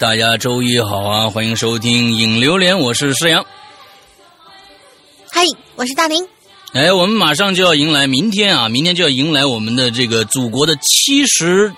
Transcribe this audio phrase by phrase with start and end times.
[0.00, 3.44] 大家周一好啊，欢迎收听影榴莲，我是施阳。
[5.30, 5.44] 嗨，
[5.76, 6.26] 我是大林。
[6.72, 11.70] 哎，我们马上就要迎来明天啊，明天就要迎来我们的这个祖国的七十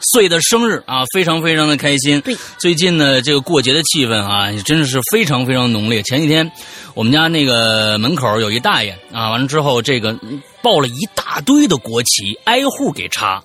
[0.00, 2.20] 岁的生日啊，非常非常的开心。
[2.22, 6.02] 对，最近呢，这个过节的气氛啊，真的是非常非常浓烈。
[6.02, 6.50] 前几天
[6.94, 10.18] 我们家那个门口有一大爷啊，完了之后这个
[10.62, 13.40] 抱了一大堆的国旗，挨户给插。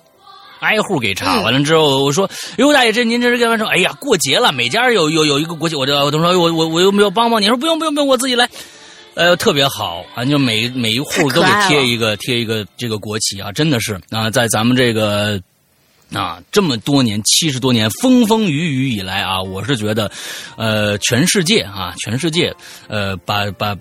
[0.60, 2.28] 挨户给查完了之后，我说
[2.58, 7.46] ：“哟，大爷，这您这是干嘛？”说：“哎呀，过节了，每家有有有一个国旗，我就我都说，我我我有没有帮帮你？
[7.46, 8.48] 说不用不用不用，我自己来。
[9.14, 15.40] 呃，特别好，啊就每每一户都给贴一个贴一个这个国旗啊，真的是啊，在咱们这个
[16.12, 20.10] 啊这么多年七十多年风风雨雨以来啊，我是觉得，
[20.56, 22.54] 呃，全世界啊，全世界
[22.88, 23.76] 呃，把把。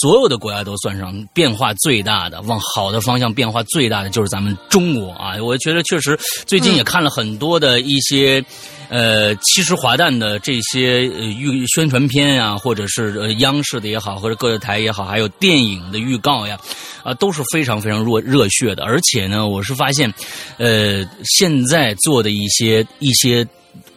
[0.00, 5.34] 所有的国家都算上，变化最大的，往好的方向变化最大的就是咱们中国啊！
[5.42, 8.44] 我觉得确实，最近也看了很多的一些，
[8.88, 16.58] 呃，其实华诞的这些预宣传片啊，或者是央视的也好，或者各个台也好，还有电影的预告呀，
[17.02, 18.84] 啊，都是非常非常热热血的。
[18.84, 20.12] 而且呢，我是发现，
[20.58, 23.46] 呃，现在做的一些一些。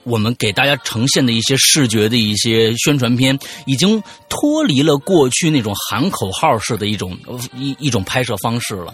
[0.05, 7.17] 我们给大家呈现的一些视觉的一些宣传片，已经脱离了过去那种喊口号式的一种
[7.57, 8.93] 一一种拍摄方式了。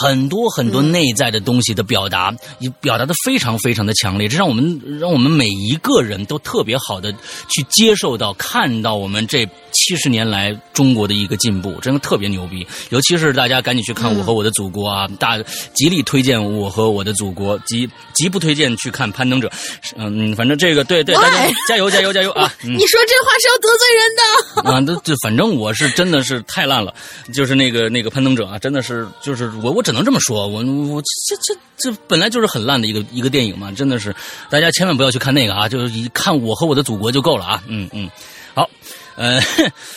[0.00, 12.66] 很多很多内在的东西的表达，也表达的非常非常的强烈，这让我们让我们每一个人都特别好的去接受到、看到我们这七十年来中国的一个进步，真的特别牛逼。
[12.88, 15.36] 尤其是大家赶紧去看《我和我的祖国》啊，大
[15.74, 19.48] 极力推荐《我和我的祖国》，极极不推荐去看《攀登者》。
[19.96, 20.37] 嗯。
[20.38, 22.54] 反正这个对对，大家加油加油加油啊！
[22.62, 24.80] 你说这话是要得罪人的啊！
[25.02, 26.94] 这这，反正我是真的是太烂了，
[27.34, 34.14] 就是那个那个攀登者啊，真的是就是我我只能这么说，我我这这这本来就是很烂的一个一个电影嘛，真的是
[34.48, 37.60] 大家千万不要去看那个啊，就是一看我和我的祖国就够了啊！
[37.66, 38.08] 嗯嗯，
[38.54, 38.70] 好。
[39.18, 39.40] 呃，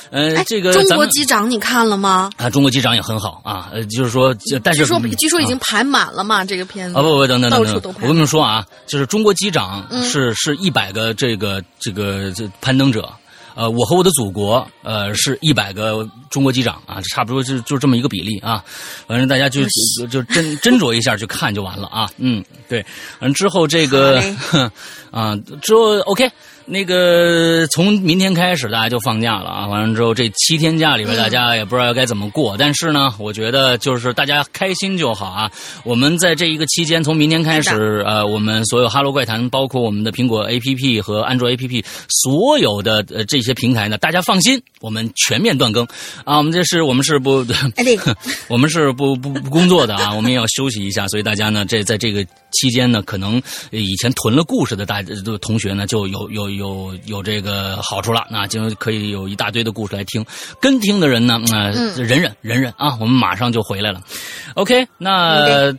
[0.10, 2.32] 呃，这个中国机长你看了吗？
[2.38, 13.08] 啊，中国机长也很好啊，呃，就是说，但是说据说已经排满了嘛，这个片子啊，不不，等等等等，我跟你们说啊，就是中国机长是是一百个这个这个这攀登者，
[13.54, 18.64] 呃，我和我的祖国，呃，是一百个中国机长啊，差不多就就这么一个比例啊，
[19.08, 19.62] 反正大家就
[20.08, 22.84] 就斟斟酌一下去看就完了啊，嗯，对，
[23.20, 24.20] 完之后这个
[25.12, 26.28] 啊之后 OK。
[26.66, 29.68] 那个从明天开始大家就放假了啊！
[29.68, 35.52] 完了之后这七天假里边大家也不知道该怎么过，但是呢，我觉得就是大家开心就好啊！
[35.84, 45.84] 我们在这一个期间，从明天开始，呃，我们所有哈喽怪谈，包括我们的苹果 APP 和安卓 APP，所有的呃这些平台呢，大家放心，我们全面断更
[46.26, 46.38] 啊！
[46.38, 47.44] 我们这是我们是不，
[48.48, 50.14] 我们是不不不工作的啊！
[50.14, 53.42] 我们也要休息一下，所以大家呢，这在这个期间呢，可能
[53.72, 55.02] 以前囤了故事的大
[55.42, 56.51] 同学呢，就有有。
[56.56, 60.26] 有有这个好处了，那就可以有一大堆的故事来听。
[60.60, 64.02] 跟听的人呢，啊，忍忍忍忍啊，我们马上就回来了。
[64.56, 65.74] OK，那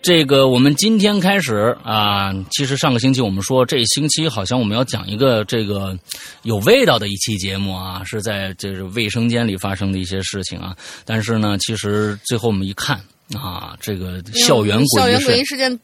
[0.00, 5.98] 这个我们今天开始啊，其实上个星期我们说这星期好像我们要讲一个这个
[6.42, 10.76] 有味道的一期节目啊，是在就是卫生间里发生的一些事情啊。
[11.04, 13.00] 但是呢，其实最后我们一看
[13.34, 15.78] 啊，这个校园诡异事件。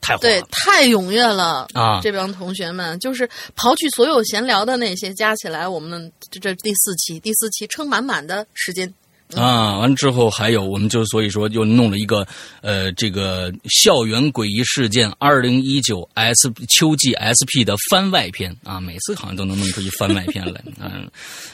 [0.00, 2.00] 太对，太踊跃了啊！
[2.02, 8.92] 这帮同学们就是刨去所有闲聊的那些，加起来，我们这这第四期，第四期撑满满的时间
[9.34, 9.78] 啊！
[9.78, 12.26] 完之后还有，我们就所以说又弄了一个
[12.60, 18.80] 呃，这个校园诡异事件二零一九 S 秋季 SP 的番外篇啊！
[18.80, 21.10] 每次好像都能弄出一番外篇来， 嗯，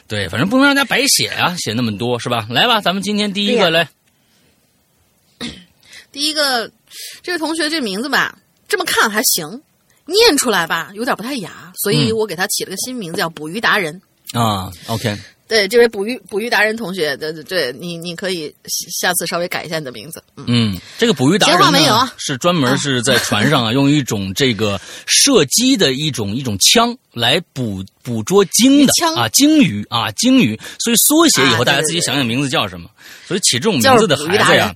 [0.07, 2.47] 对，反正不能让大家白写啊，写那么多是吧？
[2.51, 3.89] 来吧，咱们今天第一个来，
[6.11, 6.71] 第一个。
[7.23, 9.63] 这位同学这名字吧，这么看还行，
[10.07, 14.01] 念出来吧有点不太雅，所以我给他起了个新名字叫“捕鱼达人”
[14.33, 14.71] 啊。
[14.87, 15.17] OK，
[15.47, 18.55] 对，这位捕鱼捕鱼达人同学，对对对，你你可以
[19.01, 20.23] 下次稍微改一下你的名字。
[20.47, 30.59] 嗯，这个捕鱼达人没有啊，是专门是在船上啊，用一种这个射击的一种一种枪来捕捕捉鲸的啊，鲸鱼啊，鲸鱼。
[30.79, 32.89] 所以缩写以后大家自己想想名字叫什么。
[33.27, 34.75] 所以起这种名字的孩子呀。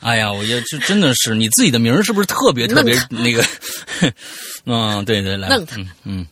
[0.00, 3.44] 哎呀，我觉得就真的是你自己的名儿是不是特别特别那个？
[4.64, 6.26] 嗯，对对，来，弄他，嗯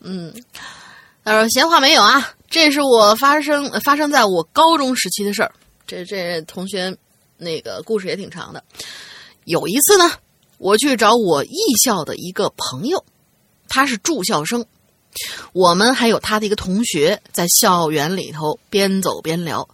[0.00, 0.34] 嗯，
[1.24, 5.52] 他说闲话没有啊，这是我发生发生在我高中时期的事儿。
[5.86, 6.96] 这这同学
[7.36, 8.62] 那个故事也挺长的。
[9.44, 10.10] 有一次呢，
[10.58, 13.04] 我去找我艺校的一个朋友，
[13.68, 14.64] 他是住校生，
[15.52, 19.68] 我们还有他的一个同学在校园里头边走边聊。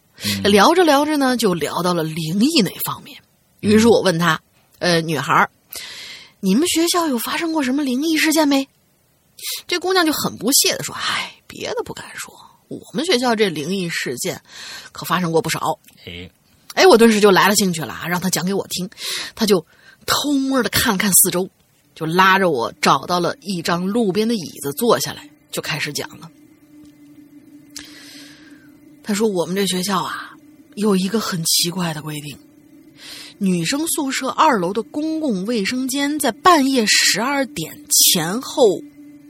[0.45, 3.21] 聊着聊着呢，就聊到了灵异那方面。
[3.61, 4.41] 于是我问他
[4.79, 5.49] ：“呃，女孩
[6.41, 8.69] 你们学校有发生过什么灵异事件没？”
[9.67, 12.35] 这姑娘就很不屑的说：“哎，别的不敢说，
[12.69, 14.41] 我们学校这灵异事件
[14.93, 16.31] 可发生过不少。”哎，
[16.75, 18.89] 哎，我顿时就来了兴趣了，让她讲给我听。
[19.35, 19.65] 她就
[20.07, 21.49] 偷摸的看了看四周，
[21.95, 26.31] 就拉着我找到了一张路边的椅子坐下来，就开始讲了。
[29.09, 30.33] 她说：“我们这学校啊，
[30.75, 32.37] 有一个很奇怪的规定。”
[33.41, 38.63] 女生宿舍二楼的公共卫生间在半夜十二点前后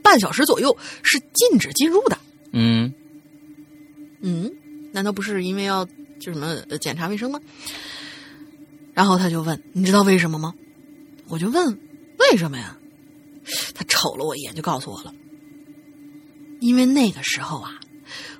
[0.03, 2.17] 半小时左右是禁止进入的。
[2.51, 2.93] 嗯
[4.19, 4.51] 嗯，
[4.91, 5.85] 难道不是因为要
[6.19, 7.39] 就什么呃检查卫生吗？
[8.93, 10.53] 然后他就问：“你知道为什么吗？”
[11.29, 11.79] 我就问
[12.19, 12.77] ：“为什么呀？”
[13.73, 15.13] 他瞅了我一眼，就告诉我了
[16.59, 17.79] ：“因为那个时候啊。”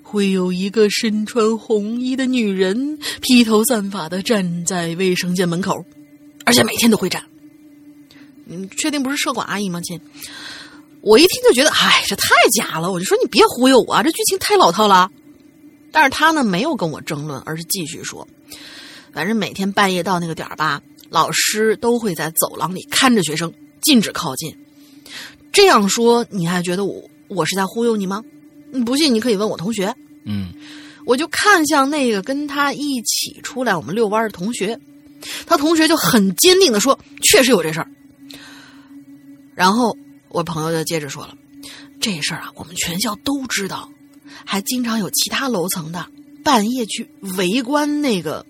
[0.10, 5.86] 会有一个身穿红衣的女人，披头散发的站在卫生间门口，
[6.46, 7.24] 而且每天都会站。
[8.46, 10.02] 你确定不是社管阿姨吗，亲？
[11.02, 12.92] 我一听就觉得，哎，这太假了！
[12.92, 15.12] 我就说你别忽悠我啊，这剧情太老套了。
[15.92, 18.28] 但是他呢，没有跟我争论，而是继续说，
[19.14, 23.54] 反正每天半夜到那个点儿吧，老师都会在走廊里看着学生，
[23.84, 24.58] 禁止靠近。
[25.52, 28.24] 这样说，你还觉得我我是在忽悠你吗？
[28.72, 29.96] 你不信，你可以问我同学。
[30.26, 30.54] 嗯，
[31.06, 34.80] 我就看向那个跟他一起出来我们遛弯的同学，
[35.46, 37.90] 他同学就很坚定的说：“确实有这事儿。”
[39.56, 39.98] 然后
[40.30, 41.36] 我朋友就接着说了
[42.00, 43.90] ：“这事儿啊，我们全校都知道，
[44.46, 46.06] 还经常有其他楼层的
[46.44, 48.46] 半夜去围观那个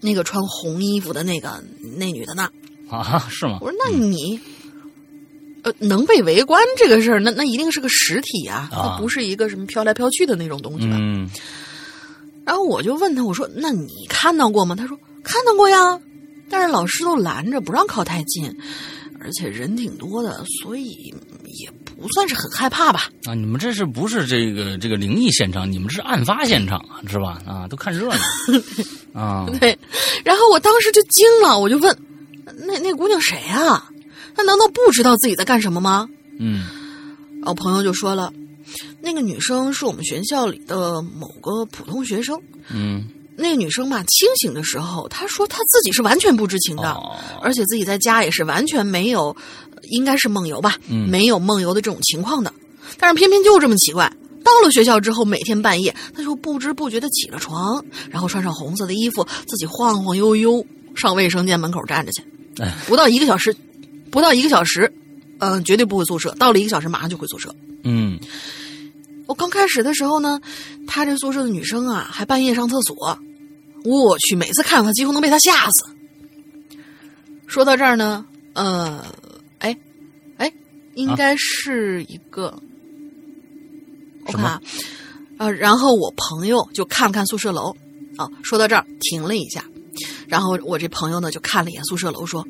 [0.00, 1.62] 那个穿红衣服的那个
[1.98, 2.50] 那女的呢。”
[2.90, 3.58] 啊，是吗？
[3.60, 4.40] 我说：“那你？”
[5.64, 10.96] 呃，能被围观这个事儿，那那一定是个实体啊，它不是一个什么飘来飘去的那种东西吧？
[11.00, 11.28] 嗯。
[12.44, 14.94] 然后我就问他，我说：“那你看到过吗？”他说
[15.24, 15.98] ：“看到过呀，
[16.50, 18.54] 但是老师都拦着，不让靠太近，
[19.18, 25.72] 而且人挺多的，所以也不算是很害怕吧。”啊，你们这是不是这个这个灵异现场？
[25.72, 27.40] 你们是案发现场啊，是吧？
[27.46, 28.20] 啊，都看热闹
[29.18, 29.46] 啊。
[29.58, 29.78] 对。
[30.22, 31.96] 然后我当时就惊了，我就问
[32.66, 33.90] ：“那那姑娘谁啊？”
[34.34, 36.08] 他难道不知道自己在干什么吗？
[36.38, 36.64] 嗯，
[37.44, 38.32] 我朋友就说了，
[39.00, 42.40] 那个女生是我们学校里的某个普通学生。
[42.72, 43.04] 嗯，
[43.36, 46.96] 那个女生嘛，清醒的时候，她说她自己是完全不知情的，
[47.40, 49.36] 而且自己在家也是完全没有，
[49.90, 52.52] 应该是梦游吧，没有梦游的这种情况的。
[52.98, 60.64] 但是偏偏就这么奇怪，到了学校之后，每天半夜，她就不知不觉的起了床，然后穿上红色的衣服，自己晃晃悠悠
[60.96, 62.22] 上卫生间门口站着去。
[62.58, 63.54] 哎，不到一个小时。
[64.14, 64.92] 不到一个小时，
[65.40, 66.30] 嗯，绝对不回宿舍。
[66.36, 67.52] 到了一个小时，马上就回宿舍。
[67.82, 68.16] 嗯，
[69.26, 70.40] 我刚开始的时候呢，
[70.86, 73.18] 他这宿舍的女生啊，还半夜上厕所。
[73.84, 75.86] 我去，每次看到他，几乎能被他吓死。
[77.48, 79.04] 说到这儿呢，呃，
[79.58, 79.76] 哎，
[80.36, 80.52] 哎，
[80.94, 82.56] 应该是一个
[84.26, 84.62] 我看啊，
[85.38, 87.74] 呃，然后我朋友就看了看宿舍楼。
[88.16, 89.64] 啊，说到这儿停了一下，
[90.28, 92.46] 然后我这朋友呢就看了一眼宿舍楼，说。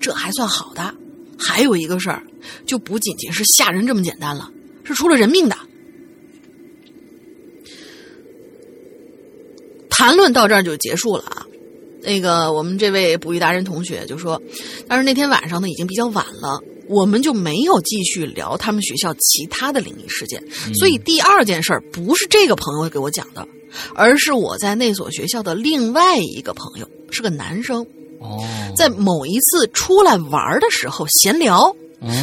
[0.00, 0.94] 这还算好的，
[1.38, 2.22] 还有一个事儿，
[2.66, 4.50] 就不仅仅是吓人这么简单了，
[4.82, 5.56] 是出了人命的。
[9.90, 11.46] 谈论到这儿就结束了啊。
[12.02, 14.40] 那个我们这位捕鱼达人同学就说，
[14.88, 20.42] 但是那天晚上呢已经比较晚了，我们就没有继续聊他们学校其他的灵异事件。
[20.76, 23.46] 所以第二件事儿不是这个朋友给我讲的，
[23.94, 27.86] 而是我在那所学校的另外一个朋友，是个男生。
[28.20, 28.38] 哦，
[28.76, 31.74] 在某一次出来玩的时候闲聊，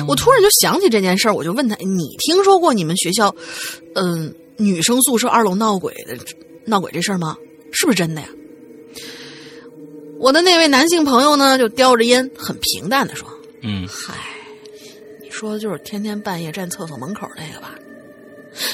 [0.07, 3.35] 我突然就想起这件事儿，我就问他：“你听说过你们学校，
[3.95, 6.15] 嗯，女生宿舍二楼闹鬼的
[6.65, 7.35] 闹鬼这事儿吗？
[7.71, 8.27] 是不是真的呀？”
[10.19, 13.27] 我的那位男性朋友呢，就叼着烟，很平淡的说
[13.61, 14.13] ：“嗯，嗨，
[15.21, 17.75] 你说的就是天天半夜站厕所门口那个吧？”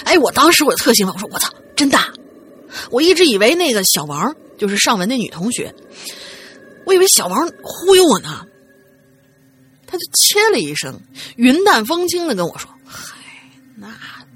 [0.06, 1.98] 哎，我当时我特兴奋，我说：“我操，真的！
[2.90, 5.74] 我一直以为那个小王就是上文那女同学。”
[6.86, 8.46] 我以为小王忽悠我呢，
[9.86, 11.00] 他就切了一声，
[11.38, 13.16] 云淡风轻的跟我说：“嗨，
[13.76, 13.88] 那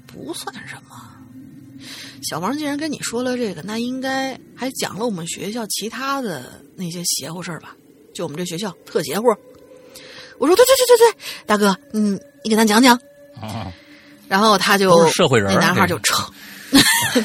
[0.06, 0.96] 不算什么。
[2.22, 7.76] 小王既然跟你说了这个，那应该还讲了我们学校其他的那些邪乎事儿吧？
[8.14, 9.26] 就我们这学校特邪乎。”
[10.38, 12.98] 我说：“对对对对对，大哥，嗯，你给咱讲讲。”
[14.28, 16.22] 然后他就社会人，那男孩就抽，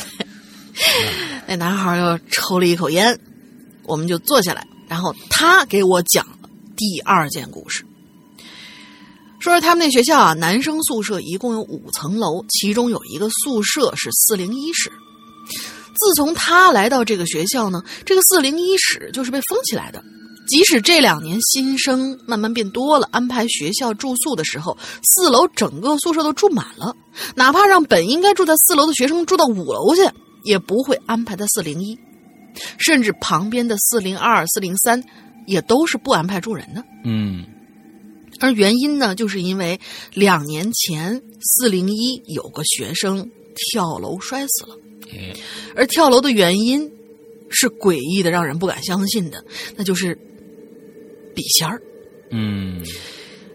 [1.45, 3.19] 那男孩又抽了一口烟，
[3.83, 4.65] 我们就坐下来。
[4.87, 7.85] 然后他给我讲了第二件故事，
[9.39, 14.91] 说是他们那学校啊，男生宿舍一共有五层楼，其中有一个宿舍是四零一室。
[15.99, 20.03] 自从他来到这个学校呢，这个四零一室就是被封起来的。
[20.45, 26.93] 即使这两年新生慢慢变多了，安排学校住宿的时候，四楼整个宿舍都住满了，
[27.35, 30.01] 哪怕让本应该住在四楼的学生住到五楼去，
[30.43, 31.97] 也不会安排在四零一，
[32.77, 35.03] 甚至旁边的四零二、四零三
[35.45, 36.83] 也都是不安排住人的。
[37.03, 37.45] 嗯
[38.39, 39.79] 而原因呢，就是因为
[40.13, 44.77] 两年前四零一有个学生跳楼摔死了，
[45.13, 45.33] 哎
[45.75, 46.91] 而跳楼的原因
[47.49, 49.43] 是诡异的，让人不敢相信的，
[49.75, 50.15] 那就是
[51.35, 51.81] 笔仙儿。
[52.31, 52.81] 嗯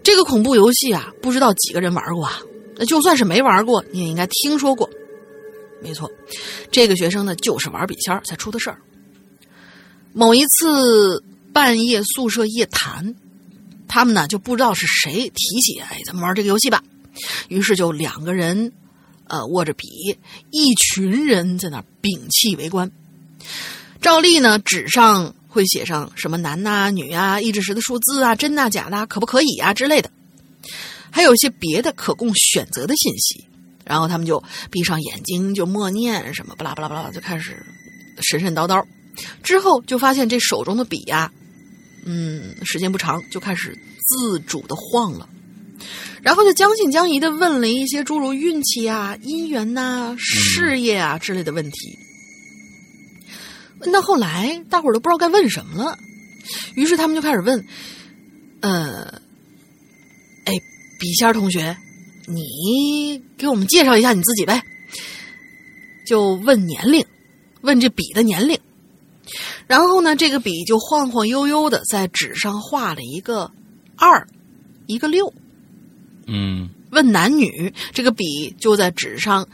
[0.04, 2.40] 这个恐怖游戏啊，不知道几个人玩过啊？
[2.76, 4.88] 那就算是没玩过，你也应该听说过。
[5.82, 6.10] 没错，
[6.70, 8.80] 这个学生呢，就是玩笔仙儿才出的事儿。
[10.18, 11.22] 某一次
[11.52, 13.14] 半夜宿舍夜谈，
[13.86, 16.82] 他们呢就不知道是谁提起，哎，咱们玩这个游戏吧。
[17.46, 18.72] 于是就两个人，
[19.28, 19.86] 呃，握着笔，
[20.50, 22.90] 一群人在那儿屏气围观。
[24.00, 30.10] 照例呢，纸上会写上什么男呐、女啊、一至十的数字啊、真呐、假的、可不可以啊之类的，
[31.12, 33.44] 还有一些别的可供选择的信息。
[33.84, 37.64] 然后他们就闭上眼睛，就默念什么巴拉巴拉巴拉，就开始
[38.20, 38.84] 神神叨叨。
[39.42, 41.30] 之后就发现这手中的笔呀、
[42.04, 45.28] 嗯，时间不长就开始自主的晃了。
[46.20, 51.98] 然后就将信将疑的问了一些诸如运气啊、姻缘呐、事业啊之类的问题。
[53.80, 55.96] 问到后来，大伙儿都不知道该问什么了，
[56.74, 57.64] 于是他们就开始问
[58.60, 59.04] ：“呃，
[60.44, 60.52] 哎，
[60.98, 61.76] 笔仙同学，
[62.26, 64.60] 你给我们介绍一下你自己呗？”
[66.04, 67.06] 就问年龄，
[67.60, 68.58] 问这笔的年龄。
[69.66, 73.50] 然后呢，这个笔就晃晃悠悠的在纸上画了一个
[73.96, 74.26] 二，
[74.86, 75.32] 一个六。
[76.26, 79.46] 嗯问男女，这个笔就在纸上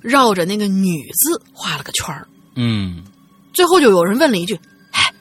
[0.00, 2.26] 绕着那个女字画了个圈儿。
[2.54, 3.04] 嗯
[3.52, 4.58] 最后就有人问了一句
[4.92, 5.12] ：“哎，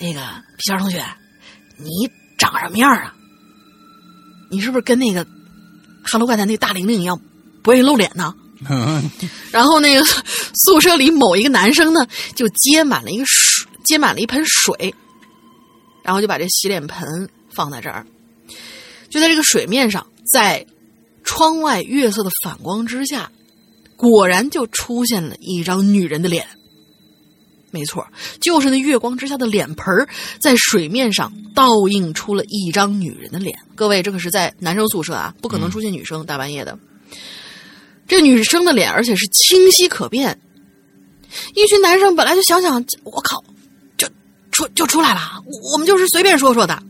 [0.00, 1.04] 那个皮仙儿同学，
[1.76, 1.90] 你
[2.36, 3.14] 长什么样啊？
[4.50, 5.24] 你是不是跟那个
[6.02, 7.20] 《哈喽怪谈》那个大玲玲一样
[7.62, 8.34] 不愿意露脸呢？”
[9.50, 10.02] 然后那个
[10.54, 14.94] 宿舍里某一个男生呢，就接满了一个水，接满了一盆水，
[16.02, 18.06] 然后就把这洗脸盆放在这儿，
[19.10, 20.66] 就在这个水面上，在
[21.22, 23.30] 窗外月色的反光之下，
[23.96, 26.46] 果然就出现了一张女人的脸。
[27.72, 28.06] 没错，
[28.40, 30.08] 就是那月光之下的脸盆儿，
[30.40, 33.58] 在水面上倒映出了一张女人的脸。
[33.74, 36.78] 各位，这可是在男生宿舍啊，不可能出现女生，大半夜的。
[38.06, 40.40] 这女生的脸，而且是清晰可辨。
[41.54, 43.42] 一群男生本来就想想，我靠，
[43.98, 44.08] 就
[44.52, 46.82] 出就出来了，我我们就是随便说说的。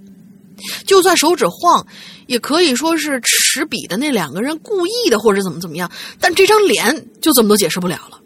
[0.86, 1.86] 就算手指晃，
[2.26, 5.90] 也可以说是持笔的那两个人故意的，或者怎么怎么样。
[6.20, 8.20] 但这张脸就怎么都解释不了了。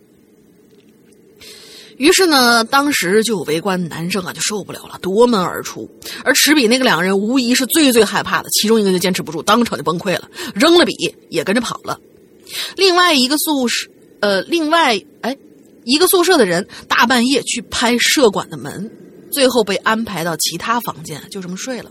[1.97, 5.91] 于是呢，当时就有围观男生啊就受不了了，夺门而出。
[6.25, 10.95] 而持笔那个两个人无疑是最最害怕的，其中一个就坚持不住，当场就崩溃了，扔了笔
[11.29, 11.99] 也跟着跑了。
[12.77, 13.89] 另外一个宿舍，
[14.21, 15.37] 呃，另外哎，
[15.85, 18.91] 一个宿舍的人大半夜去拍舍管的门，
[19.33, 21.91] 最后被安排到其他房间，就这么睡了。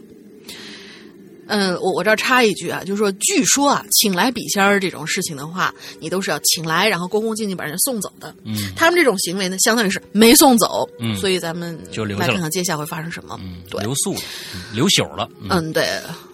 [1.51, 8.31] 嗯，我我这儿插一句啊，就是说，据说啊，请来笔仙儿这种事情的话，你都是要请来，然后恭恭敬敬把人送走的。
[8.45, 13.35] 嗯他们这种行为呢，相当于是没送走，嗯所以咱们就来看看接下来会发生什么。
[13.41, 14.19] 嗯，对，留宿了，
[14.53, 15.27] 嗯留宿了。
[15.41, 15.89] 嗯嗯，对，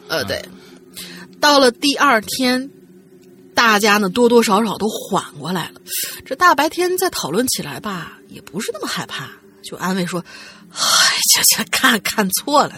[0.10, 0.44] 呃，对。
[1.40, 2.70] 到了第二天，
[3.56, 5.82] 大家呢多多少少都缓过来了。
[6.26, 9.32] 这大白天再讨论起来吧，也不是那么害怕，
[9.64, 10.24] 就安慰说
[10.72, 10.78] ：“哎，
[11.34, 12.74] 这这看看错了，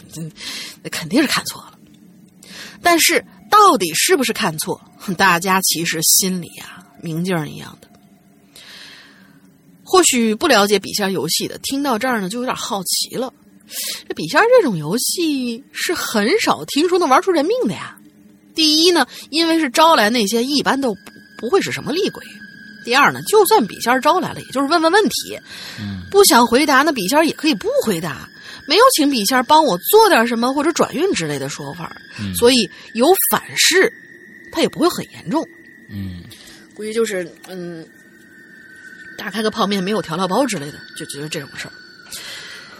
[0.84, 1.74] 这肯定是看错了。”
[2.81, 4.79] 但是到底是不是看错，
[5.17, 7.88] 大家其实心里啊明镜一样的。
[9.84, 13.34] 或许不了解笔仙游戏的，听到这儿呢就有点好奇了。
[14.07, 17.97] 这笔仙这种游戏是很少听说能玩出人命的呀。
[18.58, 21.02] 第一呢，因为是招来那些一般都不
[21.38, 22.24] 不会是什么厉鬼；
[22.84, 25.40] 第二呢，就算笔仙招来了，也就是问问问题，
[26.10, 28.28] 不想回答那笔仙也可以不回答，
[28.68, 31.96] 没有请笔仙帮我做点什么或者转运之类的说法，
[32.36, 33.94] 所以有反噬，
[34.52, 35.48] 它也不会很严重。
[35.90, 36.24] 嗯。
[36.74, 37.86] 估计就是嗯，
[39.18, 41.72] 打开个泡面没有调料包之类的，就觉得这种事儿。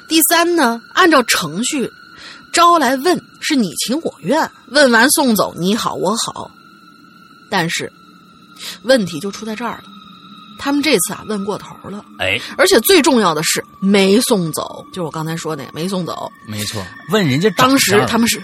[0.10, 1.90] 第三呢，按照程序
[2.58, 6.50] 招来问是你情我愿，问完送走你好我好，
[7.52, 7.92] 但是
[8.82, 9.84] 问题就出在这儿了，
[10.58, 16.32] 他们这次啊问过头了，哎，而且最重要的是没送走，就是我刚才说的没送走。
[16.48, 18.42] 没错，问人家当时他们是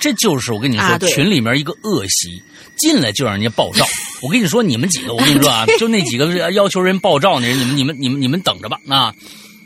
[0.00, 2.42] 这就是我跟你说，啊群里面一个恶习，
[2.78, 3.86] 进来就让人家爆照。
[4.22, 9.14] 我跟你说，你们几个，我跟你说啊，就那几个要求人爆照的人，你们你们你们你们等着吧啊！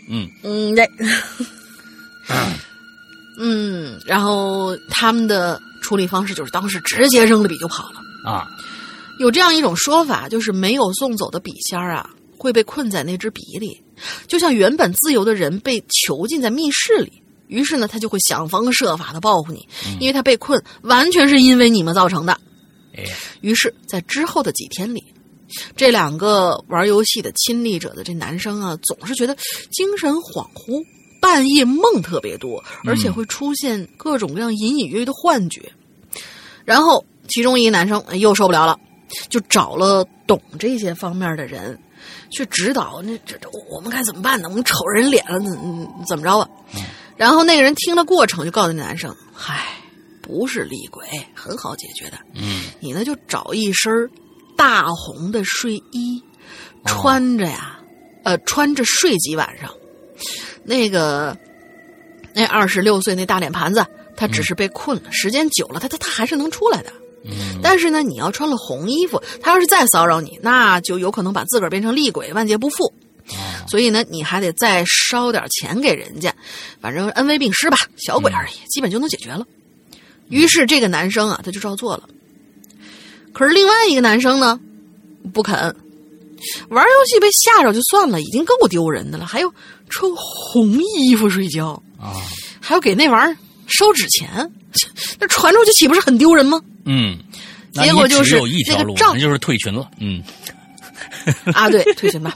[0.06, 0.84] 嗯，嗯对，
[2.28, 2.52] 嗯，
[4.06, 8.00] 然后他们的处理方式就是当时直接扔了笔就跑了。
[8.24, 8.48] 啊，
[9.18, 13.80] 有这样一种说法，就是没有送走的笔仙儿啊，会被困在那支笔里，
[14.26, 17.22] 就像原本自由的人被囚禁在密室里。
[17.46, 19.68] 于是呢，他就会想方设法的报复你，
[20.00, 22.36] 因为他被困完全是因为你们造成的。
[22.96, 23.04] 哎，
[23.40, 25.04] 于是，在之后的几天里，
[25.76, 29.36] 这两个玩游戏的亲历者的这男生啊，总是觉得
[29.70, 30.84] 精神恍惚，
[31.26, 35.60] 半夜梦特别多，而且会出现各种各样隐隐约约的幻觉。
[36.64, 38.78] 然后，其中一个男生哎又受不了了，
[39.28, 41.76] 就找了懂这些方面的人
[42.30, 43.02] 去指导。
[43.02, 44.48] 那这这我们该怎么办呢？
[44.48, 46.48] 我们瞅人脸了，怎怎怎么着啊？
[47.16, 49.66] 然后那个人听了过程，就告诉那男生：“嗨，
[50.22, 51.04] 不是厉鬼，
[51.34, 52.18] 很好解决的。
[52.34, 54.08] 嗯，你呢就找一身
[54.56, 56.22] 大红的睡衣，
[56.84, 57.80] 穿着呀，
[58.22, 59.68] 呃，穿着睡几晚上。
[60.66, 61.36] 那个
[62.34, 66.92] 那二十六岁那大脸盘子，他只是被困了，时间久了，他他他还是能出来的。
[67.24, 72.92] 嗯，但是呢，你要穿了红衣服，他要是再骚扰你，那就有可能把自个儿变成厉鬼，万劫不复。
[73.68, 76.32] 所以呢，你还得再烧点钱给人家，
[76.80, 79.44] 反正恩威并施吧，小鬼而已，基本就能解决了。
[80.28, 82.08] 于是这个男生啊，他就照做了。
[83.32, 84.60] 可是另外一个男生呢，
[85.32, 85.74] 不肯
[86.68, 89.52] 玩游戏被吓着就算了，已经够丢人的了，还有
[89.88, 92.14] 穿红衣服睡觉啊，
[92.60, 94.28] 还要给那玩意儿烧纸钱，
[95.18, 96.60] 那传出去岂不是很丢人吗？
[96.84, 97.18] 嗯，
[97.72, 99.88] 结果就是那个照那就是退群了。
[99.98, 100.22] 嗯，
[101.52, 102.34] 啊，对， 退群吧。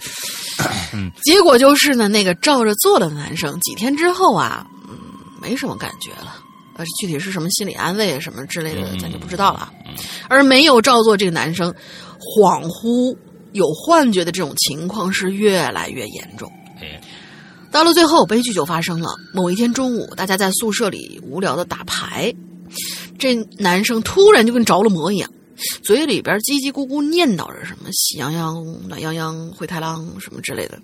[1.23, 4.99] 结果就是呢，那个照着做的男生，几天之后啊，嗯，
[5.41, 6.37] 没什么感觉了，
[6.77, 9.95] 呃，具体是什么心理安慰什么之类的，咱就不知道了嗯。
[10.29, 11.73] 而没有照做这个男生，
[12.19, 13.17] 恍惚
[13.53, 16.51] 有幻觉的这种情况是越来越严重。
[16.81, 17.01] 哎，
[17.71, 19.09] 到了最后，悲剧就发生了。
[19.33, 22.35] 某一天中午，大家在宿舍里无聊的打牌，
[23.19, 25.31] 这男生突然就跟着了魔一样。
[25.83, 30.81] 嘴里边叽叽咕咕念叨着什么“喜羊羊、暖羊羊、灰太狼”什么之类的，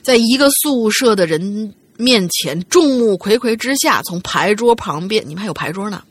[0.00, 6.02] 在一个宿舍的人面前众目睽睽之下，从牌桌旁边，你们还有牌桌呢，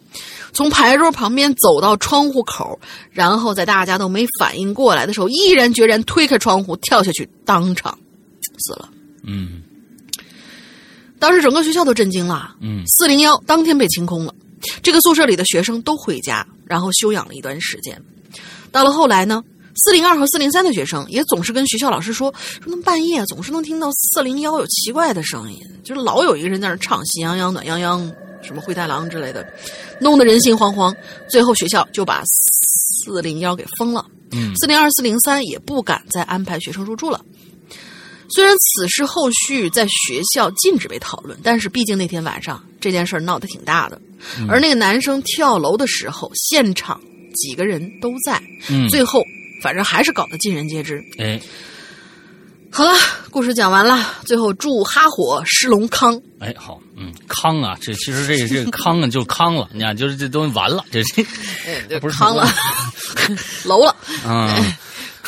[0.53, 2.79] 从牌桌旁边走到窗户口，
[3.11, 7.97] 然后在大家都没反应过来的时候，毅然决然推开窗户跳下去，当场
[8.59, 8.89] 死了。
[9.23, 9.61] 嗯
[11.19, 14.33] 当时整个学校都震惊了，嗯四零幺当天被清空了，
[14.83, 17.99] 这个宿舍里的学生都回家，然后休养了一段时间。
[18.71, 19.43] 到了后来呢，
[19.83, 28.07] 四零二和四零三的学生也总是跟学校老师说，说他们半夜总是能听到四零幺有奇怪的声音，就是老有一个人在那唱《喜羊羊暖洋洋》
[28.41, 29.45] 什么灰太狼之类的，
[29.99, 30.95] 弄得人心惶惶。
[31.29, 37.21] 最后学校就把四零幺给封了，嗯四零二、四零三也不敢再安排学生入住了。
[38.29, 43.99] 虽然此事后续在学校禁止被讨论，但是毕竟那天晚上这件事儿闹得挺大的，
[44.49, 46.99] 而那个男生跳楼的时候，现场
[47.33, 49.23] 几个人都在，嗯，最后
[49.63, 51.01] 反正还是搞得尽人皆知。
[51.17, 51.39] 哎
[52.71, 52.93] 好了，
[53.31, 56.21] 故事讲完了，最后祝哈火狮龙康。
[56.39, 61.23] 哎好，嗯，康啊，这其实这个这个康啊就康了，你看就是这东西完了，这这
[61.95, 62.47] 哎，不是康了，
[63.65, 63.95] 楼了。
[64.25, 64.47] 嗯。
[64.49, 64.63] 祝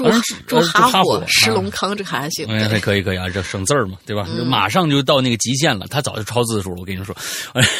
[0.03, 2.47] 反正呃祝哈哈火狮啊龙康，这还行。
[2.47, 4.27] 哎，还可以可以啊，这省字儿嘛，对吧？
[4.29, 6.77] 嗯马上就到那个极限了，他早就超字数了。
[6.79, 7.15] 我跟你说，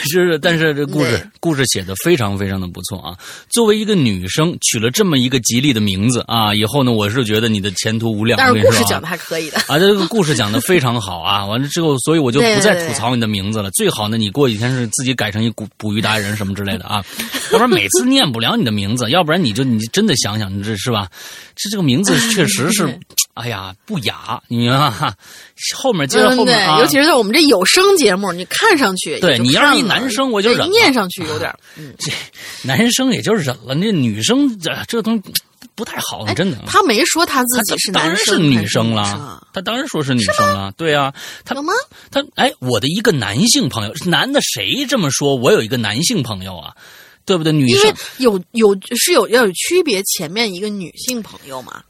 [0.10, 3.18] 是但是这故事对故事写的非常非常的不错啊。
[3.50, 8.38] 作为一个女生，取了这么一个吉利的名字啊，以后呢，我是觉得你的前途无量。
[8.38, 9.58] 但是故事讲的还可以的。
[9.68, 11.46] 啊，这个故事讲的非常好啊！
[11.46, 13.72] 完了之后，所以我就不再吐槽你的名字了。
[13.72, 17.04] 最好呢，你过几天是自己改成一捕捕鱼达人什么之类的啊，
[17.52, 21.08] 要不然每次念不了你的名字，要不然你就你真的想想，你这是吧？
[21.56, 23.00] 这这个名字 确实是，
[23.34, 25.14] 哎呀不雅，你明白吗？
[25.76, 32.12] 后面接着后面，啊，尤其是在我们这有声节目，你看上去对你要是一男生我就对忍了念上去有点嗯、这，
[32.64, 35.34] 男生也就忍了，那女生这这东西
[35.76, 36.58] 不太好，哎真的。
[36.66, 41.14] 他没说他自己是男生当然是女生生啊了，他当然说是女生了，对啊，
[41.46, 41.74] 他有吗？
[42.12, 45.36] 他哎，我的一个男性朋友，男的谁这么说？
[45.36, 46.74] 我有一个男性朋友啊，
[47.26, 47.54] 对不对？
[47.54, 51.82] 女因为生有有是有要有区别，前面一个女性朋友嘛，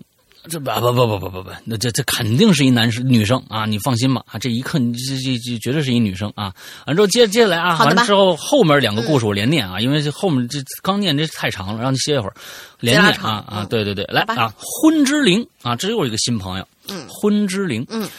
[0.50, 6.54] 这不不不不不不不，那这这肯定是一男生女生啊，你放心吧啊，这一看这这这绝对是一女生啊。
[6.88, 12.34] 完之后接接下来啊，完了之后后面两个故事我连念啊，因为这后面这刚念这太长了，让你歇一会儿，
[12.80, 18.10] 连念啊啊嗯，对对对，来吧啊，婚之灵啊，这又一个新朋友，嗯婚之灵，嗯。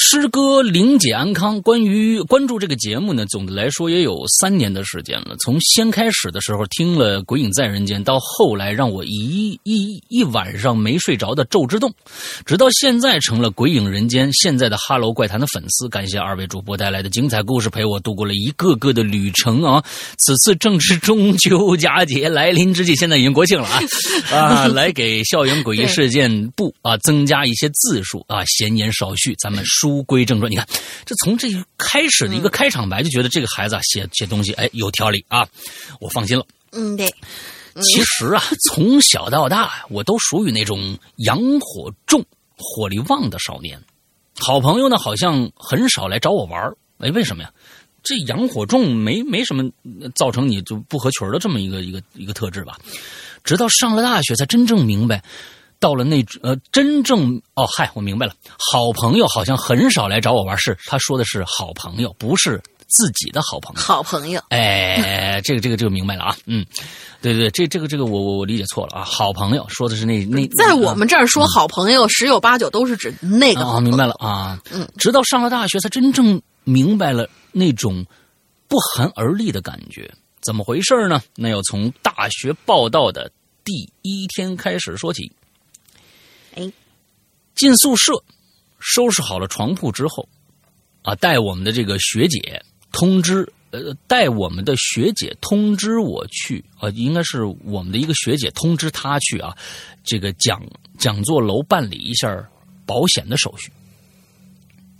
[0.00, 5.34] 师哥玲姐安康，关于关注这个节目呢，总的来说也有三年的时间了。
[5.44, 11.90] 从先开始的时候听了《鬼影在人间》，到后来让我一一一晚上没睡着的《咒之洞》，
[12.46, 15.88] 直到现在成了《鬼影人间》现在的《哈喽怪谈》的粉丝。
[15.88, 19.82] 感谢二位主播带来的精彩故事，陪我度过了一个个的旅程啊！
[20.18, 23.82] 此次正是中秋佳节来临之际，现在已经国庆了啊
[24.30, 24.68] 啊！
[24.68, 30.50] 来给校园诡异事件部啊增加一些字数啊，闲言少叙，咱们说书归正传。
[30.50, 30.66] 你看，
[31.06, 31.48] 这从这
[31.78, 35.48] 开始的一个开场白就觉得这个孩子啊写写东西哎有条理啊，
[36.00, 36.44] 我放心了。
[36.72, 37.08] 嗯，对。
[37.82, 42.24] 其实啊，从小到大我都属于那种阳火重、
[42.56, 43.80] 火力旺的少年。
[44.34, 47.50] 好朋友呢，好像很少来找我玩哎，为什么呀？
[48.02, 49.64] 这阳火重没没什么
[50.14, 52.78] 造成你就不合群的这么一个一个一个特质吧？
[53.44, 55.22] 直到上了大学，才真正明白，
[55.80, 58.32] 到了那呃真正哦嗨，我明白了，
[58.70, 63.80] 好朋友好像很少来找我玩是他说的是好朋友，不是自己的好朋友。
[63.80, 66.66] 好朋友，哎， 这个这个这个明白了啊，嗯，
[67.22, 73.62] 对对，这这个这个我我我理解错了啊，好朋友说的是那那在我们这儿说好朋友，十有八九都是指那个。
[73.62, 78.04] 哦，明白了啊，嗯，直到上了大学，才真正明白了那种
[78.66, 80.12] 不寒而栗的感觉。
[80.40, 81.20] 怎么回事呢？
[81.36, 83.30] 那要从大学报道的
[83.64, 85.30] 第一天开始说起。
[87.54, 88.12] 进宿舍，
[88.78, 90.28] 收拾好了床铺之后，
[91.02, 99.56] 啊，带我们的这个学姐通知，呃，带我们的学姐通知我去，啊，应该是我们的一个学姐通知她去啊，
[100.04, 100.62] 这个讲
[100.98, 102.48] 讲座楼办理一下
[102.86, 103.72] 保险的手续。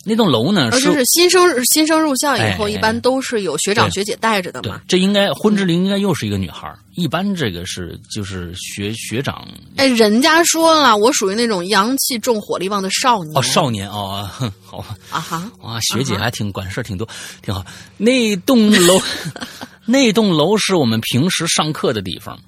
[0.04, 0.70] 那栋楼呢？
[0.72, 4.80] 而且是新生新生入校以后，一般都是有学长学姐带着的嘛。
[4.88, 9.46] 这应该婚之灵应该又是一个女孩一般这个是就是学学长。
[9.76, 13.36] 哎，人家说了，我属于那种阳气重、火力旺的少年。
[13.36, 14.28] 哦，少年哦，
[14.64, 14.78] 好
[15.10, 17.06] 啊哈啊，学姐还挺管事挺多，
[17.42, 17.64] 挺好。
[17.96, 19.00] 那栋楼，
[19.84, 22.38] 那栋楼是我们平时上课的地方，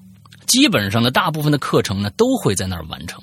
[0.46, 3.22] 基本上的大部分的课程呢都会在那儿完成。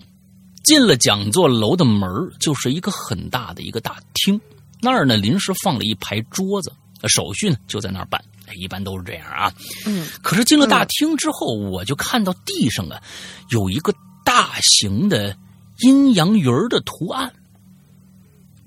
[0.68, 2.10] 进了讲座楼的门
[2.42, 4.38] 就是一个很大的一个大厅，
[4.82, 6.74] 那儿呢临时放了一排桌子，
[7.08, 8.22] 手续呢就在那儿办，
[8.54, 9.54] 一般都是这样啊。
[9.86, 13.02] 嗯，可是进了大厅之后，我就看到地上啊
[13.50, 13.94] 有一个
[14.26, 15.38] 大型的
[15.80, 17.32] 阴阳鱼儿的图案，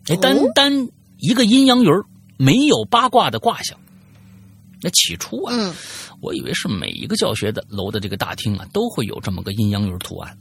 [0.06, 2.02] 哎，单单一个阴阳鱼儿，
[2.38, 3.78] 没有八卦的卦象。
[4.80, 5.74] 那起初啊，
[6.22, 10.34] 我以为是每一个教学的楼的这个大厅啊都会有这么个阴阳鱼图案。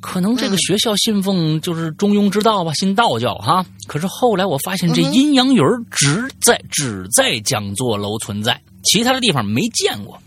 [0.00, 3.66] 可能这个学校信奉就是中庸之道吧，信道教哈。
[3.86, 10.18] 可是后来我发现这阴阳鱼只在只在讲座楼存在，其他的地方没见过。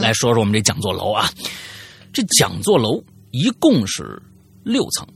[0.00, 1.30] 来说说我们这讲座楼啊，
[2.12, 4.20] 这讲座楼一共是
[4.64, 5.06] 六层，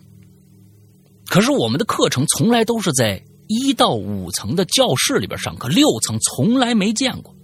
[1.27, 7.35] 可是我们的课程从来都是在一到五层的教室里边上课，六层从来没见过。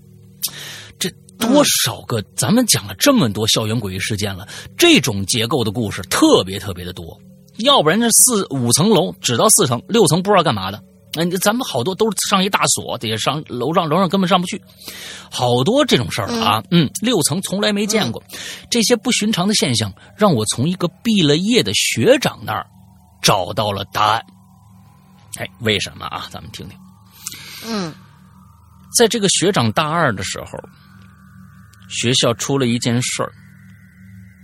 [1.38, 2.22] 多少个？
[2.36, 4.46] 咱们讲了这么多校园诡异事件了，
[4.76, 7.18] 这种结构的故事特别特别的多。
[7.58, 10.82] 要不然这四五层楼只到四层，六层不知道干嘛的。
[11.14, 14.62] 那咱们好多都是上一大锁，得上楼上，楼上根本上不去。
[15.30, 18.22] 好多这种事儿啊，嗯，六层从来没见过。
[18.70, 22.66] 这些不寻常的现象，让我从一个毕了业的学长那儿
[23.22, 24.22] 找到了答案。
[25.38, 26.28] 哎，为什么啊？
[26.30, 26.78] 咱们听听。
[27.66, 27.92] 嗯，
[28.96, 30.58] 在这个学长大二的时候。
[31.88, 33.32] 学校出了一件事儿，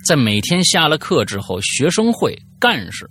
[0.05, 3.09] 在每天下了课之后，学生会干事，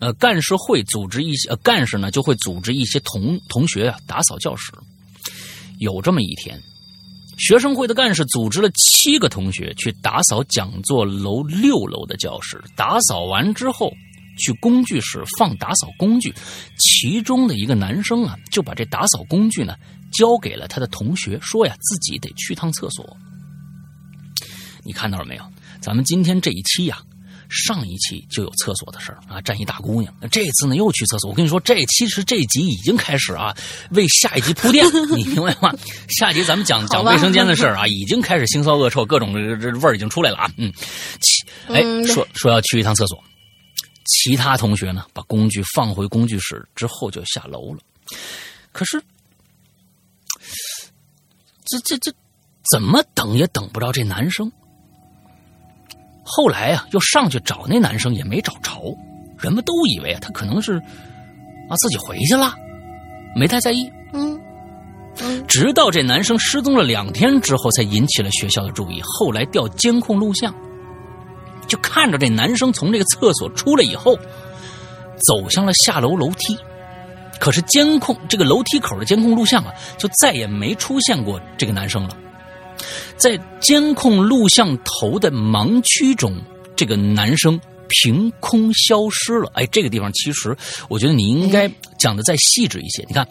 [0.00, 4.72] 呃，干事会组织一些，呃，干事呢就会组织一些同同学啊打扫教室。
[5.78, 6.60] 有这么一天，
[7.38, 12.62] 学生会的干事组织了七个同学去打扫讲座楼六楼的教室。
[12.76, 13.92] 打扫完之后，
[14.38, 16.32] 去工具室放打扫工具。
[16.78, 19.74] 其中的一个男生啊，就把这打扫工具呢
[20.12, 23.16] 交给了他的同学，说呀自己得去趟厕所。
[24.84, 25.44] 你看到了没有？
[25.80, 27.02] 咱们今天这一期呀，
[27.48, 30.14] 上一期就有厕所的事儿啊，站一大姑娘。
[30.30, 31.30] 这次呢又去厕所。
[31.30, 33.54] 我跟你说，这其实这集已经开始啊，
[33.90, 35.74] 为下一集铺垫， 你明白吗？
[36.08, 40.50] 下一集咱们讲讲卫生间的事儿啊，已经开始腥骚恶臭，各种这味儿已经出来了啊。
[40.56, 40.72] 嗯，
[41.20, 43.22] 其哎说说要去一趟厕所，
[44.06, 47.80] 其他同学呢把工具放回工具室之后就下楼了。
[48.72, 49.02] 可是
[51.64, 52.12] 这这这
[52.70, 54.50] 怎么等也等不着这男生。
[56.22, 58.96] 后来呀，又上去找那男生，也没找着。
[59.38, 60.78] 人们都以为啊，他可能是
[61.68, 62.54] 啊自己回去了，
[63.34, 63.90] 没太在意。
[64.12, 64.40] 嗯
[65.20, 65.46] 嗯。
[65.46, 69.00] 直到这男生失踪了两天之后，才引起了学校的注意。
[69.02, 70.54] 后来调监控录像，
[71.66, 74.16] 就看着这男生从这个厕所出来以后，
[75.26, 76.56] 走向了下楼楼梯。
[77.40, 82.16] 可是监控这个楼梯口的监控录像啊，就再也没出现过这个男生了。
[83.16, 86.36] 在监控录像头的盲区中，
[86.76, 89.50] 这个男生凭空消失了。
[89.54, 90.56] 哎，这个地方其实
[90.88, 93.04] 我觉得你应该讲的再细致一些。
[93.08, 93.26] 你看，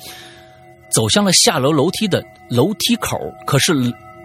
[0.92, 3.74] 走向了下楼楼梯的楼梯口，可是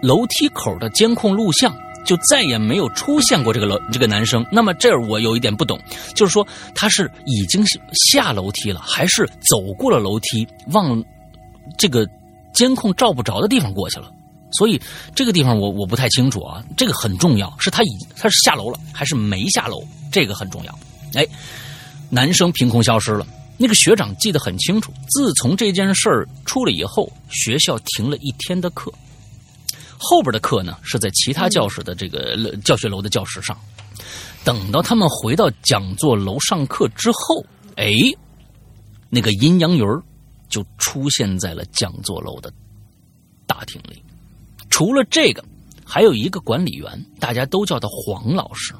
[0.01, 4.45] 楼梯口的监控录像就再也没有出现过这个楼这个男生。
[4.51, 5.79] 那么这儿我有一点不懂，
[6.13, 7.65] 就是说他是已经
[8.11, 11.03] 下楼梯了，还是走过了楼梯，往
[11.77, 12.07] 这个
[12.53, 14.11] 监控照不着的地方过去了？
[14.51, 14.81] 所以
[15.13, 19.83] 这个地方我我不太清楚啊，这个很重要，是他已他是下楼了还是没下楼？
[20.11, 20.79] 这个很重要。
[21.13, 21.27] 哎，
[22.09, 24.91] 男生凭空消失了，那个学长记得很清楚。
[25.09, 28.91] 自从这件事儿出了以后，学校停了一天的课，
[29.97, 33.57] 后边的课呢是在其他教室的这个教学楼的教室上。
[34.45, 37.91] 等到他们回到讲座楼上课之后，哎，
[39.09, 40.01] 那个阴阳鱼儿
[40.47, 42.49] 就出现在了讲座楼的
[43.45, 44.01] 大厅里。
[44.77, 45.43] 除了这个，
[45.83, 48.75] 还有一个管理员，大家都叫他黄老师，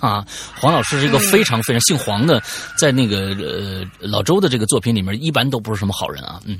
[0.00, 2.42] 啊，黄老师是一个非常非常姓黄的，
[2.76, 6.58] 在那个呃老周的这个作品里面，一般都不是什么好人啊，嗯，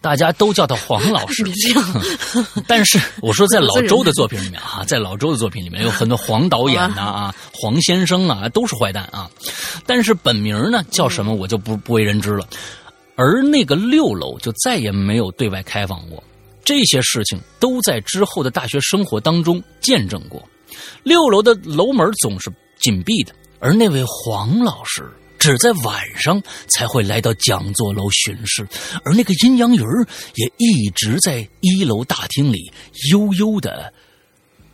[0.00, 1.42] 大家都叫他黄老师。
[2.68, 9.28] 但是我说在老周的作品里面啊， 在老周的作品里面有很多黄导演呐啊，黄先生啊，都是坏蛋啊，
[9.86, 12.46] 但是本名呢叫什么，我就不不为人知了。
[13.16, 16.22] 而那个六楼就再也没有对外开放过。
[16.64, 20.42] 这些事情都在之后的大学生活当中见证过。
[21.02, 28.66] 六楼的楼门总是紧闭的，而那位黄老师只在晚上才会来到讲座楼巡视，
[29.04, 32.72] 而那个阴阳鱼儿也一直在一楼大厅里
[33.10, 33.92] 悠悠的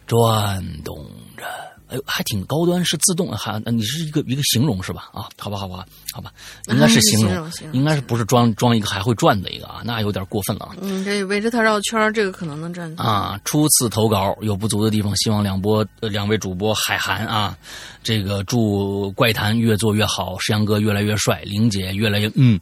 [0.07, 0.94] 转动
[1.37, 1.44] 着。
[1.88, 5.09] 哎呦，还挺高端，是自动，还你是一个一个形容是吧？
[5.12, 6.33] 啊，好吧，好吧，好吧，
[6.68, 9.81] 应该是形容， 应该是不是装装一个还会转的一个啊？
[9.85, 10.77] 那有点过分了啊！
[10.81, 13.40] 嗯，这围着它绕圈，这个可能能转啊。
[13.44, 17.57] 初次投稿有不足的地方，希望两播两位主播海涵啊。
[18.03, 22.59] 这个祝怪谈越做越好，石阳哥越来越帅，玲姐越来越嗯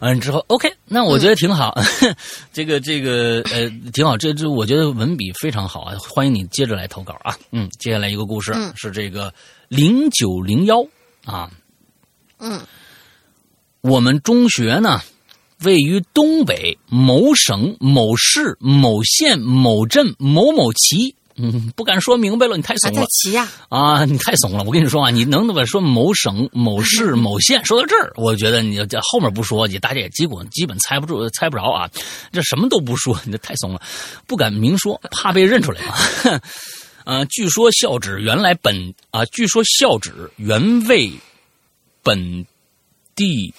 [0.00, 1.74] 嗯之后 OK，那我觉得挺好，
[2.52, 9.32] 这个这个呃挺好，这这我觉得文笔非常好啊，欢迎你接着来投稿啊，嗯，接下来一个故事是这个
[9.68, 10.84] 零九零幺
[11.24, 11.50] 啊，
[12.38, 12.60] 嗯，
[13.82, 15.00] 我们中学呢
[15.64, 21.14] 位于东北某省某市某县某镇某某旗。
[21.38, 23.06] 嗯，不敢说明白了，你太怂了。
[23.10, 23.48] 齐呀！
[23.68, 24.64] 啊，你太怂了。
[24.64, 31.88] 我跟你说啊，你能那么说某省、 某市、某县说到这儿，我觉得你这后面不说，你大家也基本基本猜不住、猜不着啊。
[32.32, 33.80] 这什么都不说，你这太怂了，
[34.26, 36.40] 不敢明说，怕被认出来嘛。
[37.04, 41.12] 啊，据说校址原来本啊，据说校址原为
[42.02, 42.46] 本。
[43.18, 43.52] 地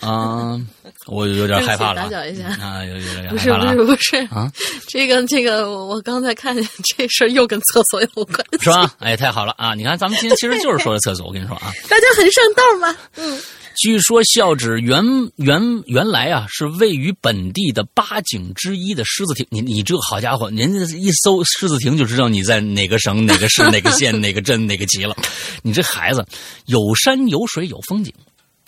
[0.00, 0.60] 啊，
[1.06, 2.02] 我有点害怕了。
[2.02, 4.52] 打搅一下啊，有有点不是不是不是啊，
[4.88, 8.92] 这个这个，我刚才看见 这事儿又跟厕所有关，是吧？
[8.98, 9.74] 哎，太好了啊！
[9.74, 11.26] 你看，咱们今天 其实就是说的厕所。
[11.26, 12.96] 我跟你说啊，大家很上道吗。
[13.16, 13.40] 嗯，
[13.76, 15.02] 据说校址原
[15.36, 19.46] 原原来啊是位于本地的八景之一的狮子亭。
[19.50, 25.16] 你你这好家伙，人家一搜狮子亭就知道你在哪个省、 哪个市、哪个县、哪个镇、哪个级了。
[25.62, 26.24] 你这孩子
[26.66, 28.12] 有山有水有风景。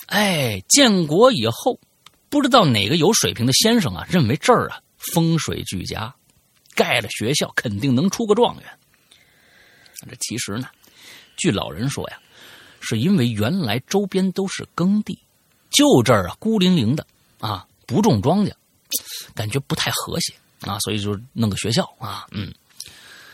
[0.09, 1.79] 哎，建国以后，
[2.31, 6.15] 不知道哪个有水平的先生啊，认为这儿啊风水俱佳，
[6.75, 8.65] 盖了学校肯定能出个状元。
[10.09, 10.69] 这其实呢，
[11.37, 12.19] 据老人说呀，
[12.81, 15.19] 是因为原来周边都是耕地，
[15.71, 17.07] 就这儿啊孤零零的
[17.39, 18.53] 啊不种庄稼，
[19.35, 22.51] 感觉不太和谐啊，所以就弄个学校啊，嗯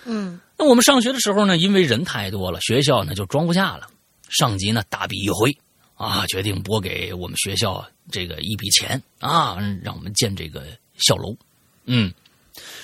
[0.04, 0.40] 嗯。
[0.56, 3.86] 那我们上学的时候呢，因为人太多了，学校呢就装不下了，
[4.28, 5.56] 上级呢大笔一挥。
[5.96, 11.36] 啊，决定拨给我们学校这个一笔钱啊，让我们建这个校楼。
[11.84, 12.12] 嗯，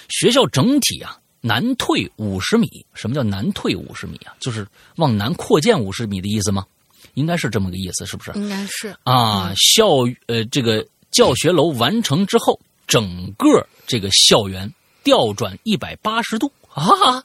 [0.09, 2.87] 学校整体啊南退五十米。
[2.95, 4.37] 什么叫南退五十米啊？
[4.41, 6.67] 就是往南扩建五十米的意思吗？
[7.15, 8.31] 应该是这么个意思，是不是？
[8.35, 9.53] 应该是啊。
[9.57, 9.89] 校
[10.27, 17.25] 呃，这个教学楼完成之后，整个这个校园调转一百八十度啊。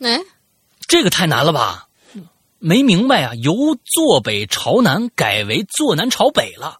[0.00, 0.20] 哎，
[0.86, 1.88] 这个太难了吧？
[2.60, 6.79] 没明白啊，由坐北朝南改为坐南朝北了。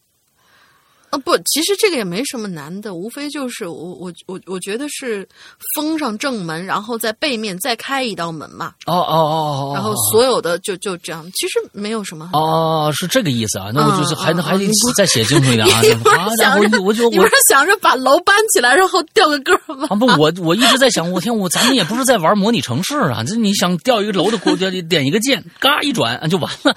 [1.10, 5.28] 啊，不，其实这个也没什么难的，无非就是我我我我觉得是
[5.74, 8.72] 封上正门，然后在背面再开一道门嘛。
[8.86, 12.30] 哦哦哦哦，然后所有的就就这样，其实没有什么。
[12.32, 13.70] 哦，是这个意思啊？
[13.74, 15.80] 那我就是还能还得再写清楚一点啊！
[16.16, 19.88] 啊，我我就我不是想着把楼搬起来，然后吊个个吗？
[19.90, 26.76] 啊，不，我我一直在想，我天，我咱们也不是在玩模拟城市啊，这你想吊一个楼的锅，点一个键，嘎一转就完了。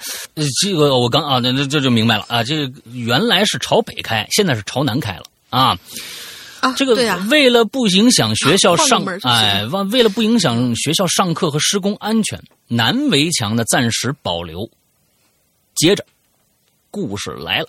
[0.60, 4.23] 这个我刚啊，那那这就明白了啊，这个原来是朝北开。
[4.30, 5.78] 现在是朝南开了啊，
[6.60, 6.94] 啊，这个
[7.30, 14.68] 为了不影响学校上，哎，为为了不影响学校上课和施工安全，南围墙呢暂时保留。
[15.74, 16.04] 接着，
[16.90, 17.68] 故事来了，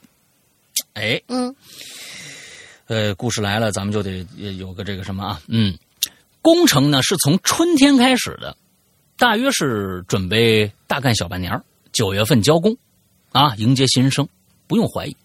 [0.93, 1.55] 哎，嗯，
[2.87, 4.25] 呃，故事来了，咱们就得
[4.57, 5.77] 有个这个什么啊，嗯，
[6.41, 8.55] 工程呢是从春天开始的，
[9.17, 11.59] 大约是准备大干小半年
[11.91, 12.77] 九月份交工，
[13.31, 14.27] 啊，迎接新生，
[14.67, 15.17] 不用怀疑。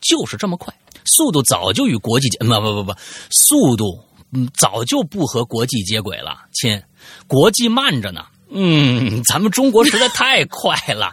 [0.00, 2.92] 就是这么快，速度早就与国际接，不不不不，
[3.30, 3.98] 速度
[4.32, 6.82] 嗯早就不和国际接轨了，亲，
[7.26, 8.24] 国际慢着呢。
[8.48, 11.06] 嗯， 咱们中国实在太快了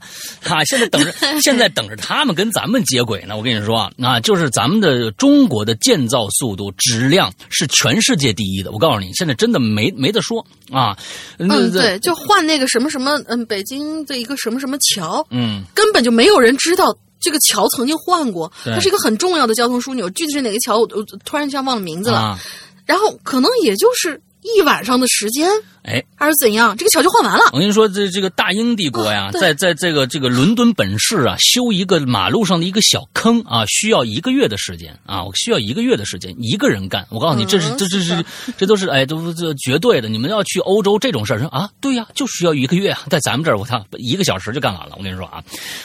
[0.47, 0.63] 啊！
[0.65, 3.35] 现在等着，现在等着他们跟咱们接轨呢。
[3.35, 8.71] 我跟你说啊，就是咱们的中国的建造速度、质量是全世界第一的。
[8.71, 10.95] 我告诉你，现在真的没没得说啊。
[11.39, 16.95] 嗯，对，就换那个什么什么，嗯，北京的一个什么什么桥，嗯，根本就没有人知道。
[17.23, 20.07] 这个桥曾经换过，它是一个很重要的交通枢纽。
[20.11, 22.37] 具体是哪个桥，我我突然一下忘了名字了。
[22.85, 24.21] 然后可能也就是。
[24.43, 25.47] 一晚上的时间，
[25.83, 26.75] 哎，还是怎样？
[26.77, 27.45] 这个桥就换完了。
[27.53, 37.05] 我跟你说，这这个大英帝国呀，在在这个这个伦敦本市啊，修一个马路上的一个小坑啊，需要一个月的时间啊，我需要一个月的时间，一个人干。
[37.09, 38.23] 我告诉你，这是这这是
[38.57, 40.09] 这都是哎，都这绝对的。
[40.09, 44.95] 你们要去欧洲这种事儿，说啊，对呀，就需要一个月啊，在咱们这儿，我操，一个小时就干完了。
[44.97, 45.43] 我跟你说啊，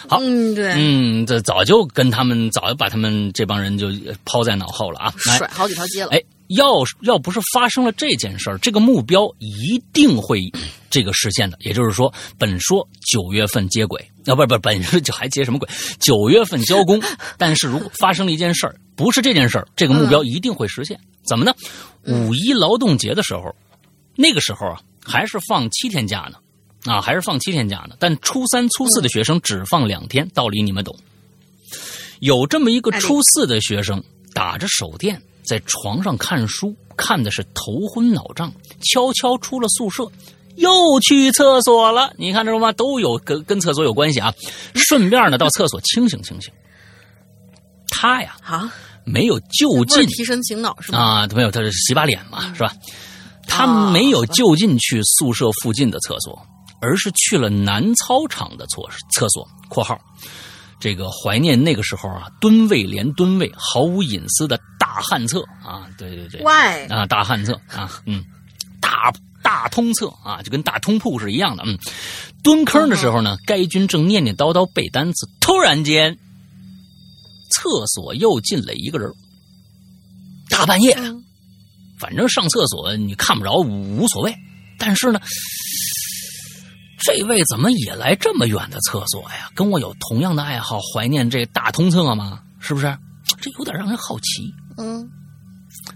[0.08, 3.88] 好，嗯，对，嗯，这早就跟他们早就把他们这帮人就
[4.24, 6.22] 抛在脑后了啊，甩好几条街了，哎。
[6.48, 6.66] 要
[7.02, 10.50] 要不是发生了这件事儿，这个目标一定会
[10.90, 11.56] 这个实现的。
[11.60, 15.68] 也就是说，本说九月份接轨啊，不是不是，本就还接什么轨？
[15.98, 17.00] 九月份交工。
[17.36, 20.98] 但是如果发生了一件事儿，不是这件事儿，这个目标一定会实现。
[21.22, 21.54] 怎么呢？
[22.04, 23.54] 五一劳动节的时候，
[24.16, 26.38] 那个时候啊，还是放七天假呢，
[26.90, 27.94] 啊，还是放七天假呢。
[27.98, 30.96] 但初三、初四的学生只放两天，道理你们懂。
[32.20, 35.20] 有这么一个初四的学生，打着手电。
[35.48, 40.08] 在床上看书，看的是头昏脑胀，悄悄出了宿舍，
[40.56, 42.12] 又去厕所了。
[42.18, 42.70] 你看着吗？
[42.72, 44.32] 都有跟跟厕所有关系啊。
[44.74, 46.52] 顺便呢，到厕所清醒清醒。
[47.88, 48.72] 他呀，啊，
[49.04, 50.98] 没有就近提神醒脑是吧？
[50.98, 52.72] 啊，没有，他是洗把脸嘛，是吧？
[53.48, 56.38] 他没有就近去宿舍附近的厕所，
[56.82, 58.82] 而是去了南操场的厕
[59.14, 59.98] 厕所（括号）。
[60.80, 66.40] 这个怀念那个时候啊，吨位连吨位，毫无隐私的大旱厕啊，对对对，
[66.86, 68.24] 啊大旱厕啊，嗯，
[68.80, 69.12] 大
[69.42, 71.76] 大通厕啊，就跟大通铺是一样的，嗯，
[72.42, 76.16] 蹲坑的时候呢，该军正念念叨叨背单词，突然间，
[77.50, 79.12] 厕所又进来一个人，
[80.48, 80.94] 大半夜。
[80.94, 81.16] 的，
[81.98, 84.32] 反正上厕所你看不着无所谓，
[84.78, 85.20] 但是呢。
[86.98, 89.50] 这位怎么也来这么远的厕所呀？
[89.54, 92.42] 跟我有同样的爱好，怀念这大通厕吗？
[92.58, 92.86] 是不是？
[93.40, 94.52] 这有点让人好奇。
[94.76, 95.08] 嗯，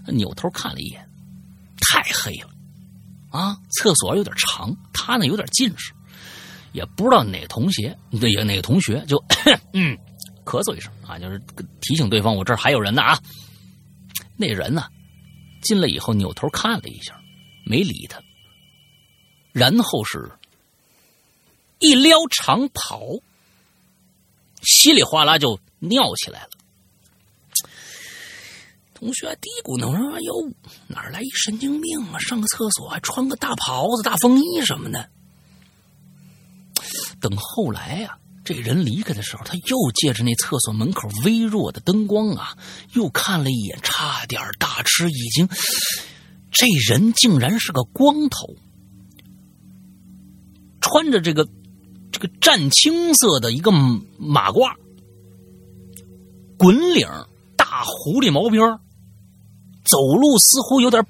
[0.07, 1.05] 扭头看了一眼，
[1.81, 2.49] 太黑了
[3.31, 3.57] 啊！
[3.71, 5.91] 厕所有点长，他呢有点近视，
[6.71, 9.21] 也不知道哪个同学，哪个哪个同学就
[9.73, 9.97] 嗯
[10.45, 11.41] 咳嗽一声啊，就是
[11.81, 13.19] 提醒对方我这儿还有人呢啊。
[14.37, 14.85] 那人呢
[15.61, 17.13] 进来以后扭头看了一下，
[17.65, 18.21] 没理他，
[19.51, 20.31] 然后是。
[21.83, 23.19] 一撩长袍，
[24.61, 26.49] 稀里哗啦就尿起来了。
[28.95, 30.49] 同学还嘀咕呢，说：“哎呦，
[30.87, 32.17] 哪来一神经病啊？
[32.19, 35.09] 上个厕所还穿个大袍子、大风衣什么的。”
[37.19, 42.57] 等后来呀，这人离开的时候，他又借着那厕所门口微弱的灯光啊，
[42.93, 45.49] 又看了一眼，差点大吃一惊。
[46.49, 48.55] 这人竟然是个光头，
[50.79, 51.45] 穿着这个。
[52.13, 54.71] 这个湛青色的一个马褂，
[56.57, 57.07] 滚领
[57.57, 58.79] 大狐狸毛边
[59.83, 61.03] 走路似乎有点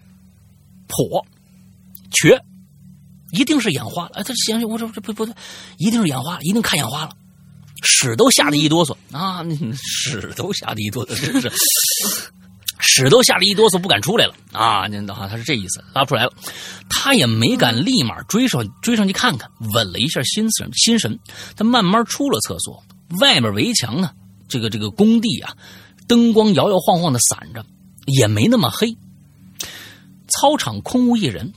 [0.87, 1.23] 跛
[2.09, 2.41] 瘸，
[3.33, 4.11] 一定是眼花了。
[4.13, 5.35] 哎，他想想，我这这不不对，
[5.77, 7.11] 一定是眼花了，一定看眼花了，
[7.81, 9.43] 屎都吓得一哆嗦啊！
[9.75, 11.51] 屎都吓得一哆嗦，真是。
[12.95, 14.85] 屎都吓得一哆嗦，不敢出来了啊！
[14.87, 16.31] 那哈，他是这意思，拉不出来了。
[16.89, 21.17] 他也没敢立马追上追上去看看，稳了一下心神心神。
[21.55, 22.83] 他慢慢出了厕所，
[23.19, 24.11] 外面围墙呢，
[24.47, 25.55] 这个这个工地啊，
[26.07, 27.65] 灯光摇摇晃晃的闪着，
[28.05, 28.95] 也没那么黑。
[30.27, 31.51] 操场空无一人，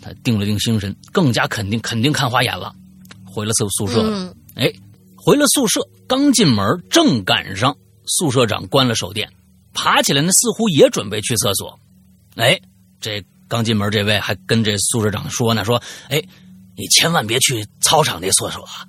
[0.00, 2.72] 他定了定心神，更加肯定，肯定看花眼了。
[3.24, 4.72] 回了宿宿舍了，哎，
[5.16, 7.76] 回了宿舍，刚进门，正赶上
[8.06, 9.30] 宿舍长关了手电，
[9.78, 11.78] 爬起来呢，似乎也准备去厕所。
[12.34, 12.60] 哎，
[13.00, 16.20] 这刚进门这位还跟这宿舍长说呢，说：“哎，
[16.76, 18.84] 你千万别去操场那厕所啊。”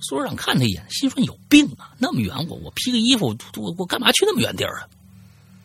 [0.00, 4.86] 宿舍长看他一眼，心说：“有病啊，那么远，我我披个衣服，我我干嘛去那么远地儿啊？”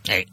[0.09, 0.25] 哎。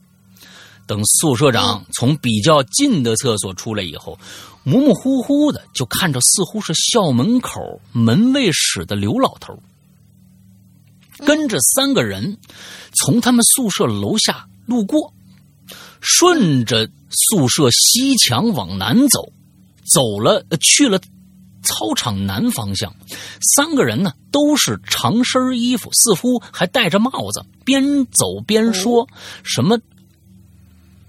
[0.88, 4.16] 等宿舍长从比较近的厕所出来以后，
[4.62, 9.60] 模模糊糊的就看着似乎是校门口门卫室的刘老头，
[11.24, 12.38] 跟着三个人
[12.92, 15.14] 从他们宿舍楼下路过，
[16.00, 19.32] 顺着宿舍西墙往南走，
[19.84, 21.00] 走了去了
[21.62, 22.94] 操场南方向。
[23.56, 29.08] 三个人呢都是长身衣服，似乎还戴着帽子，边走边说
[29.42, 29.78] 什么。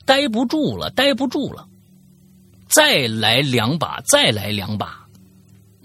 [0.05, 1.67] 待不住了，待不住了，
[2.69, 5.06] 再来两把，再来两把，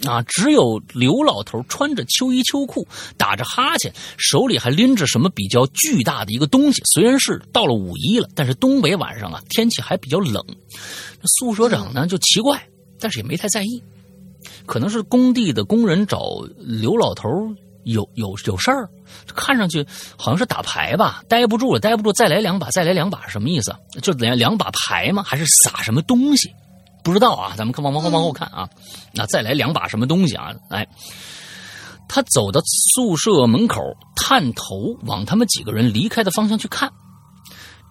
[0.06, 0.22] 啊！
[0.22, 2.86] 只有刘老头穿着秋衣秋裤，
[3.16, 6.82] 打着哈欠，手里还拎着什么比较巨大的一个东西。
[6.92, 10.44] 虽然是到了五一了，但是东北晚上啊，天气还比较冷。
[11.24, 12.62] 宿舍长呢就奇怪，
[12.98, 13.82] 但是也没太在意，
[14.66, 16.20] 可能是工地的工人找
[16.58, 17.28] 刘老头。
[17.84, 18.88] 有有有事儿，
[19.26, 19.84] 看上去
[20.16, 23.74] 好像是打牌吧，待不住了，待不住，再来两把，再来两把，什么意思？
[24.00, 25.20] 就两两把牌吗？
[25.20, 26.48] 还是撒什么东西？
[27.02, 28.68] 不知道啊，咱们看往往后往后看啊，
[29.12, 30.52] 那再来两把什么东西啊？
[30.70, 30.88] 来，
[32.08, 32.60] 他走到
[32.94, 33.80] 宿舍门口，
[34.14, 36.92] 探头往他们几个人离开的方向去看，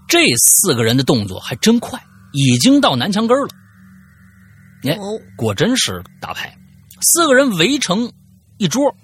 [0.07, 2.01] 这四个人的动作还真快，
[2.31, 3.49] 已经到南墙根了。
[4.83, 4.97] 哎，
[5.37, 6.57] 果真是打牌，
[7.01, 8.11] 四个人围成
[8.57, 8.95] 一桌。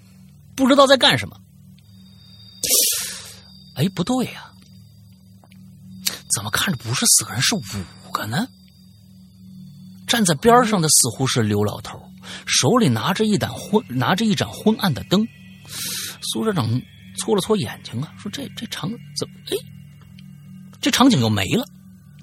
[0.56, 1.38] 不知道在干什么？
[3.76, 4.52] 哎，不对呀，
[6.34, 8.48] 怎么看着不是四个人，是五个呢？
[10.08, 12.02] 站在边上的似乎是刘老头，
[12.46, 15.28] 手里拿着一盏昏拿着一盏昏暗的灯。
[16.22, 16.82] 苏社长
[17.18, 19.36] 搓了搓眼睛啊，说：“这这场怎么？
[19.52, 19.58] 哎，
[20.80, 21.68] 这场景又没了。”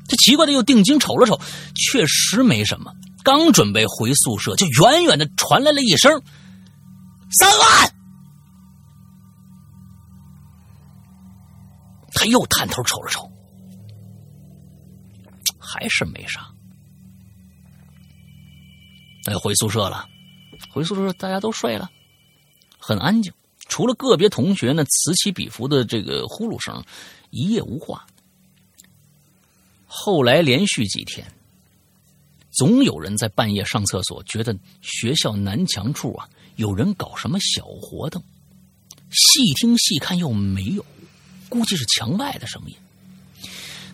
[0.09, 1.41] 这奇怪的又定睛瞅了瞅，
[1.75, 2.93] 确实没什么。
[3.23, 6.23] 刚准备回宿舍，就远远的传来了一声
[7.39, 7.95] ：“三万。”
[12.13, 13.31] 他又探头瞅了瞅，
[15.59, 16.54] 还是没啥。
[19.27, 20.07] 哎，回宿舍了，
[20.71, 21.91] 回宿舍大家都睡了，
[22.79, 23.33] 很安静，
[23.69, 26.85] 除了个别同学呢此起彼伏的这个呼噜声，
[27.31, 28.07] 一夜无话。
[29.87, 31.27] 后来连续几天，
[32.51, 38.23] 总有人在半夜上厕所，觉得学校南墙处啊有人搞什么小活动，
[39.11, 40.85] 细听细看又没有。
[41.49, 42.75] 估计是墙外的声音。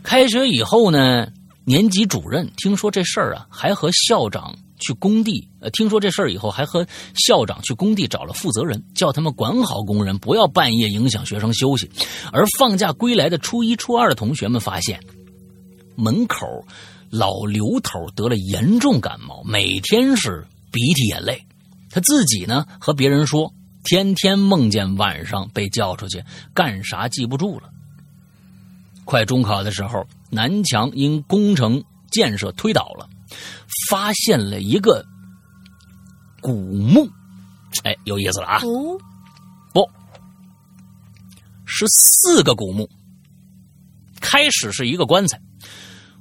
[0.03, 1.31] 开学以后呢，
[1.65, 5.49] 年级主任听说这事儿啊，还和校长去工地。
[5.61, 11.89] 呃，听说这事儿以后，还和校长去工地找了负责人，叫他们管好工人，不要半夜影响学生休息。
[12.33, 14.99] 而放假归来的初一、初二的同学们发现，
[15.95, 16.47] 门口
[17.11, 21.45] 老刘头得了严重感冒，每天是鼻涕眼泪。
[21.91, 23.53] 他自己呢，和别人说。
[23.83, 26.23] 天天梦见晚上被叫出去
[26.53, 27.71] 干啥记不住了。
[29.07, 33.09] 快中考的时候，南墙因工程建设推倒了，
[33.91, 35.05] 发现了一个
[36.41, 37.09] 古墓，
[37.85, 38.61] 哎，有意思了啊！
[39.73, 39.89] 不，
[41.65, 42.89] 是四个古墓。
[44.21, 45.41] 开始是一个棺材，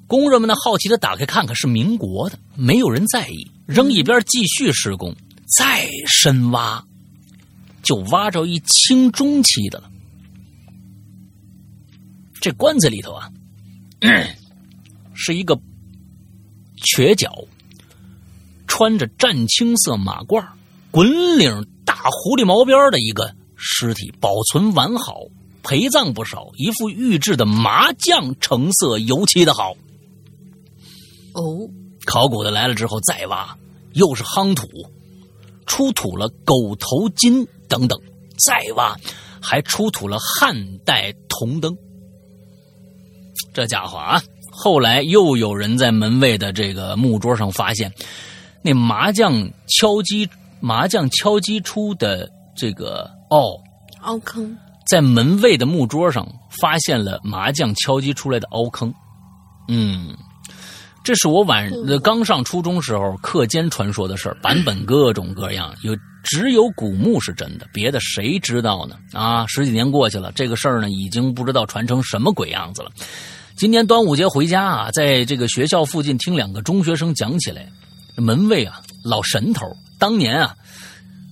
[0.07, 5.15] 工人们呢好奇的打开看看，是民国的，没有人在意，扔一边继续施工，
[5.57, 6.83] 再深挖。
[7.81, 9.89] 就挖着一清中期的了。
[12.41, 13.31] 这棺材里头啊，
[15.15, 15.59] 是一个
[16.81, 17.45] 瘸脚、
[18.67, 20.45] 穿着湛青色马褂、
[20.91, 25.21] 滚领大狐狸毛边的一个尸体，保存完好，
[25.63, 29.73] 陪葬不少，一副玉制的麻将成色，尤其的好。
[31.33, 31.69] 哦，
[32.05, 33.57] 考古的来了之后再挖，
[33.93, 34.67] 又是夯土，
[35.65, 37.47] 出土了狗头金。
[37.69, 38.01] 等等，
[38.35, 38.97] 再挖，
[39.39, 41.77] 还出土了汉代铜灯。
[43.53, 44.19] 这家伙啊，
[44.61, 47.89] 后来又有人在门卫的这个木桌上发现，
[48.61, 50.27] 那麻将敲击
[50.59, 53.55] 麻将敲击出的这个凹
[54.01, 56.27] 凹坑，在门卫的木桌上
[56.59, 58.93] 发现了麻将敲击出来的凹坑。
[59.69, 60.13] 嗯，
[61.05, 61.71] 这是我晚
[62.03, 65.95] 刚上初中时候课间传说的事儿，版本各种各样有。
[66.21, 68.97] 只有古墓是真的，别的谁知道呢？
[69.13, 72.91] 啊，十几年过去了，这个事儿呢，已经不知道传成什么鬼样子了。
[73.59, 77.67] 今年端午节回家啊，在这个学校附近听两个中学生讲起来，
[78.15, 79.65] 门卫啊，老神头，
[79.97, 80.55] 当年啊。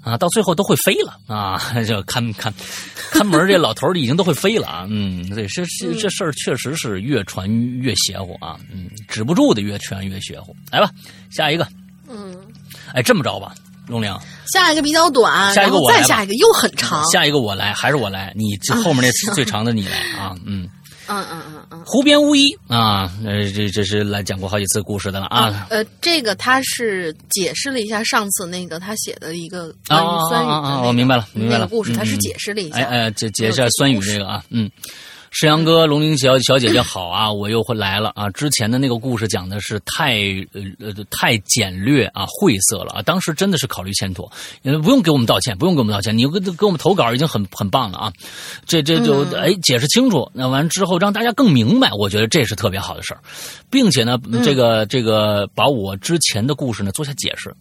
[0.01, 1.57] 啊，到最后都会飞了啊！
[1.87, 2.53] 就看看
[3.11, 4.85] 看门这老头已经都会飞了啊！
[4.89, 7.49] 嗯，对，这这这事儿确实是越传
[7.79, 8.57] 越邪乎啊！
[8.73, 10.53] 嗯，止不住的越传越邪乎。
[10.69, 10.89] 来吧，
[11.29, 11.65] 下一个。
[12.09, 12.35] 嗯，
[12.93, 13.53] 哎，这么着吧，
[13.87, 14.13] 龙玲，
[14.53, 17.03] 下一个比较短，下一个我再下一个又很长。
[17.05, 18.33] 下一个我来，还是我来？
[18.35, 20.35] 你这后面那 最长的你来啊！
[20.45, 20.69] 嗯。
[21.07, 25.67] 嗯嗯嗯嗯，湖边巫医啊，呃，这这是来讲过好几次故事的了啊。
[25.69, 31.59] 呃，这个他是解释了一下上次那个他写的一个关于酸雨的我明白了，明白了。
[31.59, 34.69] 那个故事他是解释了一下，哎哎，解解释酸雨这个啊，嗯。
[35.31, 38.29] 石阳哥，龙鳞小小姐姐好啊，我又会来了啊！
[38.29, 40.15] 之前的那个故事讲的是太
[40.53, 43.01] 呃呃太简略啊，晦涩了啊。
[43.01, 44.31] 当时真的是考虑欠妥，
[44.81, 48.13] 不用给我们道歉，不用给我们道歉，你给给我们投稿已经很很棒了啊。
[48.65, 53.19] 这这就哎解释清楚，那完之后让大家更明白，我觉得这是特别好的事儿，
[53.69, 57.53] 并且呢，这个这个把我之前的故事呢做下解释。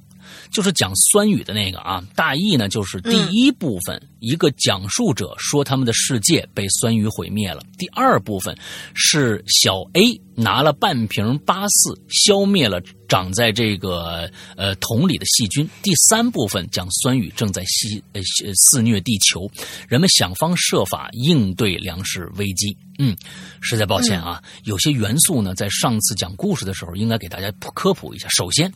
[0.50, 8.56] 就是讲酸雨的那个啊，大意呢就是第一部分，一个讲述者说他们的世界被酸雨毁灭了；第二部分
[8.94, 18.20] 是小 A 拿了半瓶八四消灭了长在这个呃桶里的细菌；第三部分讲酸雨正在吸呃
[18.54, 19.50] 肆虐地球，
[19.88, 22.76] 人们想方设法应对粮食危机。
[22.98, 23.16] 嗯，
[23.60, 28.28] 实在抱歉啊，有些元素呢在上次讲故事的时候应该给大家科普一下。
[28.30, 28.72] 首先。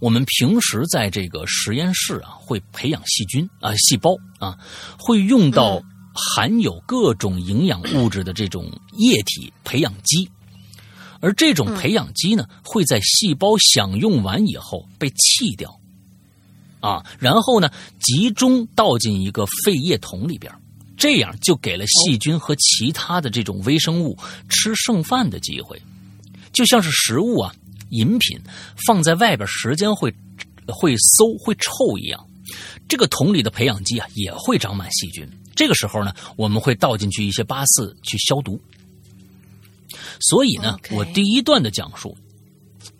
[0.00, 4.58] 我们平时在这个实验室啊，会培养细菌啊、细胞啊，
[4.98, 5.82] 会用到
[6.12, 10.30] 含有各种营养物质的这种液体培养基，
[11.20, 15.80] 而这种培养基呢，会在细胞享用完以后被弃掉，
[16.80, 20.52] 啊，然后呢，集中倒进一个废液桶里边，
[20.96, 24.18] 这样就给了细菌和其他的这种微生物
[24.48, 25.80] 吃剩饭的机会，
[26.52, 27.54] 就像是食物啊。
[27.90, 28.38] 饮品
[28.86, 30.12] 放在外边时间会
[30.66, 32.26] 会馊会臭一样，
[32.88, 35.28] 这个桶里的培养基啊也会长满细菌。
[35.54, 38.60] 这个时候呢，我们会倒进去一些八四去消毒。
[40.20, 42.16] 所以呢，我第一段的讲述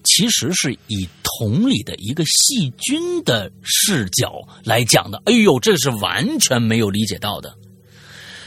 [0.05, 5.21] 其实是以桶里的一个细菌的视角来讲的。
[5.27, 7.55] 哎呦，这是完全没有理解到的。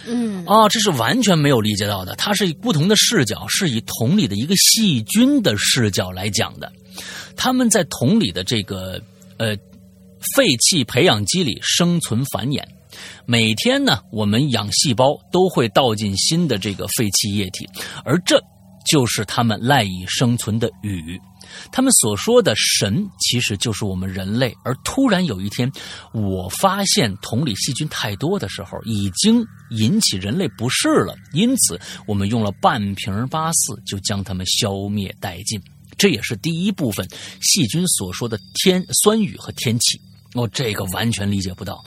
[0.10, 2.16] 嗯啊，这是完全没有理解到的。
[2.16, 6.72] 它是不同的视角，是以桶里的一个细菌的视角来讲的。
[7.36, 9.02] 他们在桶里的这个
[9.38, 9.56] 呃
[10.36, 12.64] 废弃培养基里生存繁衍。
[13.26, 17.68] 每天呢，我们养细胞都会倒进新的这个废弃液体，
[18.04, 18.42] 而这
[18.90, 21.20] 就是他们赖以生存的雨。
[21.72, 24.56] 他们所说的神，其实就是我们人类。
[24.64, 25.72] 而突然有一天，
[26.14, 31.16] 我发现桶里细菌太多的时候，已经引起人类不适了。
[31.34, 35.62] 因此，我们用了半瓶八四，就将它们消灭殆尽。
[35.98, 37.08] 这也是第一部分
[37.42, 40.00] 细菌所说的天酸雨和天气。
[40.34, 41.84] 哦，这个完全理解不到。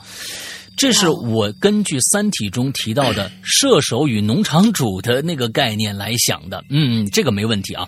[0.74, 6.64] 这是我根据《三体》中提到的射手与农场主的那个概念来想的。
[6.70, 7.86] 嗯，这个没问题啊。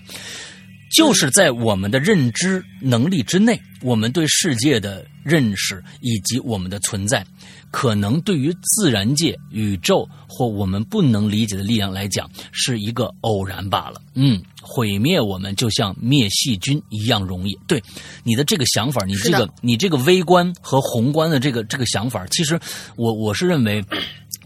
[0.94, 7.26] 就是在我们的认知能力之内，我们对世界的认识以及我们的存在，
[7.70, 14.00] 可能对于自然界、宇宙或我们不能理解的力量来讲，是一个偶然罢了。
[14.14, 17.58] 嗯，毁灭我们就像灭细菌一样容易。
[17.66, 17.82] 对
[18.22, 22.58] 你的这个想法，你这个你这个微观和宏观的这个这个想法，其实
[22.96, 23.84] 我我是认为。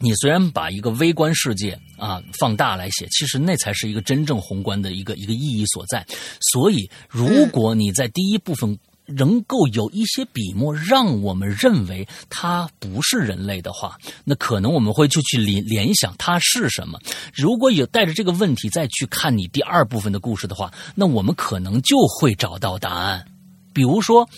[0.01, 6.07] 你虽然把一个微观世界啊放大来写，其实那才是一个真正宏观的一个一个意义所在。
[6.53, 16.99] 所以，如果你在第一部分能够有一些笔墨，让我们认为它不是人类的话，那可能我们会就去联联想它是什么。
[17.35, 23.25] 如果有带着这个问题再去看你第二部分的故事的话，那我们可能就会找到答案。
[23.73, 24.29] 比如说。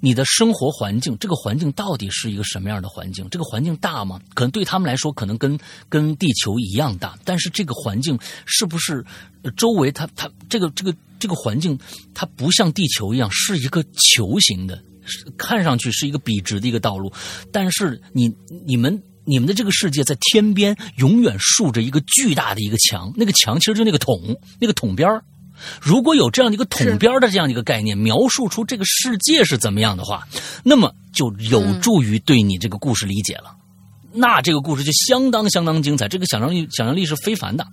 [0.00, 3.28] 你的生活环境，这个环境到底是一个什么样的环境？
[3.30, 4.18] 这个环境大吗？
[4.34, 7.18] 可能对他们来说，可能跟跟地球一样大。
[7.24, 9.04] 但是这个环境是不是
[9.56, 11.78] 周围它它这个这个这个环境，
[12.14, 14.82] 它不像地球一样是一个球形的，
[15.36, 17.12] 看上去是一个笔直的一个道路。
[17.52, 18.34] 但是你
[18.66, 25.22] 你们你们的这个世界在天边永远竖着一个巨大的一个墙，那个墙其实就那个桶，那个桶边儿。
[25.80, 30.26] 如果有这样的一个统边的这样一个概念，描述出这个世界是怎么样的话，
[30.64, 33.56] 那么就有助于对你这个故事理解了。
[34.12, 37.66] 那这个故事就相当相当精彩，这个想象力想象力是非凡的。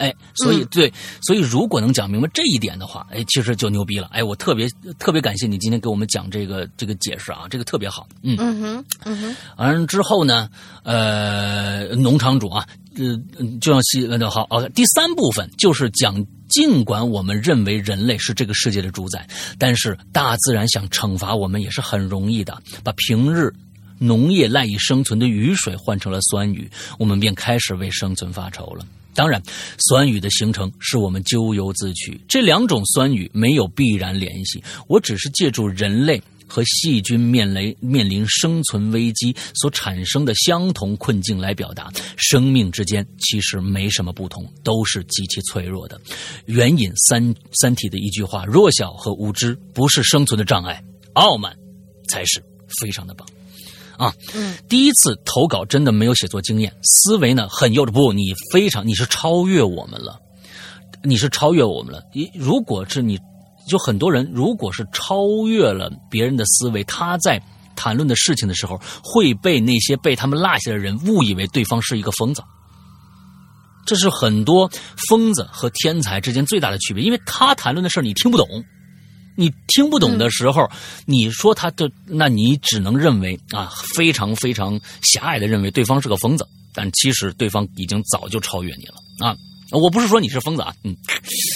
[0.00, 0.92] 哎，所以对，
[1.22, 4.08] 所以如果能讲明白这一点的话，哎，其实就牛逼了。
[4.10, 8.08] 哎，我特别特别感谢你今天给我们讲这个这个解释啊，这个特别好。
[8.22, 9.36] 嗯嗯哼，嗯哼。
[9.58, 10.48] 完之后呢，
[10.82, 13.16] 呃，农场主啊，呃，
[13.60, 16.26] 就像西那好第三部分就是讲。
[16.50, 19.24] 尽管我们认为人类是这个世界的主宰，
[19.56, 22.60] 但是大自然想惩罚我们也是很容易的。
[22.82, 23.54] 把平日
[24.00, 28.84] 农业赖以生存的雨水换成了酸雨，我们便开始为生存发愁了。
[29.20, 29.42] 当然，
[29.76, 32.18] 酸雨的形成是我们咎由自取。
[32.26, 36.22] 这两种酸雨没有必然联系，我只是借助人类。
[36.52, 46.00] 和细菌面临面临生存危机所产生的相同困境来表达，生命之间其实没什么不同，都是极其脆弱的。
[46.46, 51.54] 援引三三体的一句话：弱小和无知不是生存的障碍，傲慢
[52.08, 52.42] 才是。
[52.80, 53.26] 非常的棒，
[54.00, 57.90] 啊，嗯，第一次投稿真的没有写作经验，思维呢很幼稚。
[57.92, 60.18] 不，你非常，你是超越我们了，
[61.04, 62.02] 你是超越我们了。
[62.14, 63.18] 你如果是你。
[63.68, 67.40] 就很多人，如果是超越了别人的思维，他在
[67.76, 72.42] 谈论的事情的时候，会被那些被他们落下的人误以为对方是一个疯子。
[73.86, 74.68] 这是很多
[75.08, 78.48] 疯子和天才之间最大的区别，因为他谈论的事你听不懂，
[79.40, 80.70] 你听不懂的时候，
[81.06, 88.94] 你说他的，那你只能认为啊，非常非常狭隘的认为对方是个疯子，但其实对方已经早就超越你了
[89.26, 89.34] 啊。
[89.70, 90.94] 我不是说你是疯子啊，嗯，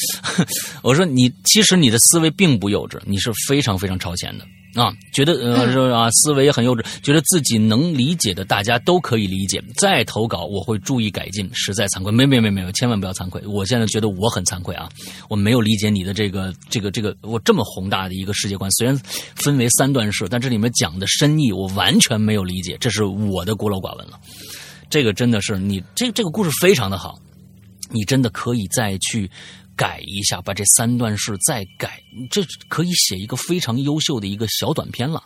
[0.82, 14.88] 我说你其实你的思维并不幼稚，你是非常非常超前的啊，觉得呃啊思维也很幼稚，觉得自己能理解的大家都可以理解，再投稿我会注意改进，实在惭愧，没没没没有，千万不要惭愧，我现在觉得我很惭愧啊，
[15.28, 18.98] 我没有理解你的这个这个这个我这么宏大的一个世界观，虽然
[19.36, 24.18] 分为三段式，但这里面讲的深意我完全没有理解，这是我的孤陋寡闻了，
[24.90, 27.18] 这个真的是你这这个故事非常的好。
[27.90, 29.30] 你真的可以再去
[29.76, 35.22] 改一下，把这三段式再改，这可以写一个非常优秀的一个小短片了，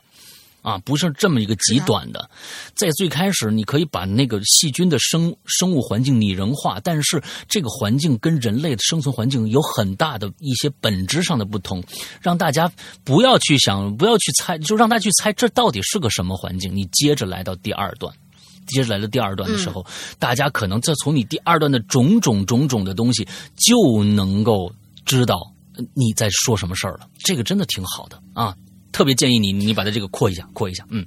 [0.63, 2.29] 啊，不是这么一个极短的。
[2.75, 11.83] 在最开始，你可以把那个细菌的生生物环境拟人化，但是这个环境跟人类的生存环境有很大的一些本质上的不同，
[12.21, 12.71] 让大家
[13.05, 16.75] 不要去想，不要去猜，就让他去猜这到底是个什么环境。
[16.75, 18.15] 你接着来到第二段。
[18.69, 19.85] 接着来的第二段的时候，
[20.19, 24.73] 大家可能在从你第二段的种种种种的东西，就能够
[25.05, 25.37] 知道
[25.95, 27.09] 你在说什么事儿了。
[27.19, 28.55] 这个真的挺好的啊，
[28.93, 30.85] 特别建议你，你把它这个扩一下，扩一下。
[30.91, 31.05] 嗯，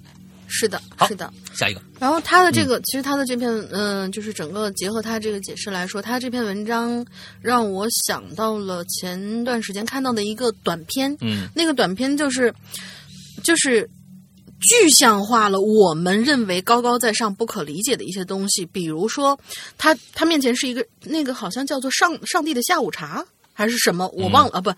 [0.47, 1.31] 是的，是的。
[1.53, 1.81] 下一个。
[1.99, 7.05] 然后他的这个，其实他的这篇，嗯，就是整个结合他这个解释来说，他这篇文章
[7.41, 11.15] 让我想到了前段时间看到的一个短片。
[11.21, 12.53] 嗯，那个短片就是，
[13.43, 13.89] 就是。
[14.61, 19.37] 具象化了我们认为高高在上、不可理解的一些东西，比如说，
[19.77, 24.71] 他他面前是一个那个好像叫做上上帝的下午茶还是什么，我忘了啊，不，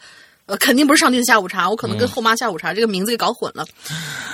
[0.45, 3.65] 呃，肯定不是上帝的下午茶，我可能跟后妈下午茶这个名字给搞混了。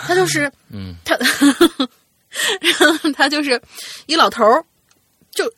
[0.06, 1.18] 他就是，嗯，他，
[2.62, 3.60] 然 后他就是
[4.06, 4.64] 一老头儿，
[5.32, 5.52] 就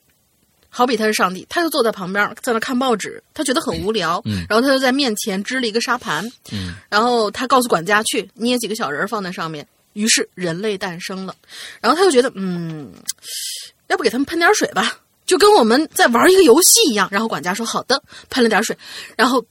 [0.69, 9.67] 好比他是上帝，他就坐在旁边在那看报纸，他觉得很无聊，然后他就在面前支了一个沙盘，嗯，然后他告诉管家去捏几个小人放在上面。
[9.93, 11.35] 于是人类诞生了，
[11.81, 12.91] 然后他又觉得，嗯，
[13.87, 17.07] 要不给他们喷点水吧，就跟我们在玩一个游戏一样。
[17.11, 18.77] 然后管家说好的，喷了点水，
[19.17, 19.45] 然后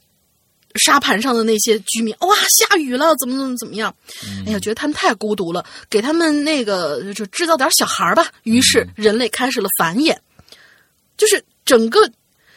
[0.75, 3.95] 沙盘上的那些居民，哇，下雨了，怎么怎么怎么样？
[4.45, 8.27] 哎呀，觉得他们太孤独了，给他们那个就制造点小孩吧。
[8.43, 10.17] 于是人类开始了繁衍，
[11.17, 12.09] 就是整个。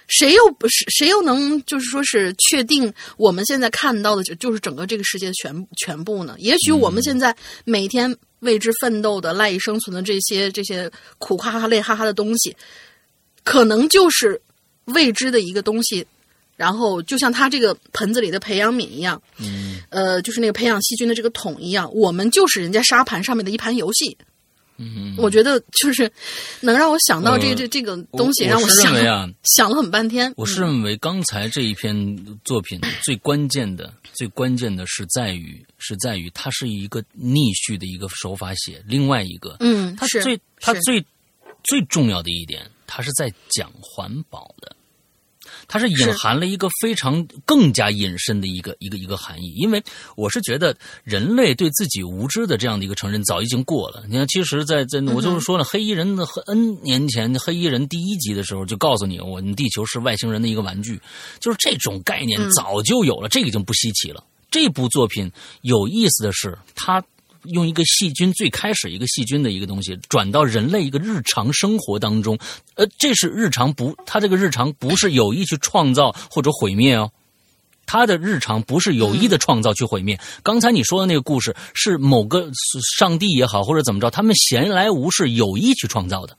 [0.08, 6.34] 谁又不是谁又能就是说是确定我们现在看到的就就是整个这个世界的全全部呢？
[6.38, 7.34] 也许我们现在
[7.64, 12.54] 每天为之奋斗的赖以生存的这些这些苦哈哈累哈哈的东西，
[13.42, 14.40] 可能就是
[14.84, 16.06] 未知的一个东西。
[16.56, 24.16] 然后就像他这个盆子里的培养皿一样，嗯，呃，就是那个培养细菌的这个桶一样，我们就是人家沙盘上面的一盘游戏。
[24.76, 26.10] 嗯，我觉得就是
[26.60, 30.32] 能让我想到这这这个东西，让我想啊，想了很半天。
[30.36, 38.82] 我是认为刚才这一篇作品最关键的、最关键的是在于是在于它是一个逆序的一个手法写。
[38.86, 41.04] 另外一个，嗯，它最它最
[41.62, 44.74] 最重要的一点，它是在讲环保的。
[45.66, 49.82] 它是隐含了一个非常更加隐身的一个一个一个含义，因为
[50.16, 54.02] 我是觉得人类对自己无知的这样的一个承认早已经过了。
[54.08, 61.00] 你看，其实，在在我就是说了，黑衣人的 N 年前，黑衣人第一集的时候就告诉你，我们地球是外星人的一个玩具，
[61.40, 64.24] 就是这种概念早就有了，这个已经不稀奇了。
[64.50, 65.30] 这部作品
[65.62, 67.02] 有意思的是，它
[67.44, 72.38] 用一个细菌最开始一个细菌的一个东西转到人类一个日常生活当中，
[72.74, 77.10] 呃，这是日常不，它这个日常不是有意去创造或者毁灭哦。
[77.86, 80.18] 他的日常不是有意的创造去毁灭。
[80.42, 82.50] 刚才你说的那个故事是某个
[82.96, 86.34] 上帝也好，或者怎么着，他们闲来无事有意去创造的。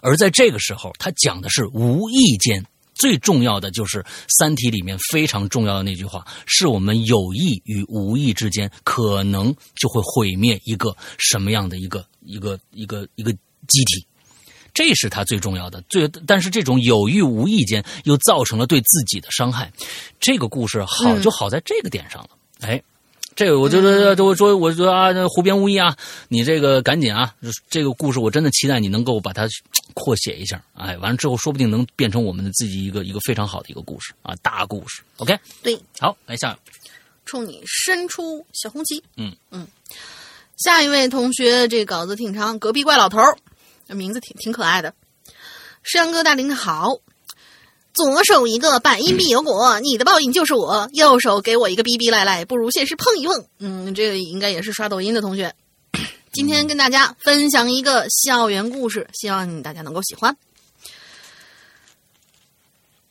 [0.00, 2.64] 而在这个时候，他讲的是无意间。
[2.98, 4.02] 最重要的就是
[4.38, 14.06] 《三体》里面非常重要的那句话，是我们有意与无意之间，可能就会毁灭一个什么样的一个一个一个一个机体。
[14.74, 19.72] 这是他最重要的，最但是这种有意无意间又造成了对自己的伤害。
[20.20, 22.28] 这个故事好就好在这个点上了，
[22.60, 22.82] 哎，
[23.36, 25.94] 这个我就说，我说，我说啊，胡编无义啊，
[26.28, 27.34] 你这个赶紧啊，
[27.68, 29.46] 这个故事我真的期待你能够把它
[29.92, 35.02] 扩写一下，哎，完了之后说不定能变成我们的自己一个一个非常好的一个故事啊，大故事。
[35.18, 36.58] OK，对，好，来下，
[37.26, 39.04] 冲你伸出小红旗。
[39.16, 39.68] 嗯嗯，
[40.56, 43.36] 下一位同学这稿子挺长，隔壁怪老头儿。
[43.88, 44.92] 名字挺挺可爱的，
[45.84, 46.96] 石阳哥大林好，
[47.96, 53.46] 左手一个百因必有果，你的报应就是我；右手给我一个逼逼赖赖，不如现实碰一碰。
[53.58, 55.54] 嗯，这个应该也是刷抖音的同学。
[56.30, 60.36] 今天跟大家分享一个校园故事，希望大家能够喜欢。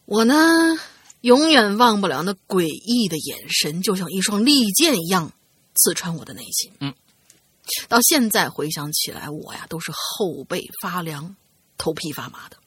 [0.05, 0.35] 我呢，
[1.21, 5.31] 永远忘不了那诡异的眼神，就像一双利剑一样
[5.73, 6.71] 刺穿我的内心。
[6.79, 6.93] 嗯。
[7.87, 11.35] 到现在回想起来，我呀都是后背发凉、
[11.79, 12.57] 头皮发麻的。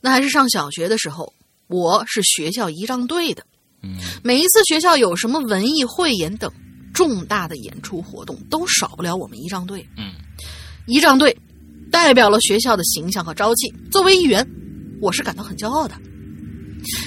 [0.00, 1.32] 那还是上小学的时候，
[1.66, 3.44] 我是学校仪仗队的。
[3.82, 6.50] 嗯，每一次学校有什么文艺汇演等
[6.92, 9.86] 重大的演出活动，都少不了我们仪仗队。
[9.96, 10.12] 嗯，
[10.86, 11.36] 仪仗队
[11.90, 13.72] 代表了学校的形象和朝气。
[13.90, 14.46] 作为一员，
[15.00, 15.94] 我是感到很骄傲的。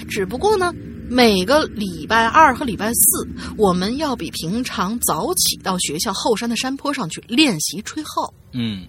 [0.09, 0.73] 只不过呢。
[1.13, 3.27] 每个礼拜二和礼拜四，
[3.57, 8.33] 我们要比平常早起到学校后山的山坡上去练习吹号。
[8.53, 8.85] 嗯，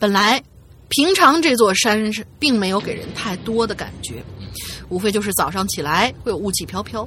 [0.00, 0.42] 本来
[0.88, 4.24] 平常这座山是并没有给人太多的感觉，
[4.88, 7.06] 无非就是早上起来会有雾气飘飘。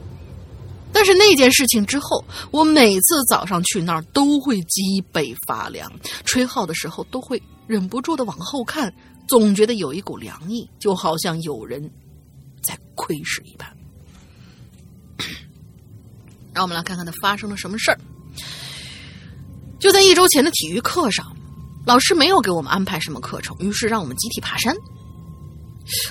[0.94, 5.92] 但是那件事情之后，我每次早上去那儿都会脊背发凉，
[6.26, 8.94] 吹号的时候都会忍不住的往后看，
[9.28, 11.82] 总觉得有一股凉意，就好像有人
[12.62, 13.68] 在窥视一般。
[16.54, 17.98] 让我们来看看他发生了什么事儿。
[19.80, 21.34] 就在一周前的体育课上，
[21.86, 24.76] 老师没有给我们安排什么课程，于是让我们集体爬山。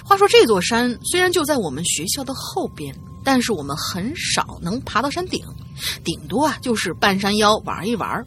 [0.05, 2.95] 话说这座山虽然就在我们学校的后边，
[3.25, 5.41] 但是我们很少能爬到山顶，
[6.05, 8.25] 顶多啊就是半山腰玩一玩。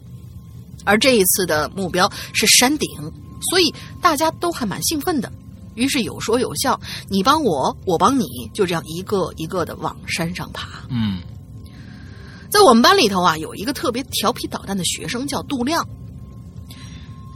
[0.84, 2.88] 而这一次的目标是山顶，
[3.50, 5.30] 所以大家都还蛮兴奋的。
[5.74, 10.84] 于是有说有笑，你帮我，我帮你，就这样一个一个的往山上爬。
[10.88, 11.20] 嗯。
[12.50, 15.86] 在我们班里头啊，有一个特别调皮捣蛋的学生叫杜亮。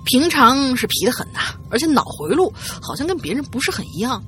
[0.09, 2.51] 平常是皮的很呐，而且脑回路
[2.81, 4.23] 好像跟别人不是很一样。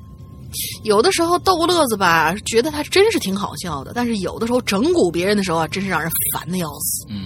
[0.83, 7.07] 有的时候逗乐子吧，觉得他真是挺好笑的；但是有的时候整蛊别人的时候啊，真是让人烦的要死。
[7.09, 7.25] 嗯，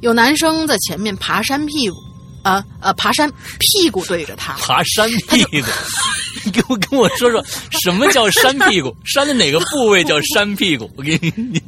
[0.00, 1.96] 有男生在前面爬山屁股。
[2.42, 5.68] 啊呃，爬山屁股对着他， 爬山屁股，
[6.42, 7.44] 你给我跟我说说
[7.82, 8.96] 什么叫山屁股？
[9.04, 10.90] 山的哪个部位叫山屁股？
[10.96, 11.62] 我给你，你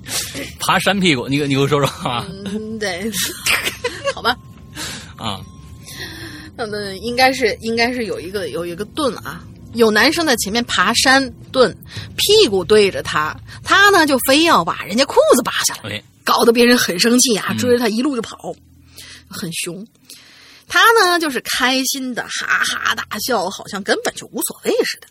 [0.59, 2.25] 爬山屁股，你给你给我说说啊？
[2.47, 3.13] 嗯，对，
[4.15, 4.35] 好吧，
[5.23, 5.41] 啊，
[6.57, 9.45] 那应该是应该是有一个有一个盾啊，
[9.75, 11.73] 有男生在前面爬山盾，
[12.17, 18.53] 屁股对着他，他呢就非要把人家裤子扒下来，搞得别人很生气啊，追着他一路就跑，
[19.29, 19.87] 很凶。
[20.67, 25.07] 他呢，就是开心的哈哈大笑，好像根本就无所谓似的。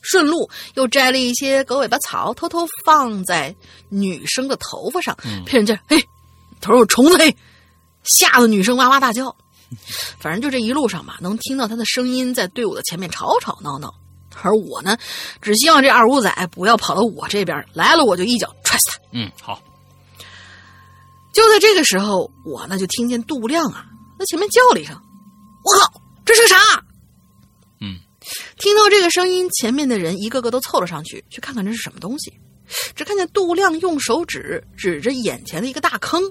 [0.00, 3.54] 顺路又摘了一些狗尾巴草，偷偷放在
[3.88, 5.16] 女生的头发上，
[5.46, 6.04] 骗人家嘿，
[6.60, 7.36] 头有虫子嘿，
[8.04, 9.34] 吓得女生哇哇大叫。
[10.18, 13.92] 反正就这一路上吧，能听到他的声音在队伍的前面吵吵闹闹。
[14.42, 14.96] 而我呢，
[15.40, 18.98] 只希望这二五仔不要跑到我这边来了，我就一脚踹死他。
[19.12, 19.62] 嗯，好。
[21.32, 23.86] 就在这个时候，我呢就听见杜亮啊。
[24.18, 24.94] 在前面叫了一声
[25.64, 26.56] ：“我靠，这是个啥？”
[27.80, 27.98] 嗯，
[28.58, 32.32] 听到这个声音，前面的人一个个都凑了上去，去看看这是什么东西。
[32.94, 36.22] 只看见杜亮用手指指着眼前的一个大坑。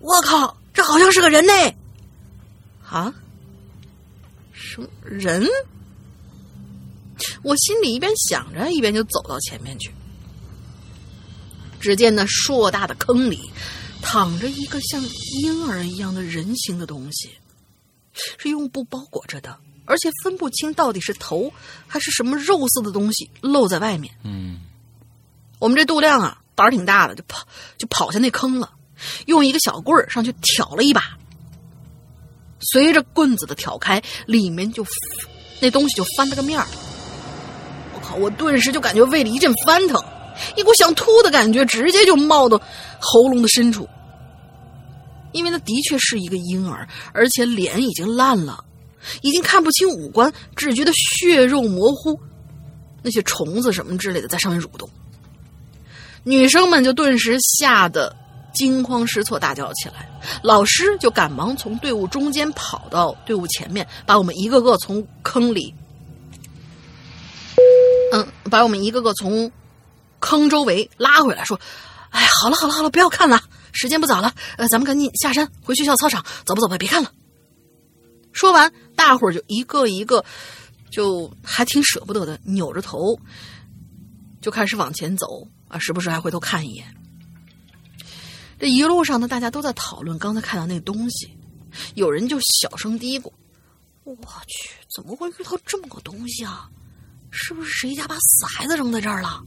[0.00, 1.52] 我靠，这好像是个人呢！
[2.88, 3.14] 啊？
[4.52, 5.46] 什么人？
[7.42, 9.90] 我心里一边想着，一边就走到前面去。
[11.80, 13.40] 只见那硕大的坑里。
[14.00, 15.02] 躺着一个像
[15.42, 17.30] 婴儿一样的人形的东西，
[18.38, 21.52] 是用布包裹着的，而且分不清到底是头
[21.88, 24.14] 还是什么肉色的东西露在外面。
[24.22, 24.60] 嗯，
[25.58, 27.44] 我们这杜亮啊，胆儿挺大的，就跑
[27.76, 28.72] 就跑下那坑了。
[29.26, 31.16] 用一个小棍儿上去挑了一把。
[32.60, 34.84] 随着棍子的挑开，里面就
[35.60, 36.66] 那东西就翻了个面儿。
[37.94, 38.16] 我靠！
[38.16, 40.02] 我顿时就感觉胃里一阵翻腾，
[40.56, 42.60] 一股想吐的感觉直接就冒到
[42.98, 43.88] 喉咙的深处。
[45.32, 48.64] 因为那的确是一个婴儿，而且脸已经烂了，
[49.22, 52.18] 已经看不清五官，只觉得血肉模糊，
[53.02, 54.88] 那些虫子什么之类的在上面蠕动。
[56.24, 58.16] 女生们就顿时吓得。
[58.54, 60.08] 惊慌失措，大叫起来。
[60.42, 65.74] 老师就赶忙从队伍中间跑到队伍前面，把我们一个个从坑里，
[68.12, 69.50] 嗯，把我们一个个从
[70.20, 71.60] 坑周围拉回来，说
[72.10, 73.40] ：“哎，好了好了好了，不要看了，
[73.72, 77.12] 时间不早了，呃，咱们赶紧下山回学校操场，走吧走吧，别看了。”
[78.32, 80.24] 说完，大伙儿就一个一个，
[80.90, 83.18] 就还挺舍不得的，扭着头
[84.40, 85.26] 就开始往前走
[85.68, 86.86] 啊，时不时还回头看一眼。
[88.58, 91.30] 这一路上呢，大家都在讨论刚才看到那东西，
[91.94, 93.30] 有人就小声嘀咕
[94.02, 94.16] ：“我
[94.48, 96.68] 去，怎么会遇到这么个东西啊？
[97.30, 99.40] 是不是谁家把死孩子扔在这儿了？”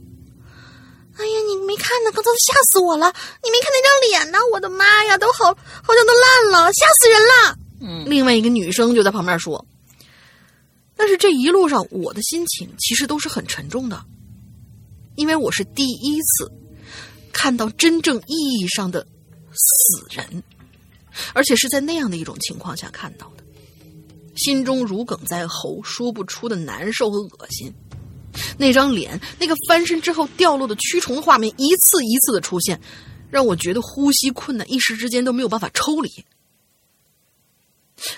[1.18, 3.14] 哎呀，你没看呢，刚才吓死我了！
[3.44, 4.38] 你没看那张脸呢？
[4.54, 7.58] 我的妈呀，都好好像都烂了，吓死人了！
[7.82, 9.66] 嗯，另外一个女生就在旁边说
[10.96, 14.06] ：“但是这一路上我的心情其实都是很沉重的，
[15.16, 16.50] 因为我是第一次。”
[17.32, 19.06] 看到真正意义上的
[19.54, 20.44] 死人，
[21.34, 23.44] 而且是在那样的一种情况下看到的，
[24.36, 27.74] 心中如鲠在喉，说不出的难受和恶心。
[28.58, 32.80] 那张脸，那个翻身之后掉落的蛆虫画面，一次一次的出现，
[33.30, 36.10] 让我觉得呼吸困难，一时之间都没有办法抽离。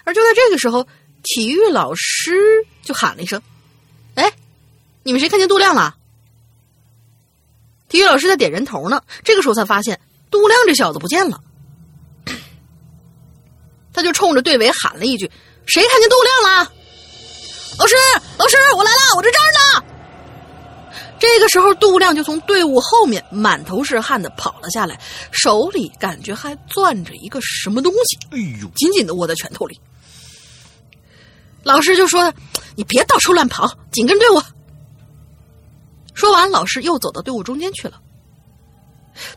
[0.04, 0.88] 而就在这个时候，
[1.24, 2.32] 体育老师
[2.84, 3.42] 就喊了一声
[4.16, 4.32] ：“哎，
[5.02, 5.98] 你们谁看见杜亮了？”
[7.94, 10.00] 体育老师在点人头呢，这个时候才发现
[10.32, 11.40] 杜亮这小子不见了，
[13.94, 15.30] 他就冲着队尾喊了一句
[15.68, 16.72] ：“谁看见杜亮了？”
[17.78, 17.96] 老师，
[18.40, 19.86] 老师，我来了，我在这儿呢。
[21.20, 29.80] 这个时候，杜亮就从队伍后面满头是汗的跑了下来，手里感觉还攥着一个什么东西，哎呦，紧紧的握在拳头里。
[31.62, 32.34] 老师就说
[32.76, 34.42] ：“你别到处乱跑，紧跟队伍。”
[36.14, 38.02] 说完，老师又走到队伍中间去了。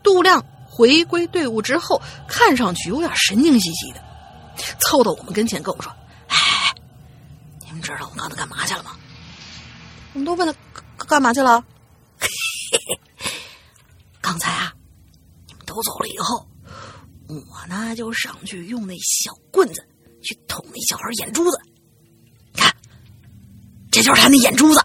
[0.02, 4.02] 杜亮回归队伍之后，看上去有点神经兮兮的，
[4.80, 5.92] 凑到我们跟前跟我说
[6.28, 6.36] ：“哎，
[7.64, 8.92] 你们知道我刚才干嘛去了吗？”
[10.14, 10.54] 我们都问
[10.98, 11.62] 他干嘛去了。
[14.20, 14.72] 刚才啊，
[15.46, 16.48] 你们都走了以后，
[17.28, 19.86] 我呢就上去用那小棍子
[20.22, 21.58] 去捅那小孩眼珠子。
[22.54, 22.74] 看，
[23.90, 24.82] 这就是他那眼珠子。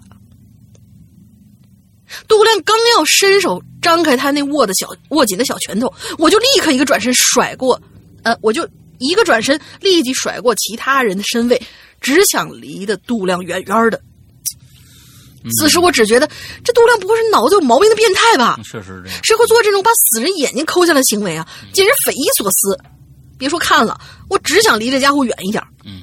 [2.31, 7.81] 杜亮刚要伸手张开他那握的小握紧的小拳头，我就立刻一个转身甩过，
[8.23, 8.65] 呃，我就
[8.99, 11.61] 一个转身立即甩过其他人的身位，
[11.99, 14.01] 只想离的杜亮远远的。
[15.59, 16.29] 此时我只觉得
[16.63, 18.57] 这杜亮不会是脑子有毛病的变态吧？
[18.63, 19.19] 确实是这样。
[19.23, 21.45] 谁会做这种把死人眼睛抠下来的行为啊？
[21.73, 22.79] 简直匪夷所思！
[23.37, 25.61] 别说看了，我只想离这家伙远一点。
[25.83, 26.00] 嗯。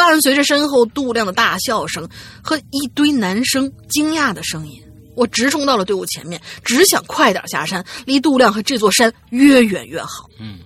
[0.00, 2.08] 伴随着身后杜亮的大笑声
[2.42, 4.82] 和一堆男生惊讶的声音，
[5.14, 10.26] 我直冲到了队伍前面，只想快点下山，离杜亮和这座山越远越好。
[10.38, 10.58] 嗯。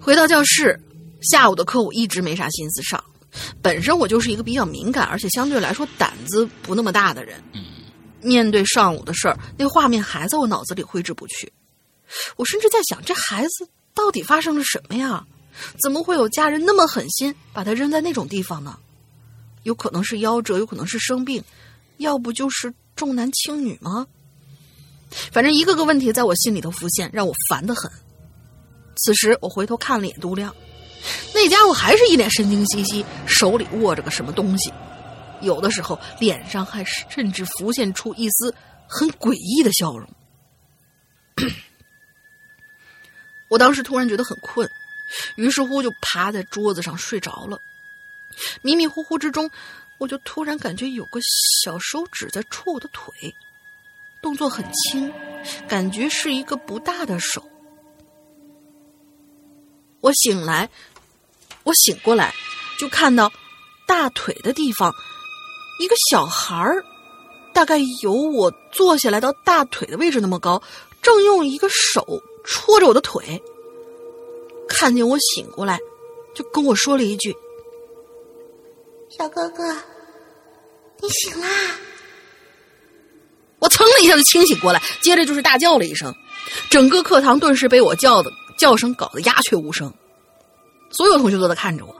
[0.00, 0.76] 回到教室，
[1.22, 3.00] 下午的课我一直没啥心思上。
[3.62, 7.40] 本身我就是一个比较敏感，而且相对来说胆子不那么大的人。
[7.52, 7.64] 嗯。
[8.20, 11.52] 面对上午的事儿，那画面还在我脑子里挥之不去。
[12.34, 15.24] 我甚至在想，这孩子到底发生了什么呀？
[15.82, 18.78] 怎么会有家人那么狠心把他扔在那种地方呢？
[19.64, 21.44] 有可能是夭折，有可能是生病，
[21.98, 24.06] 要不就是重男轻女吗？
[25.32, 27.90] 反正一个个问题在我心里头浮现，让我烦得很。
[28.96, 30.54] 此时我回头看了眼杜亮，
[31.34, 34.72] 那家伙还是一脸神经兮兮，手里握着个什么东西，
[35.40, 38.54] 有的时候脸上还甚至浮现出一丝
[38.86, 40.08] 很诡异的笑容。
[43.50, 44.66] 我当时突然觉得很困。
[45.36, 47.60] 于是乎，就趴在桌子上睡着了。
[48.62, 49.50] 迷迷糊糊之中，
[49.98, 51.20] 我就突然感觉有个
[51.62, 53.12] 小手指在戳我的腿，
[54.22, 55.12] 动作很轻，
[55.68, 57.44] 感觉是一个不大的手。
[60.00, 60.70] 我醒来，
[61.64, 62.32] 我醒过来，
[62.78, 63.30] 就看到
[63.86, 64.90] 大腿的地方，
[65.80, 66.82] 一个小孩儿，
[67.52, 70.62] 大概有我坐下来到大腿的位置那么高，
[71.02, 73.42] 正用一个手戳着我的腿。
[74.70, 75.78] 看见我醒过来，
[76.34, 77.34] 就跟我说了一句
[79.10, 79.62] ：“小哥哥，
[81.00, 81.48] 你醒啦。”
[83.60, 86.14] 我噌的一下就清醒过来，接着就是大叫了一声，
[86.70, 89.92] 整个课堂顿时被我叫的叫声搞得鸦雀无声。
[90.90, 91.94] 所有同学都在看着我，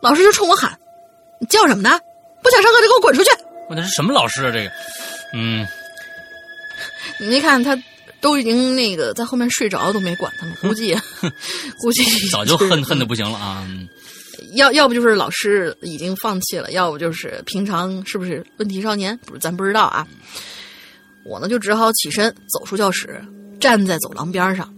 [0.00, 0.78] 老师就冲我喊
[1.40, 1.98] ：“你叫什么呢？
[2.42, 3.30] 不想上课就给我滚出去！”
[3.68, 4.50] 我那是什么老师啊？
[4.50, 4.70] 这个，
[5.34, 5.66] 嗯，
[7.18, 7.76] 你没看他
[8.22, 10.96] 都已经那个在后面睡着，都没管他们， 估计
[11.78, 13.68] 估计早就恨恨的不行了啊。
[14.54, 19.16] 要要不就是老师已经放弃了，要不就是平常是不是问题少年？
[19.26, 20.06] 不是，咱不知道啊。
[21.24, 23.24] 我呢就只好起身走出教室，
[23.60, 24.72] 站在走廊边上。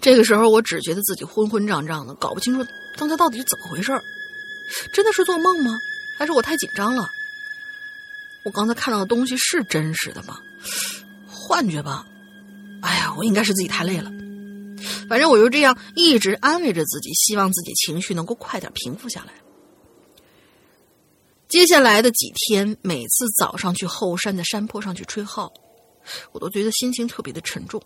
[0.00, 3.92] 这个时候，我只觉得自己昏昏胀胀的，搞不清楚刚才到底是怎么回事
[4.92, 5.72] 真的是做梦吗？
[6.18, 7.08] 还是我太紧张了？
[8.44, 10.38] 我刚才看到的东西是真实的吗？
[11.52, 12.06] 幻觉吧？
[12.80, 14.10] 哎呀，我应该是自己太累了。
[15.06, 19.34] 反正我就这样一直安慰着自己，希望自己情绪能够快点平复下来。
[21.48, 25.52] 接下来的几天，每次早上去后山的山坡上去吹号，
[26.32, 27.78] 我都觉得心情特别的沉重。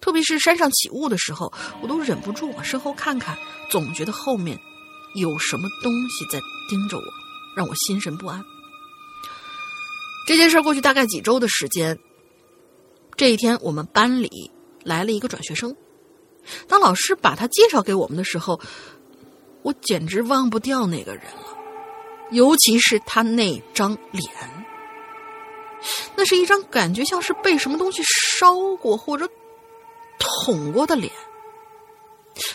[0.00, 3.36] 特别是山上起雾的时候，我都忍不住往身后看看，
[3.68, 4.56] 总觉得后面
[5.16, 6.40] 有什么东西在
[6.70, 7.02] 盯着我，
[7.56, 8.40] 让我心神不安。
[10.24, 11.98] 这件事过去大概几周的时间，
[13.16, 14.50] 这一天我们班里
[14.84, 15.76] 来了一个转学生。
[16.66, 18.60] 当老师把他介绍给我们的时候，
[19.62, 21.56] 我简直忘不掉那个人了，
[22.30, 24.24] 尤其是他那张脸，
[26.16, 28.02] 那是一张感觉像是被什么东西
[28.38, 29.28] 烧过或者。
[30.46, 31.10] 捅过的脸，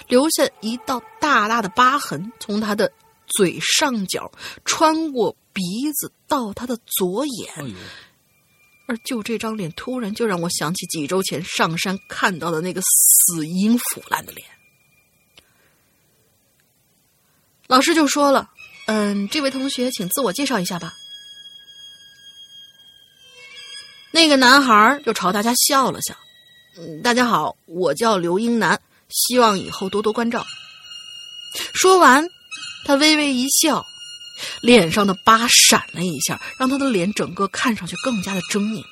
[0.08, 2.90] 留下一道大大的疤痕，从他的
[3.26, 4.32] 嘴上角
[4.64, 7.76] 穿过鼻子到他的左眼，
[8.88, 14.48] 而就这张脸，突然就让我想起几周前上山看到的那个死因腐烂的脸。
[17.68, 18.50] 老师就说了
[18.88, 20.94] ：“嗯，这位同学，请自我介绍一下吧。”
[24.12, 26.16] 那个男孩就朝大家笑了笑。
[26.78, 30.48] 嗯，大家好，我叫刘英男，希望以后多多关照。
[31.74, 32.26] 说完，
[32.86, 33.86] 他微微一笑，
[34.62, 38.84] 脸上的疤闪了一下，让他的脸整个看上去更加的狰狞。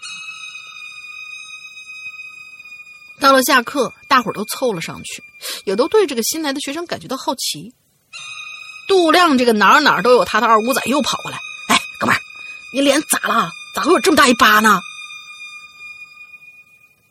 [3.20, 5.24] 到了下课，大伙儿都凑了上去，
[5.64, 7.74] 也都对这个新来的学生感觉到好奇。
[8.88, 11.40] 杜亮这个哪儿哪儿都有他的二五仔又跑过来，
[11.70, 12.20] 哎，哥们儿，
[12.74, 13.50] 你脸咋了？
[13.74, 14.80] 咋会有这么大一疤呢？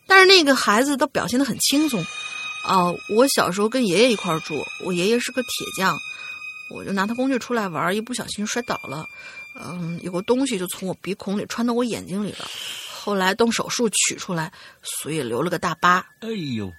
[0.07, 2.05] 但是那个孩子都表现的很轻松，
[2.63, 5.97] 哦，我小时候跟爷爷一块儿住，我爷爷是个铁匠，
[6.75, 9.05] 我就拿他工具出来玩，一不小心摔倒了，
[9.55, 12.45] 嗯，有个东西就从我鼻孔里穿到我眼睛里了，
[13.01, 14.51] 后来动手术取出来，
[14.83, 16.05] 所以留了个大疤。
[16.19, 16.71] 哎呦！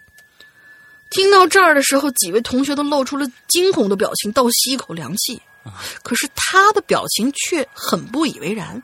[1.09, 5.41] 听到这儿的时候，几位同学都露出了惊恐的表情，倒吸一口凉气，
[6.03, 8.83] 可是他的表情却很不以为然。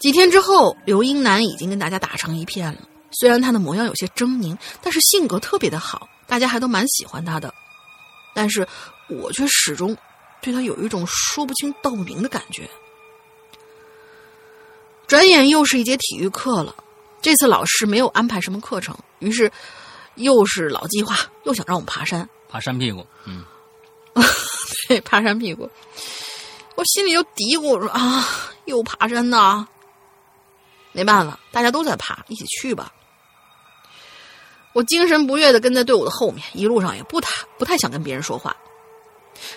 [0.00, 2.80] 几天之后，刘英男已经跟大家打成一片了。
[3.12, 7.54] 虽然他的模样有些狰狞，但是性格特别的好，大家还都蛮喜欢他的。
[8.34, 8.66] 但是
[9.08, 9.96] 我却始终
[10.40, 12.68] 对他有一种说不清道不明的感觉。
[15.06, 16.74] 转眼又是一节体育课了，
[17.20, 19.50] 这次老师没有安排什么课程，于是
[20.14, 22.28] 又是老计划，又想让我们爬山。
[22.48, 23.44] 爬山屁股，嗯，
[24.88, 25.70] 对，爬山屁股。
[26.74, 29.66] 我心里就嘀咕说啊，又爬山呐。
[30.92, 32.92] 没办法，大家都在爬，一起去吧。
[34.72, 38.56] 我精神不悦的跟在队伍的后面，一路上也不太不太想跟别人说话。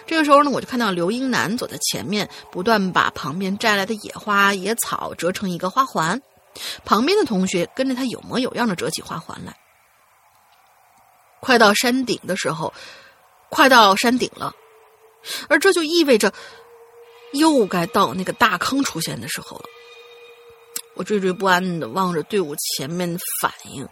[0.05, 6.21] 这个时候呢，我就看到刘英男走在前面，不断把旁边摘来的野花野草折成一个花环，
[6.83, 9.55] 旁边的同学跟着他有模有样的折起花环来。
[11.39, 12.73] 快到山顶的时候，
[13.49, 14.53] 快到山顶了，
[15.47, 16.33] 而这就意味着
[17.33, 19.65] 又该到那个大坑出现的时候了。
[20.95, 23.87] 我惴惴不安的望着队伍前面的反应，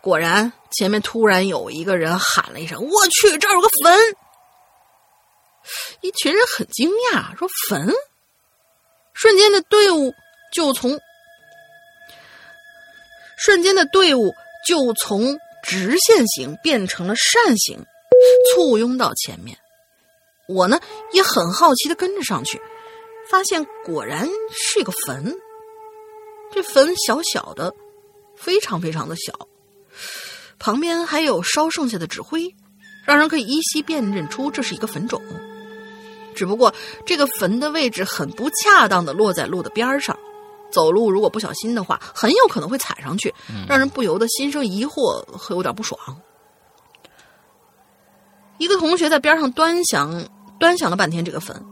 [0.00, 3.98] 果然，前面突然有一个人喊了一声：“我去，这儿有个坟！”
[6.00, 7.92] 一群人很惊讶，说：“坟！”
[9.14, 10.12] 瞬间的队伍
[10.52, 11.00] 就从
[13.36, 14.32] 瞬间的队伍
[14.66, 17.84] 就从直线型变成了扇形，
[18.54, 19.58] 簇拥到前面。
[20.46, 20.78] 我呢
[21.12, 22.60] 也很好奇的跟着上去，
[23.30, 25.34] 发现果然是一个坟。
[26.52, 27.74] 这坟小小的，
[28.36, 29.32] 非常非常的小，
[30.58, 32.54] 旁边还有烧剩下的纸灰，
[33.04, 35.20] 让人可以依稀辨认出这是一个坟冢。
[36.34, 36.74] 只不过
[37.06, 40.16] 这个坟的位置很不恰当的落在路的边上，
[40.70, 43.32] 走路如果不小心的话，很有可能会踩上去，
[43.68, 45.98] 让人不由得心生疑惑和有点不爽。
[48.58, 50.24] 一个同学在边上端详
[50.60, 51.64] 端详了半天这个坟，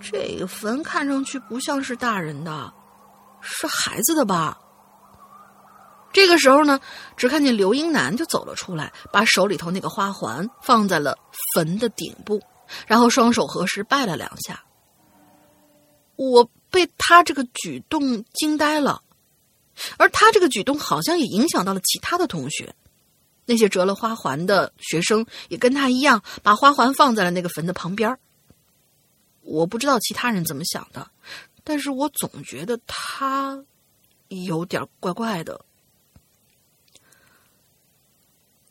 [0.00, 2.72] 这个坟看上去不像是大人的。
[3.44, 4.58] 是孩子的吧？
[6.12, 6.80] 这个时候呢，
[7.16, 11.18] 只看见刘英男就走了出来，把手里头那个花环放在了
[11.54, 12.40] 坟的顶部，
[12.86, 14.64] 然后双手合十拜了两下。
[16.16, 19.02] 我被他这个举动惊呆了，
[19.98, 22.72] 而他这个举动好像也影响到了其他的同学，
[23.44, 28.16] 那些折了花环的学生也跟他一样，把花环放在了那个坟的旁边。
[29.42, 31.10] 我不知道其他人怎么想的，
[31.64, 33.64] 但是我总觉得他
[34.28, 35.58] 有点怪怪的。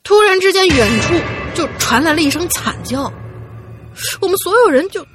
[0.03, 1.13] 突然之间，远处
[1.55, 3.11] 就传来了一声惨叫，
[4.21, 5.05] 我们所有人就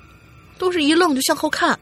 [0.58, 1.78] 都是一愣，就向后看。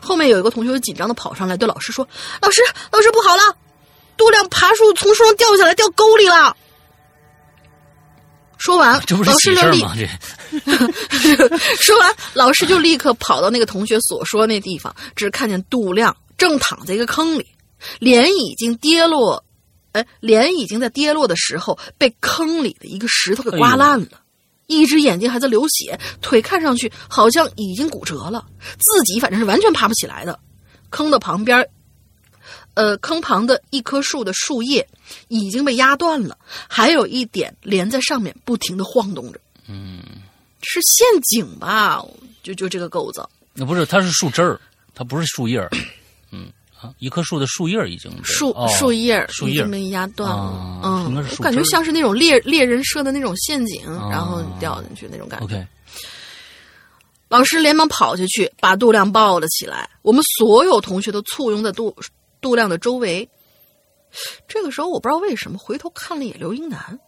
[0.00, 2.06] 后面有一个同学紧张的跑上来，对老师说
[2.40, 2.60] ：“老师，
[2.92, 3.56] 老师不好了，
[4.16, 6.56] 度量爬树从树上掉下来，掉沟里了。”
[8.58, 9.94] 说完，这不是老师就立喜事儿吗？
[9.96, 10.06] 这
[11.80, 17.46] 说完，老师就立刻跑到那个同学所说那地方，只看见杜亮正躺在一个坑里，
[17.98, 19.44] 脸已经跌落，
[19.92, 24.20] 哎，脸已经在跌落的时候被坑里的一个石头给刮烂了，
[24.66, 28.44] 一只眼睛还在流血，腿看上去好像已经骨折了，
[28.78, 30.38] 自己反正是完全爬不起来的。
[30.90, 31.66] 坑的旁边，
[32.74, 34.86] 呃，坑旁的一棵树的树叶
[35.28, 36.36] 已经被压断了，
[36.68, 39.40] 还有一点连在上面，不停的晃动着。
[39.68, 40.02] 嗯，
[40.62, 42.04] 是陷阱吧？
[42.42, 44.60] 就就这个构造，那不是，它是树枝儿，
[44.94, 45.70] 它不是树叶儿。
[46.30, 46.50] 嗯
[46.80, 50.36] 啊，一棵树的树叶儿已经被树、哦树叶儿树叶儿已经被压断了。
[50.36, 55.44] 啊嗯我感觉像是那种猎猎人设的那种陷阱，啊然后掉进去那种感觉。
[55.44, 55.66] OK，
[57.28, 59.88] 老师连忙跑下去，把杜亮抱了起来。
[60.02, 61.94] 我们所有同学都簇拥在杜
[62.40, 63.28] 杜亮的周围。
[64.48, 66.98] 这个时候，我不知道为什么回头看了一眼刘英男，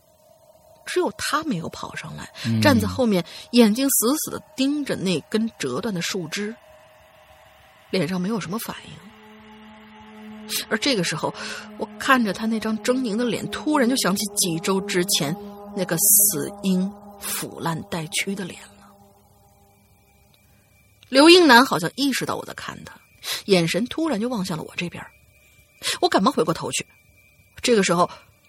[0.86, 6.54] 只有他没有跑上来，嗯站在后面，眼睛死死的盯着那根折断的树枝，
[7.90, 8.92] 脸上没有什么反应。
[10.68, 11.34] 而这个时候，
[11.78, 15.34] 我看着他那张狰狞的脸，突然就想起几周之前
[15.74, 18.68] 那个死婴腐烂带蛆的脸了。
[21.08, 22.94] 刘英男好像意识到我在看他，
[23.46, 25.02] 眼神突然就望向了我这边。
[26.00, 26.86] 我赶忙回过头去，
[27.62, 28.08] 这个时候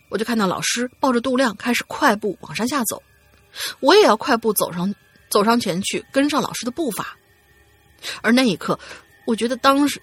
[0.09, 3.01] 我就看到老师抱着杜亮开始快步往山下走，
[3.79, 4.93] 我也要快步走上
[5.29, 7.17] 走上前去，跟上老师的步伐。
[8.21, 8.77] 而那一刻，
[9.25, 10.01] 我觉得当时，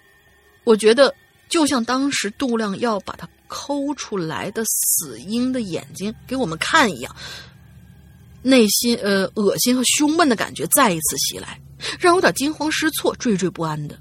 [0.64, 1.14] 我觉得
[1.48, 7.14] 就像当时杜亮要把他抠出来的死婴的眼睛给我们看一样，
[8.42, 11.61] 内心呃恶心和胸闷的感觉再一次袭来，
[12.00, 13.98] 让我有点惊慌失措、惴惴不安的。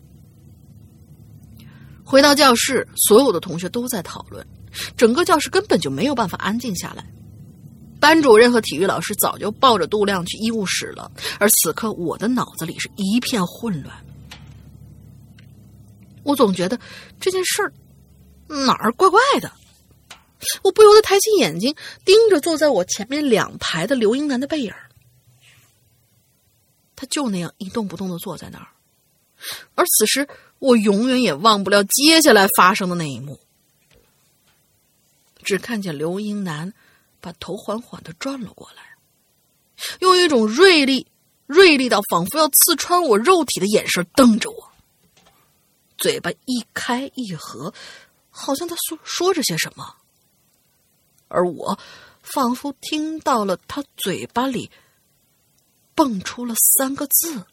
[2.03, 4.45] 回到教室，所有的同学都在讨论，
[4.95, 7.05] 整个教室根本就没有办法安静下来。
[7.99, 13.95] 班主任和体育老师早就抱着杜亮去医务室了，而此刻我的脑子里是一片混乱。
[16.23, 16.79] 我总觉得
[17.19, 17.73] 这件事儿
[18.47, 19.51] 哪儿怪怪的，
[20.63, 24.73] 我不由得抬起眼睛盯着坐在我前面两排的刘英男的背影
[26.95, 28.67] 他就那样一动不动的坐在那儿，
[29.75, 30.27] 而此时
[30.59, 33.39] 我永远也忘不了接下来发生的那一幕。
[35.43, 36.73] 只看见刘英男
[37.19, 38.95] 把头缓缓的转了过来，
[39.99, 41.07] 用一种锐利、
[41.45, 44.71] 锐利到仿佛要刺穿我肉体的眼神瞪着我，
[45.97, 47.73] 嘴巴一开一合，
[48.29, 49.97] 好像他说说着些什么，
[51.27, 51.79] 而我
[52.21, 54.71] 仿佛听到了他嘴巴里
[55.93, 57.45] 蹦出了三个字：“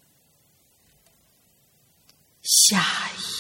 [2.43, 3.38] 下一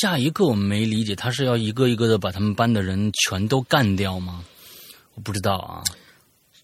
[0.00, 4.44] 下一个我们没理解，他是要一个一个的把他们班的人全都干掉吗？
[5.14, 5.82] 我不知道啊。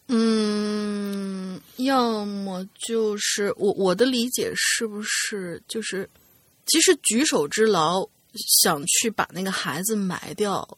[0.09, 6.09] 嗯，要么就是我我的理解是不是就是，
[6.67, 8.07] 其实举手之劳
[8.61, 10.77] 想去把那个孩子埋掉，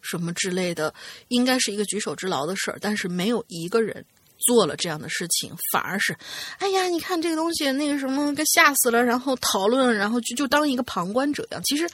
[0.00, 0.94] 什么之类的，
[1.28, 4.04] 应该是一个举手之劳的事儿，但是没有一个人
[4.46, 6.16] 做了这样的事情，反而是，
[6.58, 11.60] 哎呀，你看这个东西那个什么，给吓死了，然后讨论，然后就就当一个旁观者一样。
[11.64, 11.86] 其实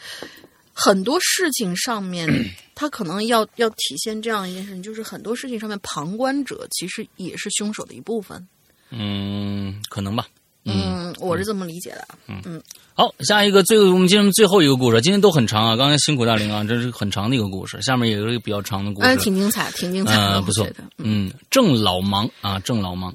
[0.73, 2.29] 很多事情上面，
[2.77, 8.47] 他可能要要体现这样一件事情，就是很多事情上面旁观者其实也是凶手的一部分。
[8.91, 10.27] 嗯，可能吧。
[10.65, 12.09] 嗯，我是这么理解的。
[12.29, 12.63] 嗯
[12.95, 15.75] 好，下一个最我们进入最后一个故事，今天都很长啊。
[15.75, 19.07] 刚才辛苦大林啊，这是很长的一个故事，下面也有一个比较长的故事。
[19.07, 20.69] 哎，挺精彩，挺精彩的，呃，不错
[20.99, 23.13] 嗯，郑老忙啊，郑老忙，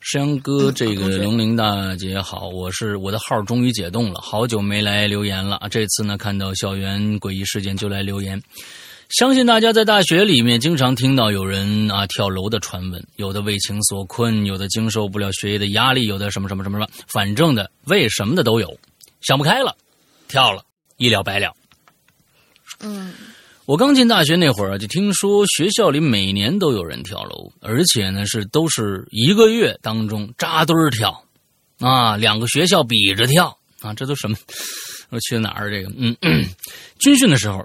[0.00, 8.40] 山羊哥，嗯这个龙鳞大姐好，我是我的号终于解冻了，好久没来留言了啊，这次呢看到校园诡异事件就来留言。
[9.16, 18.76] 相信大家在大学里面经常听到有人啊跳楼的传闻，有的为情所困，有的经受不了学业的压力，有的什么什么什么什么，反正的为什么的都有，
[19.20, 19.76] 想不开了，
[20.26, 20.64] 跳了，
[20.96, 21.54] 一了百了。
[22.80, 23.14] 嗯，
[23.66, 31.22] 我刚进大学那会儿啊，就听说学校里每年都有人跳楼，而且呢是都是一个月当中扎堆儿跳，
[31.78, 34.36] 啊，两个学校比着跳啊，这都什么？
[35.10, 35.70] 我去哪儿？
[35.70, 36.16] 这个，嗯，
[36.98, 37.64] 军训的时候。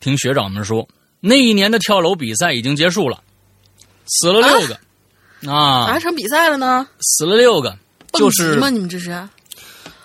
[0.00, 0.88] 听学长们说，
[1.20, 3.22] 那一年的跳楼比赛已经结束了，
[4.06, 6.88] 死了六个，啊，达成比赛了呢？
[7.00, 7.78] 死了六个，
[8.14, 8.70] 就是吗？
[8.70, 9.28] 你们这是？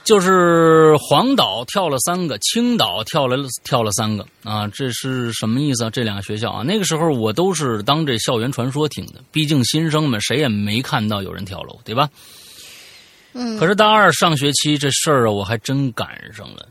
[0.03, 5.89] 就是黄岛跳了三个，青岛跳了跳了三个，啊，这是什么意思啊？
[5.89, 12.07] 这两个学校啊，那个时候我都是当这校园传说听的，毕竟新生们谁也没看到有人跳楼，对吧？
[13.33, 13.57] 嗯。
[13.57, 16.67] 可是大二上学期这事儿啊，我还真赶上了，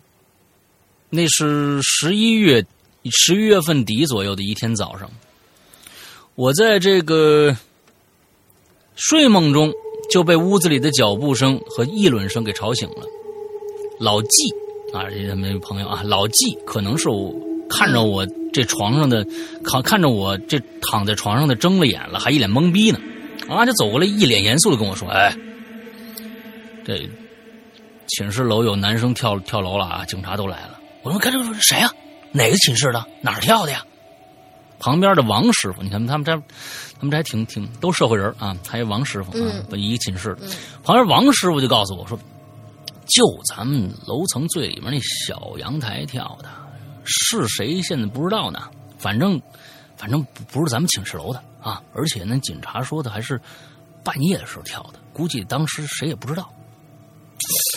[1.11, 2.65] 那是十一月。
[3.11, 5.11] 十一月份底左右的一天早上，
[6.35, 7.57] 我在这个
[8.97, 9.73] 睡梦中
[10.11, 13.07] 就被屋子里的脚步声和议论声给吵醒了。
[14.01, 14.51] 老纪
[14.93, 17.35] 啊，这没朋友啊，老纪可能是我
[17.69, 19.27] 看着我这床上的
[19.63, 22.99] 看看着我这躺在床上的睁了眼了，还一脸懵逼呢，
[23.49, 25.35] 啊，就走过来一脸严肃的跟我说：“哎，
[26.85, 27.09] 这
[28.09, 31.91] 寝室楼有男生跳跳楼了啊，警察都来了。”我说：“看这个谁呀？”
[32.35, 33.07] 哪个寝室的？
[33.21, 33.87] 哪儿跳的呀？
[34.81, 36.37] 旁边的王师傅，你看他们这，
[36.99, 38.55] 他们这还挺挺都社会人啊。
[38.69, 40.49] 还有王师傅啊，一个寝室的。
[40.83, 42.19] 旁边王师傅就告诉我说
[43.07, 46.51] ：“就咱们楼层最里面那小阳台跳的，
[47.05, 48.69] 是谁现在不知道呢。
[48.99, 49.41] 反正
[49.97, 51.81] 反正不是咱们寝室楼的啊。
[51.95, 53.41] 而且那警察说的还是
[54.03, 56.53] 半夜的时候跳的，估计当时谁也不知道。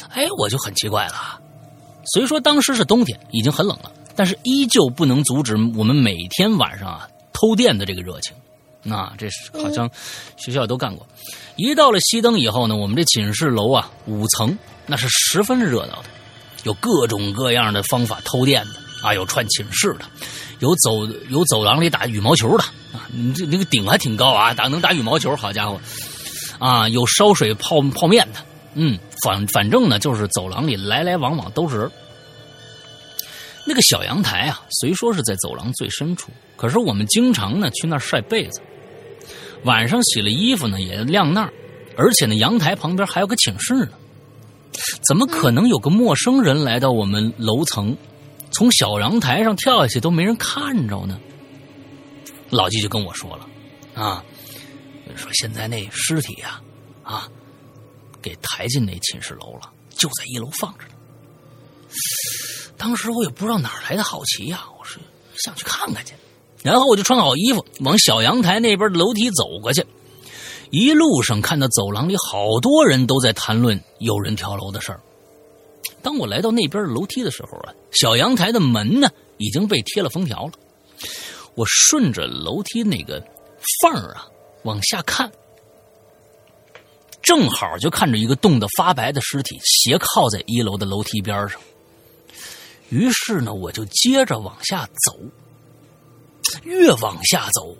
[0.09, 1.39] 哎，我就很奇怪了。
[2.13, 8.35] 虽说当时是冬天，已经很冷了。”但是依旧不能阻止我们每天晚上啊偷电的这个热情，
[8.81, 9.87] 那这是好像
[10.37, 11.07] 学校都干过。
[11.55, 14.57] 一到了熄灯以后呢，我们这寝室楼啊五层
[14.87, 16.09] 那是十分热闹的，
[16.63, 18.71] 有各种各样的方法偷电的
[19.07, 20.05] 啊，有串寝室的，
[20.61, 25.79] 有走有走廊里打羽毛球的啊，你这那个顶还挺高啊，打能打羽毛球，好家伙
[26.57, 28.39] 啊，有烧水泡泡面的，
[28.73, 31.91] 嗯，反反正呢就是走廊里来来往往都是人。
[33.69, 38.61] 那个小阳台啊，虽说是在走廊最深处，可是我们经常呢去那儿晒被子，
[39.65, 41.51] 晚上洗了衣服呢也晾那儿，
[41.97, 43.89] 而且呢阳台旁边还有个寝室呢，
[45.05, 47.97] 怎么可能有个陌生人来到我们楼层，
[48.51, 51.19] 从小阳台上跳下去都没人看着呢？
[52.49, 53.49] 老纪就跟我说了，
[54.01, 54.23] 啊，
[55.17, 56.61] 说现在那尸体呀，
[57.03, 57.27] 啊，
[58.21, 60.93] 给抬进那寝室楼了，就在一楼放着呢。
[62.77, 64.99] 当时我也不知道哪来的好奇呀，我是
[65.35, 66.13] 想去看看去，
[66.63, 69.85] 然后我就穿好衣服往小阳台那边的楼梯走过去。
[70.69, 74.99] 一路上看到走廊里好多人都在谈论有人跳楼的事儿。
[76.01, 80.51] 当我来到那边的楼梯的时候啊，小阳台的门呢已经被贴了封条了。
[81.55, 83.19] 我顺着楼梯那个
[83.81, 84.27] 缝儿啊
[84.63, 85.31] 往下看，
[87.21, 91.59] 正好就看着一个冻得发白的尸体斜靠在一楼的楼梯边上。
[92.89, 95.17] 于是呢，我就接着往下走。
[96.63, 97.75] 越往下走，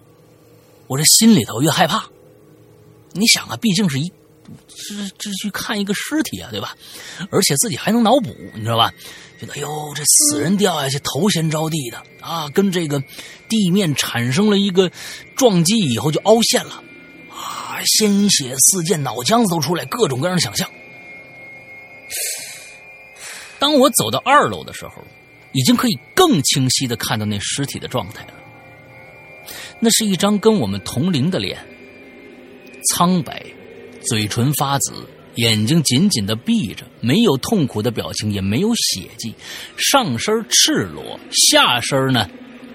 [0.87, 2.05] 我这心里头越害怕。
[3.13, 4.11] 你想啊，毕竟是一
[4.67, 6.75] 这这去看一个尸体啊，对吧？
[7.31, 8.93] 而且自己还能脑补，你知道吧？
[9.39, 13.01] 觉得哎呦，这死人掉下去头先着地的啊，跟这个
[13.47, 14.91] 地面产生了一个
[15.35, 16.83] 撞击以后就凹陷了
[17.31, 20.69] 啊，鲜血四溅，脑浆子都出来，各种各样的想象。
[23.59, 25.03] 当我走到二楼的时候，
[25.53, 28.33] 已经可以更清晰的看到那尸体的状态了。
[29.79, 31.57] 那是一张跟我们同龄的脸，
[32.91, 33.43] 苍白，
[34.07, 34.93] 嘴唇发紫，
[35.35, 39.33] 眼睛紧紧的闭着，没有痛苦的表情，也没有血迹，
[39.77, 42.29] 上身赤裸，下身呢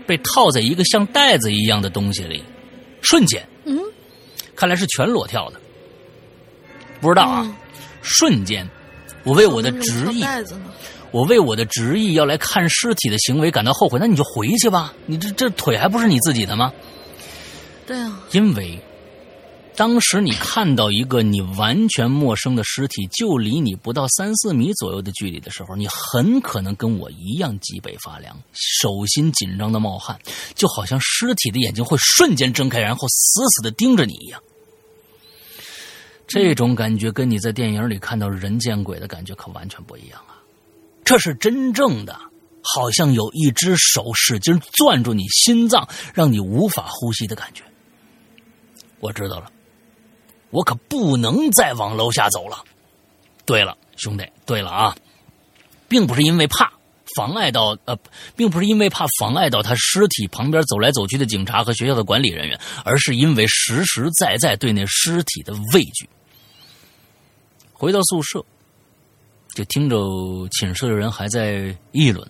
[0.06, 2.42] 被套在一个像袋子一样的东西里，
[3.02, 3.78] 瞬间，嗯，
[4.56, 5.60] 看来是全裸跳的，
[7.00, 7.56] 不知道啊，
[8.02, 8.68] 瞬间。
[9.24, 10.24] 我为我的执意，
[11.10, 13.98] 我为我的执意要来看尸体的行为感到后悔。
[13.98, 16.72] 那你就回去吧，你这这腿还不是你自己的吗？
[17.86, 18.20] 对啊。
[18.32, 18.78] 因为
[19.74, 30.18] 当时你看到一个你完全陌生的尸体，就离你不到三四米左右的距离的时候，你很可能跟我一样脊背发凉，手心紧张的冒汗，
[30.54, 34.42] 就好像尸体的眼睛会瞬间睁开，然后死死的盯着你一样。
[36.32, 40.40] 这种感觉跟你在电影里看到人见鬼的感觉可完全不一样啊！
[41.04, 42.18] 这是真正的
[42.62, 47.62] 好像有一只手使劲攥住你心脏，让你无法呼吸的感觉。
[48.98, 49.52] 我知道了，
[50.50, 52.64] 我可不能再往楼下走了。
[53.44, 54.96] 对了，兄弟，对了啊，
[55.86, 56.72] 并不是因为怕
[57.14, 57.98] 妨碍到呃，
[58.34, 66.08] 并不是因为怕妨碍到他尸体旁边走来走去的警察和学校的管理人员，而是因为实实在在对那尸体的畏惧。
[67.82, 68.40] 回到宿舍，
[69.56, 69.98] 就听着
[70.52, 72.24] 寝室的人还在议论。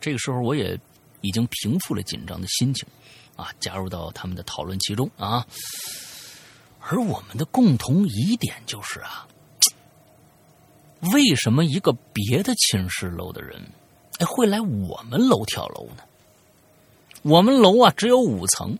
[0.00, 0.78] 这个时候，我也
[1.22, 2.86] 已经平复了紧张的心情，
[3.34, 5.44] 啊，加入到他们的讨论其中啊。
[6.78, 9.26] 而我们的共同疑点就是啊，
[11.12, 13.60] 为什么一个别的寝室楼的人，
[14.20, 16.04] 哎，会来我们楼跳楼呢？
[17.22, 18.78] 我们楼啊只有五层，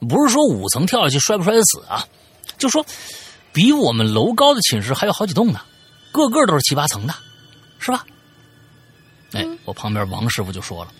[0.00, 2.06] 不是说五层跳下去摔不摔死啊，
[2.58, 2.84] 就说
[3.56, 5.62] 比我们楼高的寝室还有好几栋呢，
[6.12, 7.14] 个个都是七八层的，
[7.78, 8.04] 是吧？
[9.32, 10.92] 哎，我旁边王师傅就说了，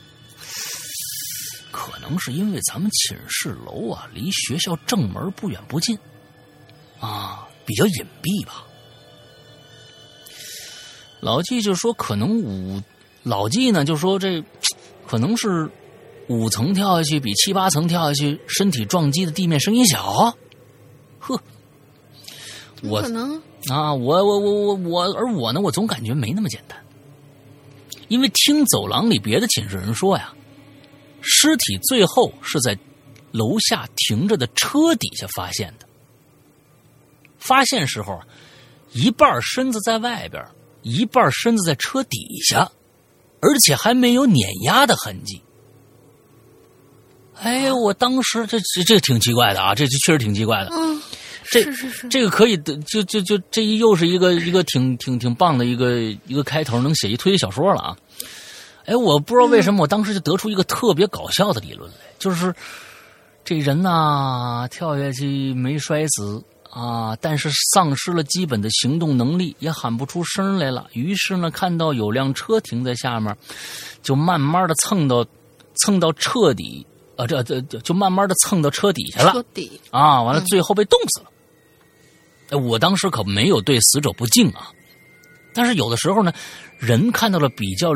[1.71, 5.99] 可能是因为咱们寝室楼啊离学校正门不远不近，
[6.99, 8.65] 啊，比较隐蔽吧。
[11.21, 12.83] 老纪就说可能五，
[13.23, 14.43] 老纪呢就说这
[15.07, 15.71] 可能是
[16.29, 20.35] 五层跳下去比七八层跳下去身体撞击的地面声音小，
[21.19, 21.39] 呵，
[22.83, 23.41] 我可能
[23.71, 26.79] 啊，我我我我我，而我呢，我总感觉没那么简单。
[28.09, 30.33] 因为听走廊里别的寝室人说呀，
[31.21, 32.79] 尸体最后是在
[33.33, 35.87] 楼下停着的车底下发现的。
[37.39, 38.21] 发现时候，
[38.93, 40.45] 一半身子在外边，
[40.83, 42.71] 一半身子在车底下，
[43.41, 45.41] 而且还没有碾压的痕迹。
[47.35, 50.71] 哎，我当时这这这挺奇怪的啊，这这确实挺奇怪的。
[50.73, 51.03] 嗯，
[51.51, 57.97] 这是是是，这个可以的，就就就这一又是一个一个挺挺挺棒的一个一个开头，能写一推理小说了啊！
[58.87, 62.55] 哎，我不知道为什么，我当时就得出一个特别搞笑的理论来，就是
[63.45, 70.87] 这人呐、跳下去没摔死啊，但是丧失了基本的行动能力，也喊不出声来了。
[70.93, 73.37] 于是呢，看到有辆车停在下面，
[74.03, 75.27] 就慢慢的蹭到
[75.75, 76.87] 蹭到彻底
[77.17, 79.33] 啊，这这就就慢慢的蹭到车底下了。
[79.33, 81.27] 车底啊，完了最后被冻死了。
[81.27, 81.33] 哎，
[82.51, 84.71] 我当时可没有对死者不敬啊，
[85.53, 86.33] 但是有的时候呢，
[86.79, 87.93] 人看到了比较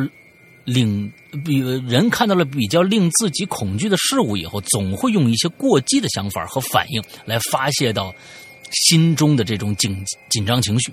[0.64, 1.12] 令
[1.44, 8.14] 比人看到了比较令自己恐惧的事物以后，总会用一些过激的想法和反应来发泄到
[8.70, 10.92] 心中的这种紧紧张情绪。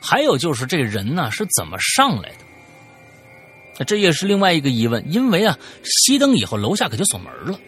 [0.00, 2.30] 还有就是这人呢是怎么上来
[3.78, 3.84] 的？
[3.84, 7.58] 这也是另外一个疑问，因为啊，熄灯以后楼下可就锁门了，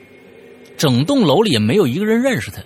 [0.76, 2.62] 整栋楼里也没有一个人认识他，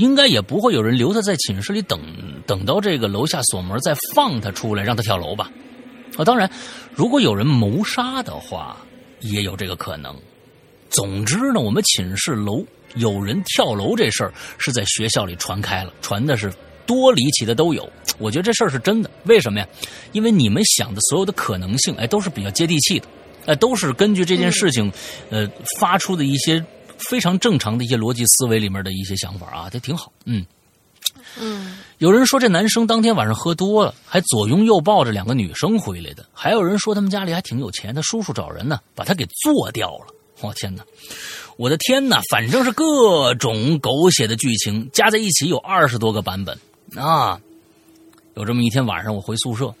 [0.00, 2.00] 应该也不会有人留他在寝室里等
[2.46, 5.50] 等到这个楼下锁门再放他出来让他跳楼吧？
[6.16, 6.50] 啊，当然，
[6.94, 8.78] 如果有人谋杀的话，
[9.20, 10.16] 也有这个可能。
[10.88, 12.64] 总之呢，我们寝室楼
[12.94, 16.52] 有人跳楼这事儿是在学校里传开了，传的是
[16.86, 17.88] 多离奇的都有。
[18.18, 19.68] 我觉得这事儿是真的，为什么呀？
[20.12, 23.06] 因为你们想的所有的可能性，哎，都是比较接地气的，
[23.46, 24.90] 哎，都是根据这件事情，
[25.28, 25.48] 呃，
[25.78, 26.64] 发出的一些
[27.08, 30.44] 非常正常的一些逻辑思维里面的一些想法啊，这挺好，嗯。
[31.38, 40.06] 嗯，有人说这男生当天晚上喝多了，还左拥右抱着两个女生回来的；还有人说他们家里还挺有钱，他叔叔找人呢把他给做掉了。
[40.40, 40.82] 我、天哪！
[41.56, 42.20] 我的天哪！
[42.30, 46.58] 反正是各种狗血的剧情加在一起有二十多个版本
[46.96, 47.40] 啊！
[48.34, 49.72] 有这么一天晚上，我回宿舍，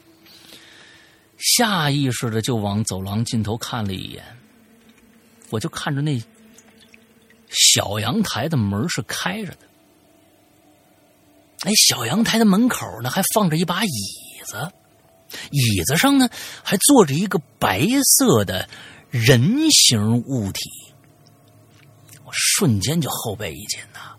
[1.38, 4.22] 下意识的就往走廊尽头看了一眼，
[5.48, 6.20] 我就看着那
[7.50, 9.58] 小阳台的门是开着的。
[11.62, 13.90] 哎，小阳台的门口呢，还放着一把椅
[14.46, 14.72] 子，
[15.50, 16.28] 椅子上呢
[16.62, 17.86] 还坐着一个白
[18.16, 18.68] 色的
[19.10, 20.60] 人形物体。
[22.24, 24.14] 我瞬间就后背一紧呐，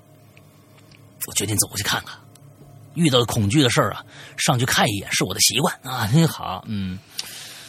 [1.25, 2.15] 我决定走过去看看。
[2.93, 4.05] 遇到恐惧的事儿啊，
[4.37, 6.07] 上去看一眼是我的习惯啊。
[6.13, 6.99] 你好，嗯，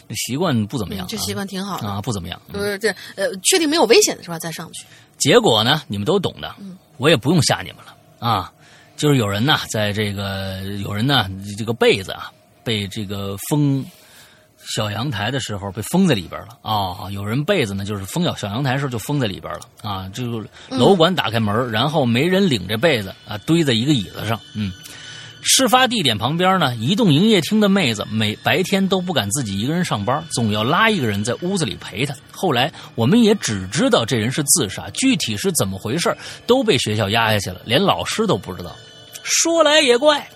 [0.08, 1.88] 这习惯不怎么样、啊，这习惯挺好的。
[1.88, 2.42] 啊，不怎么样。
[2.48, 4.38] 嗯不是这呃，确定没有危险的是吧？
[4.38, 4.84] 再上去。
[5.18, 6.54] 结果呢，你们都懂的，
[6.96, 8.52] 我也不用吓你们了啊。
[8.96, 11.28] 就是有人呢，在这个有人呢，
[11.58, 12.30] 这个被子啊，
[12.62, 13.84] 被这个封
[14.64, 20.08] 小阳台的时候被封在里边了啊、有人被子呢，就是封小小阳台的时候就封在里边了啊。
[20.14, 24.38] 这个楼管打开门，然后没人领着被子啊，堆在一个椅子上。
[24.54, 24.72] 嗯，
[25.44, 32.14] 事发地点旁边呢，移动营业厅的妹子每白天都不敢自己一个人上班，总要拉一个人在屋子里陪她。
[32.30, 36.16] 后来我们也只知道这人是自杀，具体是怎么回事
[36.46, 38.74] 都被学校压下去了，连老师都不知道。
[39.24, 40.28] 说来也怪，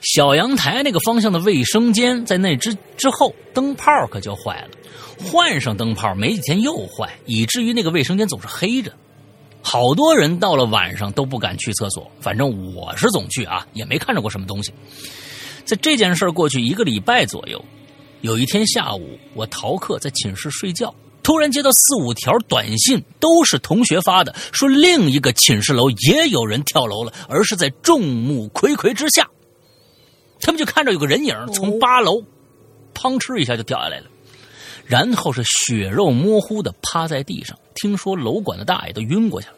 [0.00, 4.68] 小阳台那个方向的卫生间，在那之之后，灯泡可就坏了。
[5.22, 8.92] 换上灯泡没几天又坏，以至于那个卫生间总是黑着。
[9.62, 14.72] 好多人到了晚上都不敢去厕所，反正我是总去啊，也没看着过什么东西。
[15.64, 17.62] 在这件事过去一个礼拜左右，
[18.22, 20.92] 有一天下午，我逃课在寝室睡觉，
[21.22, 29.28] 突然接到四五条短信，都是同学发的，说另一个寝室楼也有人跳楼了，而是在众目睽睽之下。
[30.40, 32.22] 他们就看着有个人影从八楼，
[32.94, 34.06] 砰哧一下就掉下来了，
[34.86, 37.56] 然后是血肉模糊的趴在地上。
[37.74, 39.54] 听说楼管的大爷都晕过去了。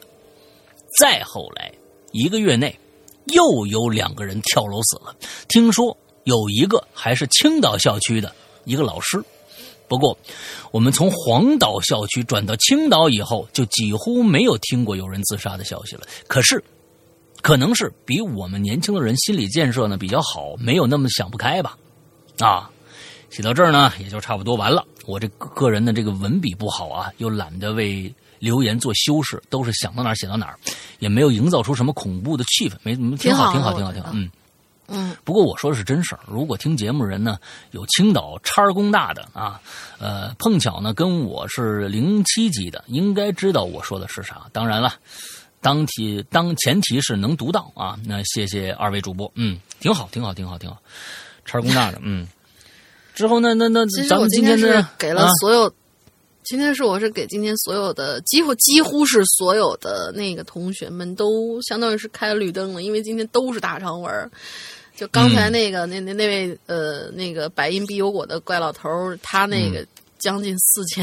[0.99, 1.73] 再后来
[2.13, 2.79] 一个月内，
[3.27, 5.15] 又有两个人跳楼死了。
[5.49, 8.33] 听说有一个还是青岛校区的
[8.65, 9.23] 一个老师。
[9.89, 10.17] 不过，
[10.71, 16.03] 我们从黄岛校区转到青岛以后，就几乎没有听过有人自杀的消息了。
[16.27, 16.65] 可是，
[17.43, 21.77] 可能是比我们年轻的人心理建设呢比较好，没有那么想不开吧？
[22.39, 22.71] 啊，
[23.29, 24.83] 写到这儿呢，也就差不多完了。
[25.07, 30.59] 我这个人的这个文笔不好啊，又懒得为留言做修饰，都是想到哪儿写到哪儿，
[30.99, 34.31] 也没有营造出什么恐怖的气氛，没挺好，挺好，挺好，挺好，嗯。
[34.89, 36.21] 嗯，不过我说的是真事儿。
[36.27, 37.39] 如果听节目人呢
[37.71, 39.59] 有青岛叉工大的啊，
[39.99, 44.43] 呃，碰巧呢跟我是零七级的，应该知道我说的是啥。
[44.53, 44.93] 当然了，
[45.63, 47.99] 当提当前提是能读到啊。
[48.05, 50.77] 那谢谢二位主播，嗯，挺好，挺好，挺好，挺好。
[51.47, 52.29] 叉工大的，嗯。
[53.15, 55.73] 之后呢，那那咱们今天是给了所有，
[56.43, 64.31] 今天是我是给今天所有的几乎几乎是所有的那个同学们都相当于是开了绿灯了，因为今天都是大长文。
[64.95, 68.89] 就刚才那个那那那位呃那个百因必有果的怪老头
[69.23, 69.85] 他那个
[70.19, 71.03] 将近四千，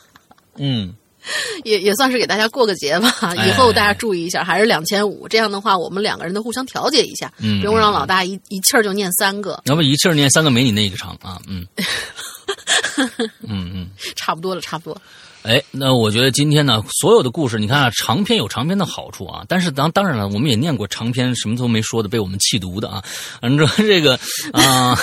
[0.56, 0.94] 嗯，
[1.64, 3.34] 也也算是给大家过个节吧。
[3.46, 5.28] 以后大家注意一下，还是两千五。
[5.28, 9.60] 这样的话，我们两个人都互相调节一下，不用让老大一一气儿就念三个。
[9.66, 11.40] 要不一气儿念三个没你那个长啊？
[11.48, 11.66] 嗯，
[13.48, 15.00] 嗯嗯，差不多了，差不多。
[15.42, 23.02] 哎，那我觉得今天呢，所有的故事，你看啊，长篇有长篇的好处啊，但是当当然了，我们也念过长篇什么都没说的，被我们气读的啊。
[23.40, 24.16] 反正这个
[24.52, 24.96] 啊，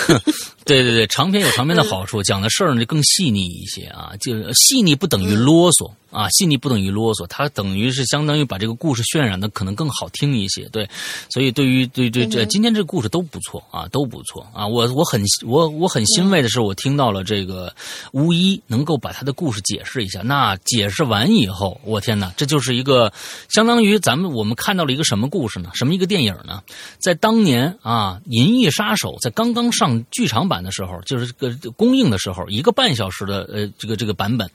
[0.64, 5.90] 对对对，长篇有长篇的好处，讲的事儿呢就更细腻一些啊，就细腻不等于啰嗦。
[6.10, 10.90] 啊，细腻不等于啰嗦，它等于是相当于把这个故事渲染的可能更好听一些，对，
[11.32, 17.72] 所以对于对对这今天这个故事都不错啊，都不错啊，我我很我我很欣慰的是，我听到了这个
[18.10, 23.12] 巫医能够把他的故事解释一下，那解释完以后，我天哪，这就是一个
[23.48, 25.70] 相当于咱们我们看到了一个什么故事呢？
[25.74, 26.60] 什么一个电影呢？
[26.98, 34.48] 在当年啊，《银翼杀手》在刚刚上剧场版的时候，就是这个供应的时候，一个半小时的呃这个这个版本，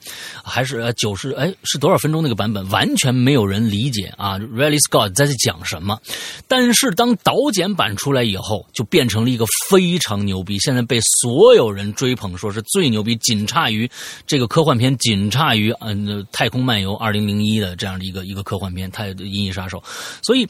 [0.44, 1.52] 还是九十哎。
[1.68, 5.98] 是多少分钟那个版本，完全没有人理解啊！Riley Scott 在这讲什么？
[6.46, 13.90] 但是当导剪版出来以后，就变成了一个非常牛逼，现在被所有人追捧，说是最牛逼，仅差于
[14.26, 19.78] 这个科幻片，仅差于嗯《太空漫游二零零一》的这样的一个一个科幻片，《太银翼杀手》。
[20.22, 20.46] 所以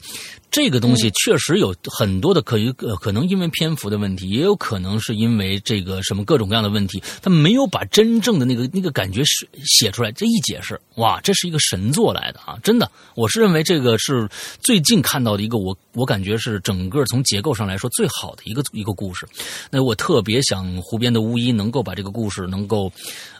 [0.57, 10.11] 这个东西确实有很多的可以可能因为篇幅的问题，也有可能是因为这个什么各种各样的问题，他没有把真正的那个那个感觉写写出来。
[10.11, 10.81] 这一解释。
[10.95, 12.57] 哇，这是一个神作来的啊！
[12.63, 14.27] 真的，我是认为这个是
[14.59, 19.29] 最近看到的一个我我感觉是整个从结构上来说最好的一个一个故事。
[19.71, 22.91] 那我特别想湖边的巫医能够把这个故事能够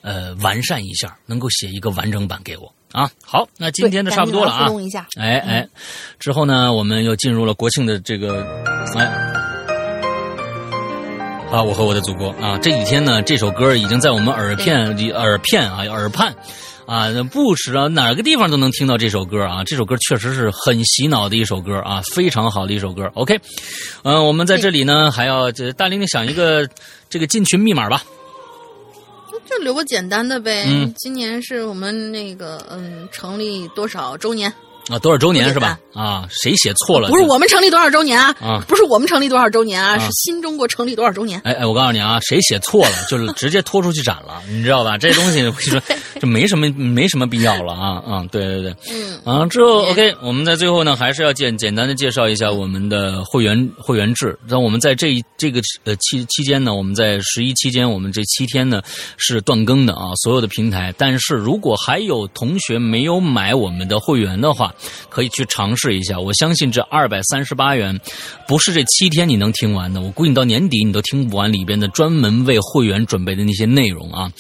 [0.03, 3.11] 呃完善一下，能够写一个完整版给我啊。
[3.23, 4.71] 好，那今天的差不多了啊。
[5.17, 5.69] 哎哎，
[6.19, 8.43] 之后呢，我们又进入了国庆的这个
[8.97, 9.05] 哎，
[11.53, 16.35] 啊，我和我的祖国啊，这几天呢，这首歌已经在我们耳片里耳片啊耳畔。
[16.87, 19.65] 啊，不时啊哪个地方都能听到这首歌啊！
[19.65, 23.11] 这首歌确实是很洗脑的一首歌啊，非常好的一首歌。
[23.15, 23.41] OK，
[24.05, 26.65] 嗯，我们在这里呢，还要这大玲玲想一个
[27.11, 28.05] 这个进群密码吧，
[29.47, 30.65] 就留个简单的呗。
[30.69, 34.53] 嗯，今年是我们那个嗯成立多少周年？
[34.89, 35.79] 啊，多少周年是吧？
[35.95, 37.09] 啊，谁写错了？
[37.09, 38.35] 不是我们成立多少周年啊？
[38.41, 39.99] 啊，不是我们成立多少周年啊？
[39.99, 41.41] 是新中国成立多少周年？
[41.45, 44.97] 哎哎，我告诉你啊，谁写错了，就是直接拖出去斩了，你知道吧？
[44.97, 45.83] 这东西我跟你说，
[46.21, 48.25] 这没什么没什么必要了啊啊！
[48.31, 54.39] 对对对，嗯啊，之后 OK，我们在最后呢，还是要简简单的介绍一下我们的会员会员制。
[54.47, 58.81] 那我们在这这个呃期期间呢，我们在十一期间，我们这七天呢
[59.17, 60.95] 是断更的啊，所有的平台。
[60.97, 64.73] 但是如果还有同学没有买我们的会员的话，
[65.09, 66.19] 可以去尝试一下。
[66.19, 67.99] 我相信这二百三十八元，
[68.47, 70.01] 不是这七天你能听完的。
[70.01, 74.31] 我估计你到年底你都听不完里边的专门为会员准备的那些内容啊，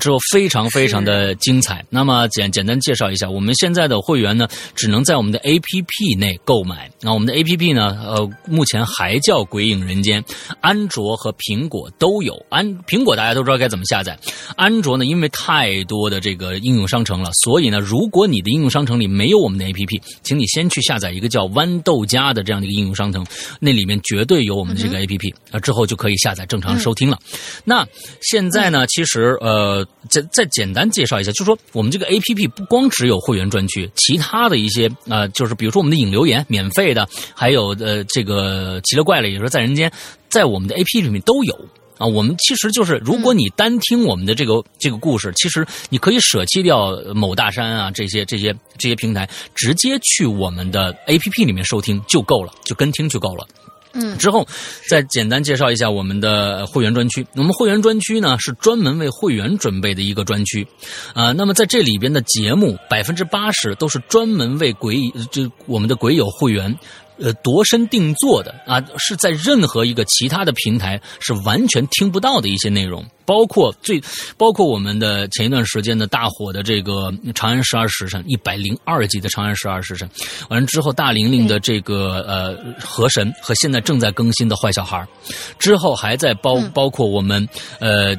[0.00, 1.84] 之后非常非常的精彩。
[1.90, 6.90] 那么简简单介绍一下，我们现在的会员呢，只能在我们的 APP 内购买。
[7.00, 10.22] 那我们的 APP 呢，呃，目前还叫《鬼影人间》，
[10.60, 12.34] 安卓和苹果都有。
[12.48, 14.18] 安苹果大家都知道该怎么下载，
[14.56, 19.85] 安卓呢，因为太多的这个应用商城了，所以呢，如果你的应用商城里没有我们的 APP，
[20.22, 23.24] 请你先去下载一个叫豌豆荚的这样的一个应用商城，
[23.60, 27.18] 那里面绝对有我们的这个 APP 啊，之后就可以下载正常收听了。
[27.64, 27.86] 那
[28.20, 39.90] 现在呢，其实呃，再再简单介绍一下，就是说我们这个 APP 不光只有会员专区，其他的一些呃，就是比如说我们的影留言免费的，还有呃这个奇了怪了，也就是在人间，
[40.28, 41.54] 在我们的 APP 里面都有。
[41.98, 53.46] 啊，我们其实就是，如果你单听我们的这个这个故事，其实你可以舍弃掉某大山啊这些这些这些平台，直接去我们的 A P P 里面收听就够了，就跟听就够了。
[53.98, 54.46] 嗯，之后
[54.90, 57.26] 再简单介绍一下我们的会员专区。
[57.34, 60.66] 我们会员专区呢是专门为会员准备的一个专区，
[61.14, 64.98] 啊，那么在这里边的节目百分之八十都是专门为鬼
[65.30, 66.78] 就我们的鬼友会员。
[67.18, 74.02] 呃，度身定做的啊，是在任何一个其他的平台是完全听不到的一些内容，包括最，
[74.36, 80.08] 包括我们的前一段时间的大火的这个《长安十二时辰》一百零二集的《长安十二时辰》，
[80.50, 85.06] 完了之后大玲玲的这个呃河神和现在正在更新的坏小孩，
[85.58, 87.48] 之后还在包包括我们
[87.80, 88.14] 呃。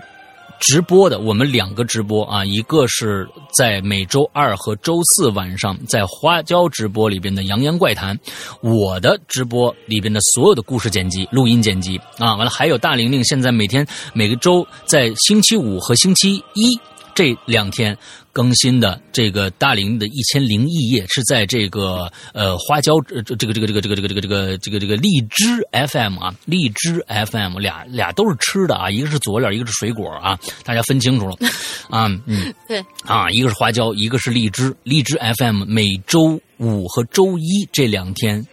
[0.59, 8.17] 直播的，我们两个直播啊，一个是在每周二和周四晚上在花椒直播里边的《洋洋怪谈》，
[8.61, 16.79] 我的直播里边的所有的故事剪辑、录音剪辑啊，完了还有大玲玲现在每天每个周在星期五和星期一。
[17.17, 17.97] 这两天
[18.31, 31.35] 更新的这个大龄的一千零一夜是在这个呃花椒这这个这个这个这个这个这个这个这个这个荔枝 FM 啊，荔枝 FM 俩俩都是吃的啊，一个是佐料，一个是水果啊，大家分清楚了
[31.89, 32.85] 啊，嗯，对。
[33.03, 38.45] 啊，一个是花椒，一个是荔枝，荔枝 FM 每周五和周一这两天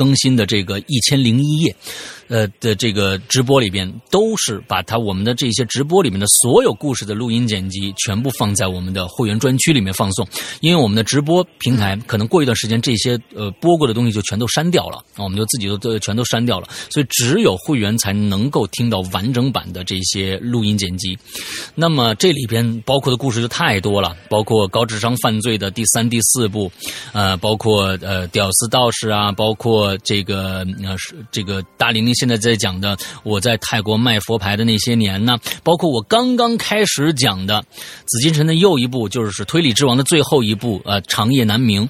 [0.00, 1.76] 更新的这个一千零一夜。
[2.32, 10.24] 呃的这个直播里边，都是把它我们的这些直播里面的所有故事的录音剪辑，全部放在我们的会员专区里面放送。
[10.60, 16.68] 因为我们的直播平台可能过一段时间，这些呃播过的东西就全都删掉了，我们就自己都都全都删掉了。
[16.88, 21.18] 所以只有会员才能够听到完整版的这些录音剪辑。
[21.74, 26.70] 那么这里边包括的故事就太多了，包括高智商犯罪的第三、第四部，
[27.12, 32.14] 呃，包括呃屌丝道士啊，包括这个呃是这个大玲玲。
[32.14, 37.64] 现在在讲的我在泰国卖佛牌的那些年呢，包括我刚刚开始讲的
[38.06, 41.88] 紫禁城的又一部，就是推理之王的最后一部，呃，长夜难明。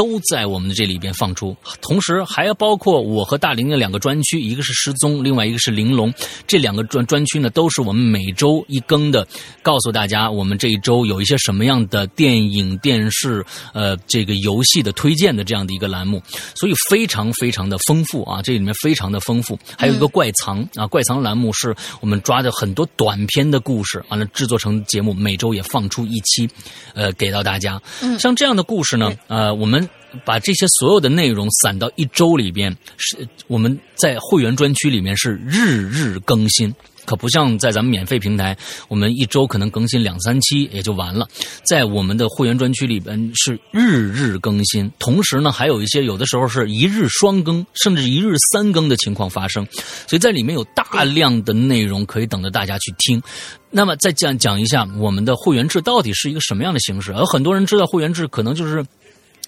[0.00, 6.10] 都在我们的这里边放出，同时还要包括我和大玲的两个专区，一个是失踪，另外一个是玲珑。
[6.46, 9.28] 这两个专专区呢，都是我们每周一更的，
[9.62, 13.44] 告诉大家我们这一周有一些什么样的电影、电视、
[13.74, 16.22] 呃，这个游戏的推荐的这样的一个栏目，
[16.54, 19.58] 所以非常非常的丰富啊，这里面非常的丰富。
[19.76, 26.48] 还有一个怪藏啊，怪藏栏目是我们抓的很多短片的故事，完了制作成节目，每周也放出一期，
[26.94, 27.78] 呃，给到大家。
[28.18, 29.86] 像这样的故事呢，呃，我们。
[30.24, 36.74] 把这些所有的内容散到一周里边，是我们在会员专区里面是日日更新，
[37.04, 38.56] 可不像在咱们免费平台，
[38.88, 41.28] 我们一周可能更新两三期也就完了。
[41.64, 49.66] 在我们的会员专区里边是日日更新，同时呢，还有一些有的时候是一日双更，甚至一日三更的情况发生，
[50.06, 53.22] 所以在里面有大量的内容可以等着大家去听。
[53.70, 57.12] 那么再讲讲一下我们的会员制到底是一个什么样的形式？
[57.12, 58.84] 而很多人知道会员制可能就是。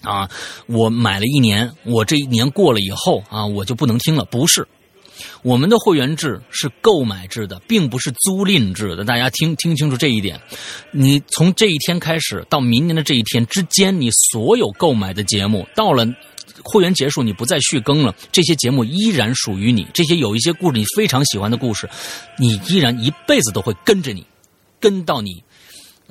[0.03, 0.29] 啊，
[0.67, 4.25] 我买了一年，我这一年过了以后啊，我就不能听了。
[4.25, 4.67] 不是，
[5.43, 9.05] 我们的会员制是购买制的，并不是租赁制的。
[9.05, 10.41] 大家听听清楚这一点。
[10.91, 16.07] 你从这一天开始到明年的这一天之间，你所有购买的节目，到了
[16.65, 19.87] 会员结束，你不再续更了，这些节目依然属于你。
[19.95, 21.89] 这些有一些故事你非常喜欢的故事，
[22.39, 24.27] 你依然一辈子都会跟着你，
[24.81, 25.43] 跟到你。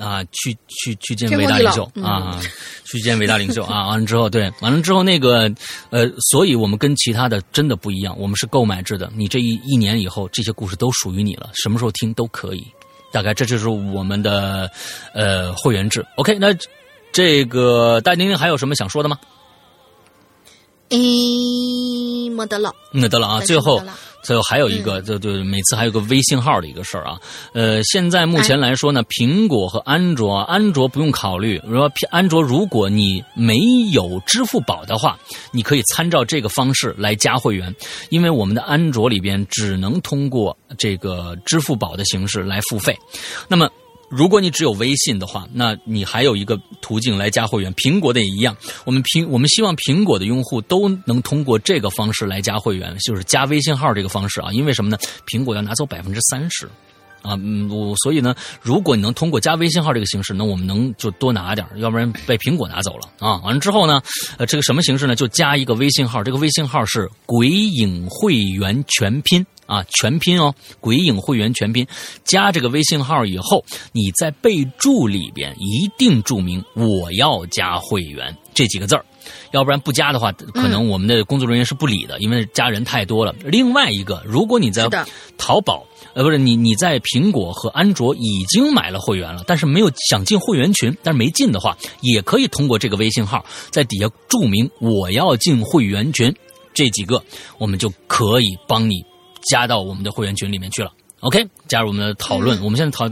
[0.02, 2.42] 啊，去去去见伟大领袖啊！
[2.84, 3.88] 去见伟大领袖啊！
[3.88, 5.44] 完了之后，对，完了之后那个，
[5.92, 9.12] 呃，所以我们跟其他的真的不一样，我们是购买制的。
[9.16, 12.66] 你这一一年以后，这些故事都属于你了，什么时候听都可以。
[13.14, 14.70] 大概这就是我们的
[15.14, 16.04] 呃会员制。
[16.16, 16.48] OK，那
[17.12, 19.20] 这个戴玲玲还有什么想说的吗？
[20.90, 23.40] 诶，没得了，没得了啊！
[23.42, 23.82] 最后。
[24.24, 27.20] 最后还有一个，就就每次还有个微信号的一个事儿啊。
[27.54, 31.62] 呃，现在目前来说呢，苹果和安卓，安卓不用考虑。
[31.66, 33.58] 如说安卓，如果你没
[33.92, 35.18] 有支付宝的话，
[35.52, 37.74] 你可以参照这个方式来加会员，
[38.10, 42.98] 因为我们的安卓里边只能通过这个支付宝的形式来付费。
[43.48, 43.70] 那么。
[44.12, 47.74] 如果你只有微信的话，那你还有一个途径来加会员。
[47.76, 48.56] 苹果的也一样，
[48.86, 54.52] 我们苹我们希望苹果的用户都能通过这个方式来加会员，就是加微信号这个方式啊。
[54.52, 54.98] 因为什么呢？
[55.26, 56.70] 苹果要拿走百分之三十。
[57.22, 58.34] 啊，嗯，我所以呢，
[58.64, 63.40] 如果你能通过加微信号这个形式，那我们能就多拿点要不然被苹果拿走了啊。
[63.44, 64.02] 完了之后呢，
[64.38, 65.16] 呃，这个什么形式呢？
[65.16, 71.88] 就加一个微信号，这个微信号是“鬼影会员全拼”啊，全拼哦，“鬼影会员全拼”。
[72.26, 79.06] 加这个微信号以后，你在备注里边一定注明“我要加会员”这几个字儿，
[79.54, 83.34] 要不然不加的话，可能我们的工作人员是不理的，因为加人太多了。
[83.46, 84.90] 另外一个，如果你在
[85.38, 85.86] 淘宝。
[86.14, 96.36] 呃，不是你，你在苹果和安卓已经买了会员了，但是没有想进会员群，但是没进的话，也可以通过这个微信号在底下注明“我要进会员群”，
[96.76, 97.24] 这几个
[97.58, 99.02] 我们就可以帮你
[99.50, 100.92] 加到我们的会员群里面去了。
[101.22, 102.62] OK，加入我们的讨论。
[102.64, 103.08] 我们现在讨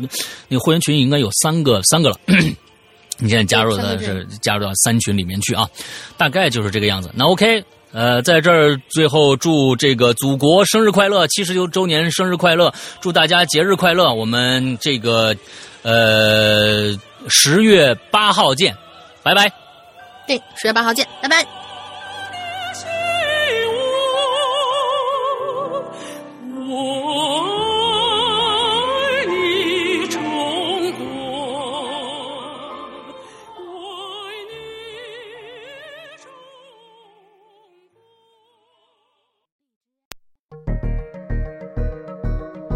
[0.47, 2.17] 那个会员群应该有三个，三个了。
[3.21, 5.69] 你现在加入的是加入到三群里面去啊，
[6.17, 7.11] 大概就是这个样子。
[7.13, 7.63] 那 OK。
[7.91, 14.13] 呃，在这儿最后祝这个祖国生日快乐，七十六周年生日快乐，祝大家节日快乐。
[14.13, 15.35] 我们这个
[15.81, 16.95] 呃
[17.29, 18.77] 十月八号见，
[19.23, 19.51] 拜拜。
[20.27, 21.58] 对，十月八号见，拜拜。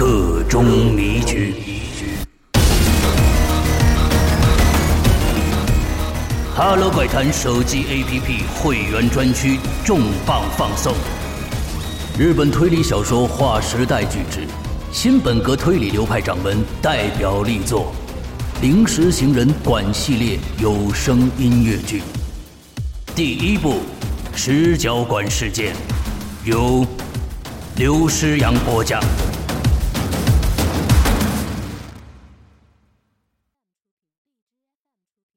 [0.00, 1.52] 各中迷局。
[6.54, 10.94] 哈喽怪谈手机 APP 会员专区重磅放送，
[12.16, 14.46] 日本推理小说划时代巨制，
[14.92, 17.92] 新本格推理流派掌门代表力作
[18.62, 22.04] 《临时行人馆》系列有声音乐剧，
[23.16, 23.80] 第一部
[24.36, 25.74] 《石角馆事件》
[26.44, 26.86] 由
[27.74, 29.02] 刘诗阳播讲。